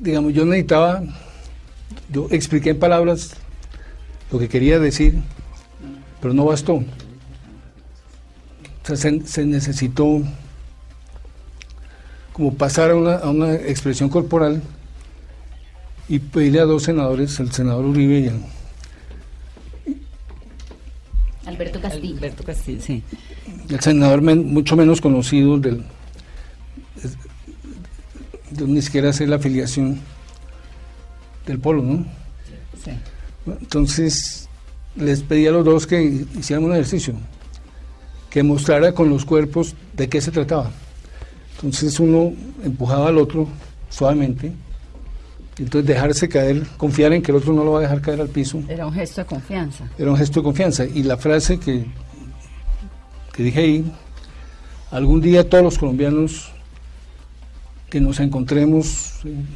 digamos, 0.00 0.32
yo 0.34 0.44
necesitaba, 0.44 1.02
yo 2.12 2.28
expliqué 2.30 2.70
en 2.70 2.78
palabras 2.78 3.34
lo 4.30 4.38
que 4.38 4.48
quería 4.48 4.78
decir, 4.78 5.18
pero 6.20 6.34
no 6.34 6.44
bastó. 6.44 6.74
O 6.74 6.84
sea, 8.84 8.96
se, 8.96 9.26
se 9.26 9.44
necesitó 9.44 10.20
como 12.32 12.54
pasar 12.54 12.90
a 12.92 12.94
una, 12.96 13.16
a 13.16 13.30
una 13.30 13.54
expresión 13.54 14.08
corporal 14.08 14.62
y 16.08 16.18
pedirle 16.18 16.60
a 16.60 16.64
dos 16.64 16.84
senadores, 16.84 17.38
el 17.40 17.52
senador 17.52 17.84
Uribe 17.84 18.20
y 18.20 18.26
el, 18.28 18.40
Alberto 21.46 21.80
Castillo. 21.80 22.16
Alberto 22.16 22.44
Castillo, 22.44 22.80
sí. 22.82 23.02
el 23.70 23.80
senador 23.80 24.20
men- 24.22 24.52
mucho 24.52 24.76
menos 24.76 25.00
conocido 25.00 25.58
del 25.58 25.82
ni 28.66 28.82
siquiera 28.82 29.12
sé 29.12 29.26
la 29.26 29.36
afiliación 29.36 30.00
del 31.46 31.58
polo, 31.58 31.82
¿no? 31.82 32.04
sí. 32.84 32.90
Entonces 33.46 34.48
les 34.96 35.22
pedí 35.22 35.46
a 35.46 35.52
los 35.52 35.64
dos 35.64 35.86
que 35.86 36.02
hicieran 36.38 36.64
un 36.64 36.72
ejercicio, 36.72 37.14
que 38.30 38.42
mostrara 38.42 38.92
con 38.92 39.08
los 39.10 39.24
cuerpos 39.24 39.74
de 39.94 40.08
qué 40.08 40.20
se 40.20 40.30
trataba. 40.32 40.70
Entonces 41.56 41.98
uno 42.00 42.32
empujaba 42.64 43.08
al 43.08 43.18
otro 43.18 43.48
suavemente, 43.90 44.52
entonces 45.58 45.86
dejarse 45.88 46.28
caer, 46.28 46.66
confiar 46.76 47.12
en 47.12 47.22
que 47.22 47.32
el 47.32 47.38
otro 47.38 47.52
no 47.52 47.64
lo 47.64 47.72
va 47.72 47.78
a 47.78 47.82
dejar 47.82 48.00
caer 48.00 48.20
al 48.20 48.28
piso. 48.28 48.62
Era 48.68 48.86
un 48.86 48.92
gesto 48.92 49.20
de 49.22 49.26
confianza. 49.26 49.84
Era 49.98 50.10
un 50.10 50.16
gesto 50.16 50.40
de 50.40 50.44
confianza. 50.44 50.84
Y 50.84 51.02
la 51.02 51.16
frase 51.16 51.58
que, 51.58 51.84
que 53.32 53.42
dije 53.42 53.60
ahí, 53.60 53.92
algún 54.90 55.20
día 55.20 55.48
todos 55.48 55.64
los 55.64 55.78
colombianos 55.78 56.50
que 57.90 58.00
nos 58.00 58.20
encontremos 58.20 59.20
en 59.24 59.46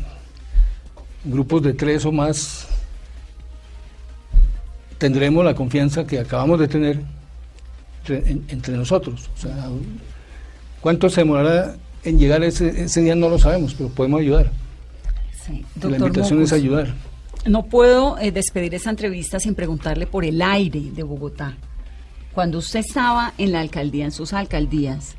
grupos 1.25 1.63
de 1.63 1.73
tres 1.75 2.05
o 2.05 2.11
más, 2.13 2.67
tendremos 4.99 5.45
la 5.45 5.55
confianza 5.55 6.07
que 6.07 6.19
acabamos 6.19 6.59
de 6.61 6.69
tener 6.69 7.01
entre, 8.01 8.31
en- 8.31 8.45
entre 8.49 8.77
nosotros. 8.77 9.31
O 9.37 9.41
sea, 9.41 9.69
¿cuánto 10.81 11.09
se 11.11 11.21
demorará 11.23 11.77
en 12.05 12.19
llegar 12.19 12.43
ese, 12.43 12.85
ese 12.85 13.03
día? 13.03 13.15
No 13.15 13.29
lo 13.29 13.39
sabemos, 13.39 13.75
pero 13.75 13.89
podemos 13.91 14.21
ayudar. 14.21 14.51
Sí. 15.47 15.65
la 15.81 15.97
invitación 15.97 16.43
es 16.43 16.53
ayudar. 16.53 16.95
no 17.47 17.65
puedo 17.67 18.19
eh, 18.19 18.31
despedir 18.31 18.75
esta 18.75 18.91
entrevista 18.91 19.41
sin 19.41 19.55
preguntarle 19.55 20.07
por 20.07 20.25
el 20.25 20.41
aire 20.41 20.81
de 20.95 21.03
Bogotá. 21.03 21.57
Cuando 22.33 22.59
usted 22.59 22.81
estaba 22.81 23.35
en 23.37 23.53
la 23.53 23.61
alcaldía, 23.61 24.05
en 24.05 24.13
sus 24.13 24.33
alcaldías, 24.33 25.17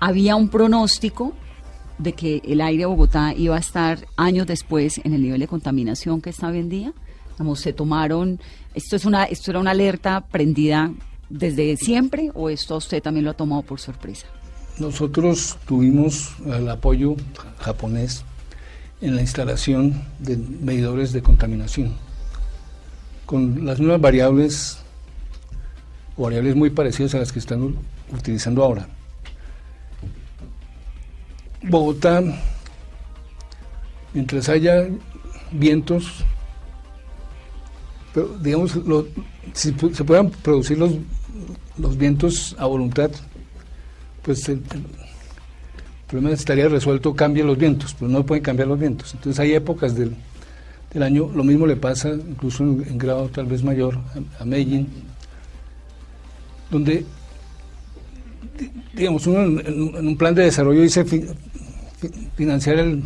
había 0.00 0.34
un 0.36 0.48
pronóstico 0.48 1.34
de 1.98 2.12
que 2.12 2.42
el 2.44 2.60
aire 2.60 2.80
de 2.80 2.86
Bogotá 2.86 3.34
iba 3.36 3.56
a 3.56 3.60
estar 3.60 4.06
años 4.16 4.46
después 4.46 5.00
en 5.04 5.14
el 5.14 5.22
nivel 5.22 5.40
de 5.40 5.46
contaminación 5.46 6.20
que 6.20 6.30
está 6.30 6.48
hoy 6.48 6.58
en 6.58 6.68
día. 6.68 6.92
Se 7.56 7.72
tomaron, 7.72 8.40
esto 8.74 8.96
es 8.96 9.04
una, 9.04 9.24
esto 9.24 9.50
era 9.50 9.60
una 9.60 9.72
alerta 9.72 10.20
prendida 10.20 10.92
desde 11.28 11.76
siempre 11.76 12.30
o 12.34 12.48
esto 12.48 12.76
usted 12.76 13.02
también 13.02 13.24
lo 13.24 13.30
ha 13.32 13.34
tomado 13.34 13.62
por 13.62 13.80
sorpresa. 13.80 14.26
Nosotros 14.78 15.56
tuvimos 15.66 16.32
el 16.46 16.68
apoyo 16.68 17.16
japonés 17.58 18.24
en 19.04 19.16
la 19.16 19.20
instalación 19.20 20.02
de 20.18 20.38
medidores 20.38 21.12
de 21.12 21.22
contaminación 21.22 21.92
con 23.26 23.66
las 23.66 23.78
nuevas 23.78 24.00
variables 24.00 24.78
o 26.16 26.22
variables 26.22 26.56
muy 26.56 26.70
parecidas 26.70 27.14
a 27.14 27.18
las 27.18 27.30
que 27.30 27.38
están 27.38 27.76
utilizando 28.10 28.64
ahora. 28.64 28.88
Bogotá, 31.62 32.22
mientras 34.14 34.48
haya 34.48 34.88
vientos, 35.52 36.24
pero 38.14 38.28
digamos, 38.38 38.78
si 39.52 39.74
se 39.92 40.04
puedan 40.04 40.30
producir 40.30 40.78
los, 40.78 40.92
los 41.76 41.98
vientos 41.98 42.56
a 42.58 42.64
voluntad, 42.64 43.10
pues 44.22 44.50
problema 46.14 46.32
estaría 46.32 46.68
resuelto, 46.68 47.12
cambia 47.14 47.42
los 47.42 47.58
vientos, 47.58 47.92
pero 47.98 48.08
no 48.08 48.24
pueden 48.24 48.44
cambiar 48.44 48.68
los 48.68 48.78
vientos. 48.78 49.12
Entonces 49.14 49.40
hay 49.40 49.52
épocas 49.52 49.96
del, 49.96 50.14
del 50.92 51.02
año, 51.02 51.28
lo 51.34 51.42
mismo 51.42 51.66
le 51.66 51.74
pasa, 51.74 52.10
incluso 52.10 52.62
en, 52.62 52.96
grado 52.98 53.28
tal 53.30 53.46
vez 53.46 53.64
mayor, 53.64 53.98
a, 54.38 54.44
Medellín, 54.44 54.86
donde, 56.70 57.04
digamos, 58.92 59.26
uno 59.26 59.60
en, 59.60 60.06
un 60.06 60.16
plan 60.16 60.36
de 60.36 60.44
desarrollo 60.44 60.82
dice 60.82 61.04
financiar 62.36 62.78
el, 62.78 63.02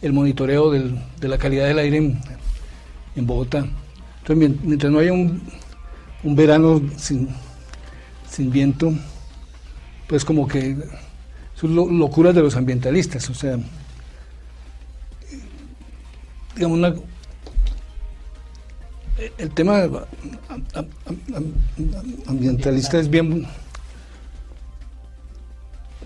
el 0.00 0.12
monitoreo 0.12 0.70
del, 0.70 0.96
de 1.20 1.26
la 1.26 1.38
calidad 1.38 1.66
del 1.66 1.80
aire 1.80 1.96
en, 1.96 2.20
en 3.16 3.26
Bogotá. 3.26 3.66
Entonces, 4.20 4.60
mientras 4.62 4.92
no 4.92 5.00
haya 5.00 5.12
un, 5.12 5.42
un 6.22 6.36
verano 6.36 6.80
sin, 6.98 7.28
sin 8.30 8.52
viento, 8.52 8.92
pues 10.06 10.24
como 10.24 10.46
que 10.46 10.76
son 11.60 11.98
locuras 11.98 12.34
de 12.34 12.42
los 12.42 12.56
ambientalistas, 12.56 13.28
o 13.28 13.34
sea, 13.34 13.58
digamos, 16.54 16.78
una, 16.78 16.94
el 19.36 19.50
tema 19.50 19.84
ambientalista 22.26 22.98
es 22.98 23.10
bien 23.10 23.46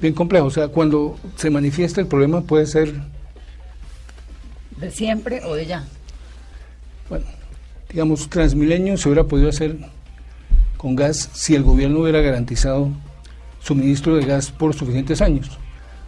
bien 0.00 0.12
complejo, 0.12 0.46
o 0.46 0.50
sea, 0.50 0.68
cuando 0.68 1.18
se 1.36 1.50
manifiesta 1.50 2.00
el 2.00 2.08
problema 2.08 2.40
puede 2.40 2.66
ser 2.66 2.92
de 4.76 4.90
siempre 4.90 5.40
o 5.44 5.54
de 5.54 5.66
ya. 5.66 5.84
Bueno, 7.08 7.26
digamos, 7.88 8.28
Transmilenio 8.28 8.96
se 8.96 9.08
hubiera 9.08 9.24
podido 9.24 9.48
hacer 9.48 9.78
con 10.76 10.96
gas 10.96 11.30
si 11.32 11.54
el 11.54 11.62
gobierno 11.62 12.00
hubiera 12.00 12.20
garantizado 12.20 12.90
suministro 13.64 14.16
de 14.16 14.26
gas 14.26 14.50
por 14.50 14.74
suficientes 14.74 15.22
años. 15.22 15.48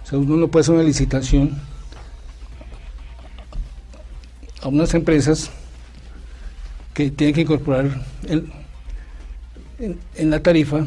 O 0.05 0.09
sea, 0.09 0.19
uno 0.19 0.37
no 0.37 0.49
puede 0.49 0.63
hacer 0.63 0.75
una 0.75 0.85
licitación 0.85 1.59
a 4.63 4.69
unas 4.69 4.93
empresas 4.95 5.51
que 6.93 7.11
tienen 7.11 7.35
que 7.35 7.41
incorporar 7.43 8.03
en, 8.29 10.31
la 10.31 10.43
tarifa 10.43 10.87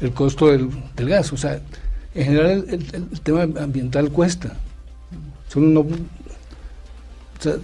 el 0.00 0.12
costo 0.12 0.46
del, 0.46 0.70
gas. 0.96 1.32
O 1.32 1.36
sea, 1.36 1.60
en 2.14 2.24
general 2.24 2.64
el, 2.68 3.20
tema 3.20 3.42
ambiental 3.42 4.10
cuesta. 4.10 4.56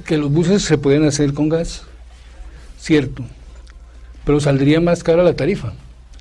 que 0.05 0.19
los 0.19 0.31
buses 0.31 0.63
se 0.63 0.77
pueden 0.77 1.05
hacer 1.05 1.33
con 1.35 1.49
gas, 1.49 1.83
cierto, 2.79 3.25
pero 4.25 4.41
saldría 4.41 4.81
más 4.81 5.05
cara 5.05 5.23
la 5.23 5.35
tarifa. 5.35 5.73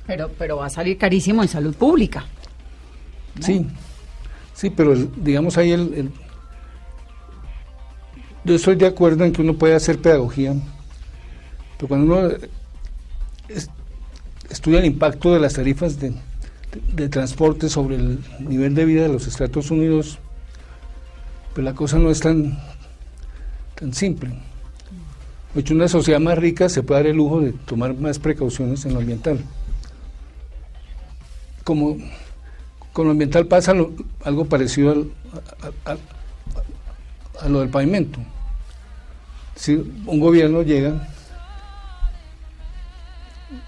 Pero, 0.06 0.30
pero 0.38 0.58
va 0.58 0.66
a 0.66 0.70
salir 0.70 0.98
carísimo 0.98 1.42
en 1.42 1.48
salud 1.48 1.74
pública. 1.74 2.24
Sí, 3.40 3.66
sí, 4.52 4.70
pero 4.70 4.94
digamos 4.94 5.58
ahí 5.58 5.72
el, 5.72 6.12
Yo 8.44 8.54
estoy 8.54 8.76
de 8.76 8.86
acuerdo 8.86 9.24
en 9.24 9.32
que 9.32 9.42
uno 9.42 9.54
puede 9.54 9.74
hacer 9.74 9.98
pedagogía, 9.98 10.54
pero 11.76 11.88
cuando 11.88 12.14
uno 12.14 12.30
estudia 14.50 14.78
el 14.78 14.84
impacto 14.84 15.32
de 15.32 15.40
las 15.40 15.54
tarifas 15.54 15.98
de, 15.98 16.12
transporte 17.08 17.68
sobre 17.68 17.96
el 17.96 18.18
nivel 18.40 18.74
de 18.74 18.84
vida 18.84 19.02
de 19.02 19.08
los 19.08 19.26
Estados 19.26 19.70
Unidos, 19.70 20.18
pues 21.54 21.64
la 21.64 21.74
cosa 21.74 21.98
no 21.98 22.10
es 22.10 22.20
tan, 22.20 22.58
tan 23.74 23.94
simple. 23.94 24.30
De 25.54 25.60
hecho, 25.60 25.74
una 25.74 25.86
sociedad 25.86 26.18
más 26.18 26.36
rica 26.36 26.68
se 26.68 26.82
puede 26.82 27.00
dar 27.00 27.10
el 27.10 27.16
lujo 27.16 27.40
de 27.40 27.52
tomar 27.52 27.94
más 27.94 28.18
precauciones 28.18 28.84
en 28.84 28.94
lo 28.94 29.00
ambiental 29.00 29.38
como 31.64 31.96
con 32.92 33.06
lo 33.06 33.10
ambiental 33.10 33.46
pasa 33.46 33.74
algo 34.24 34.44
parecido 34.44 35.08
a, 35.84 37.48
lo 37.48 37.60
del 37.60 37.68
pavimento. 37.68 38.20
Si 39.56 39.74
un 39.74 40.20
gobierno 40.20 40.62
llega 40.62 41.08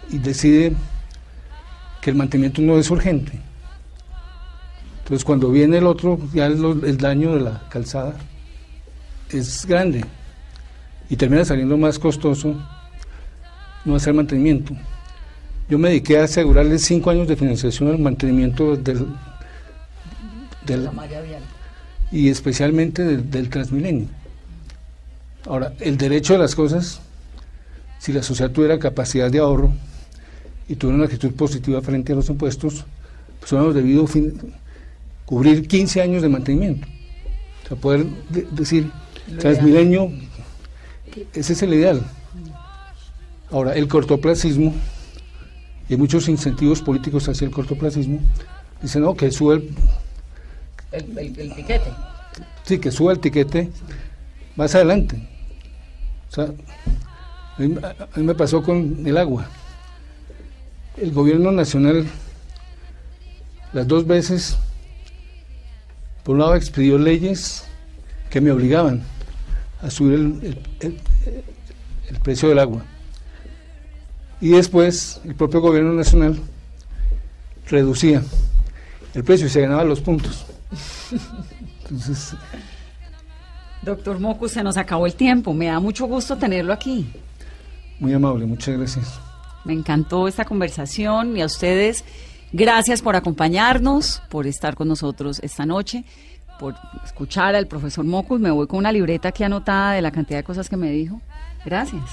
y 0.08 0.18
decide 0.18 0.74
que 2.00 2.10
el 2.10 2.16
mantenimiento 2.16 2.62
no 2.62 2.78
es 2.78 2.88
urgente, 2.90 3.40
entonces 4.98 5.24
cuando 5.24 5.50
viene 5.50 5.78
el 5.78 5.86
otro, 5.86 6.20
ya 6.32 6.46
el, 6.46 6.64
el 6.84 6.96
daño 6.98 7.34
de 7.34 7.40
la 7.40 7.68
calzada 7.68 8.14
es 9.30 9.66
grande 9.66 10.04
y 11.08 11.16
termina 11.16 11.44
saliendo 11.44 11.76
más 11.76 11.98
costoso 11.98 12.54
no 13.84 13.96
hacer 13.96 14.14
mantenimiento. 14.14 14.74
Yo 15.68 15.78
me 15.78 15.88
dediqué 15.88 16.18
a 16.18 16.24
asegurarle 16.24 16.78
cinco 16.78 17.10
años 17.10 17.26
de 17.26 17.34
financiación 17.34 17.90
al 17.90 17.98
mantenimiento 17.98 18.76
del, 18.76 19.06
del 20.64 20.88
y 22.12 22.28
especialmente 22.28 23.02
del, 23.04 23.48
Transmilenio. 23.50 24.06
Ahora, 25.44 25.72
el 25.80 25.96
derecho 25.96 26.34
de 26.34 26.38
las 26.38 26.54
cosas, 26.54 27.00
si 27.98 28.12
la 28.12 28.22
sociedad 28.22 28.52
tuviera 28.52 28.78
capacidad 28.78 29.28
de 29.28 29.38
ahorro 29.38 29.72
y 30.68 30.76
tuviera 30.76 30.96
una 30.98 31.06
actitud 31.06 31.32
positiva 31.32 31.82
frente 31.82 32.12
a 32.12 32.16
los 32.16 32.28
impuestos, 32.28 32.84
pues 33.40 33.50
hubiéramos 33.50 33.74
debido 33.74 34.06
cubrir 35.24 35.66
15 35.66 36.00
años 36.00 36.22
de 36.22 36.28
mantenimiento. 36.28 36.86
O 37.64 37.68
sea, 37.68 37.76
poder 37.76 38.06
decir, 38.52 38.90
Transmilenio, 39.40 40.12
ese 41.34 41.54
es 41.54 41.62
el 41.62 41.74
ideal. 41.74 42.02
Ahora, 43.50 43.74
el 43.74 43.88
cortoplacismo 43.88 44.72
y 45.88 45.96
muchos 45.96 46.28
incentivos 46.28 46.82
políticos 46.82 47.28
hacia 47.28 47.46
el 47.46 47.52
cortoplacismo, 47.52 48.20
dicen, 48.82 49.02
no, 49.02 49.14
que 49.14 49.30
sube 49.30 49.68
el, 50.92 51.18
el, 51.18 51.54
tiquete. 51.54 51.92
Sí, 52.64 52.78
que 52.78 52.90
sube 52.90 53.12
el 53.12 53.20
tiquete 53.20 53.70
más 54.56 54.74
adelante. 54.74 55.16
O 56.30 56.34
sea, 56.34 56.44
a 56.44 57.60
mí, 58.18 58.22
me 58.22 58.34
pasó 58.34 58.62
con 58.62 59.06
el 59.06 59.16
agua. 59.16 59.48
El 60.96 61.12
gobierno 61.12 61.52
nacional, 61.52 62.06
las 63.72 63.86
dos 63.86 64.06
veces, 64.06 64.58
por 66.24 66.34
un 66.34 66.40
lado 66.40 66.56
expidió 66.56 66.98
leyes 66.98 67.64
que 68.30 68.40
me 68.40 68.50
obligaban 68.50 69.02
a 69.82 69.90
subir 69.90 70.14
el, 70.14 70.58
el 70.80 72.20
precio 72.22 72.48
del 72.48 72.58
agua 72.58 72.82
y 74.40 74.50
después 74.50 75.20
el 75.24 75.34
propio 75.34 75.60
gobierno 75.60 75.92
nacional 75.92 76.38
reducía 77.68 78.22
el 79.14 79.24
precio 79.24 79.46
y 79.46 79.50
se 79.50 79.62
ganaban 79.62 79.88
los 79.88 80.00
puntos. 80.00 80.46
Entonces, 81.82 82.34
Doctor 83.82 84.18
Mocu, 84.18 84.48
se 84.48 84.62
nos 84.62 84.76
acabó 84.76 85.06
el 85.06 85.14
tiempo. 85.14 85.54
Me 85.54 85.66
da 85.66 85.80
mucho 85.80 86.06
gusto 86.06 86.36
tenerlo 86.36 86.72
aquí. 86.72 87.08
Muy 87.98 88.12
amable, 88.12 88.44
muchas 88.44 88.76
gracias. 88.76 89.20
Me 89.64 89.72
encantó 89.72 90.28
esta 90.28 90.44
conversación 90.44 91.36
y 91.36 91.42
a 91.42 91.46
ustedes, 91.46 92.04
gracias 92.52 93.00
por 93.00 93.16
acompañarnos, 93.16 94.22
por 94.28 94.46
estar 94.46 94.74
con 94.74 94.88
nosotros 94.88 95.40
esta 95.42 95.64
noche, 95.64 96.04
por 96.58 96.74
escuchar 97.04 97.54
al 97.54 97.66
profesor 97.66 98.04
Mocus. 98.04 98.38
Me 98.38 98.50
voy 98.50 98.66
con 98.66 98.80
una 98.80 98.92
libreta 98.92 99.28
aquí 99.28 99.44
anotada 99.44 99.92
de 99.92 100.02
la 100.02 100.10
cantidad 100.10 100.40
de 100.40 100.44
cosas 100.44 100.68
que 100.68 100.76
me 100.76 100.90
dijo. 100.90 101.20
Gracias. 101.64 102.04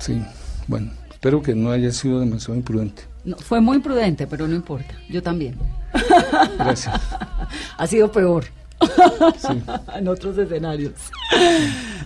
Sí, 0.00 0.20
bueno. 0.66 0.90
Espero 1.26 1.42
que 1.42 1.56
no 1.56 1.72
haya 1.72 1.90
sido 1.90 2.20
demasiado 2.20 2.54
imprudente. 2.54 3.02
No, 3.24 3.36
fue 3.38 3.60
muy 3.60 3.78
imprudente, 3.78 4.28
pero 4.28 4.46
no 4.46 4.54
importa. 4.54 4.94
Yo 5.08 5.20
también. 5.20 5.56
Gracias. 6.56 7.00
ha 7.76 7.86
sido 7.88 8.12
peor. 8.12 8.44
en 9.96 10.06
otros 10.06 10.38
escenarios. 10.38 10.92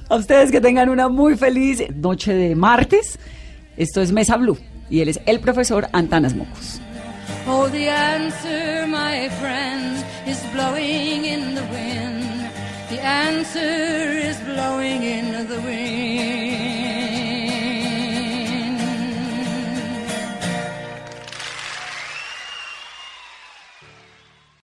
A 0.08 0.16
ustedes 0.16 0.50
que 0.50 0.58
tengan 0.58 0.88
una 0.88 1.10
muy 1.10 1.36
feliz 1.36 1.82
noche 1.94 2.32
de 2.32 2.56
martes. 2.56 3.18
Esto 3.76 4.00
es 4.00 4.10
Mesa 4.10 4.38
Blue 4.38 4.56
y 4.88 5.00
él 5.00 5.10
es 5.10 5.20
el 5.26 5.38
profesor 5.40 5.86
Antanas 5.92 6.34
Mocos. 6.34 6.80
Oh, 7.46 7.68
the 7.68 7.90
answer, 7.90 8.86
my 8.86 9.28
friends, 9.38 10.02
is 10.26 10.42
blowing 10.54 11.26
in 11.26 11.54
the 11.54 11.62
wind. 11.70 12.50
The 12.88 13.00
answer 13.02 14.30
is 14.30 14.38
blowing 14.46 15.02
in 15.02 15.46
the 15.46 15.60
wind. 15.66 16.59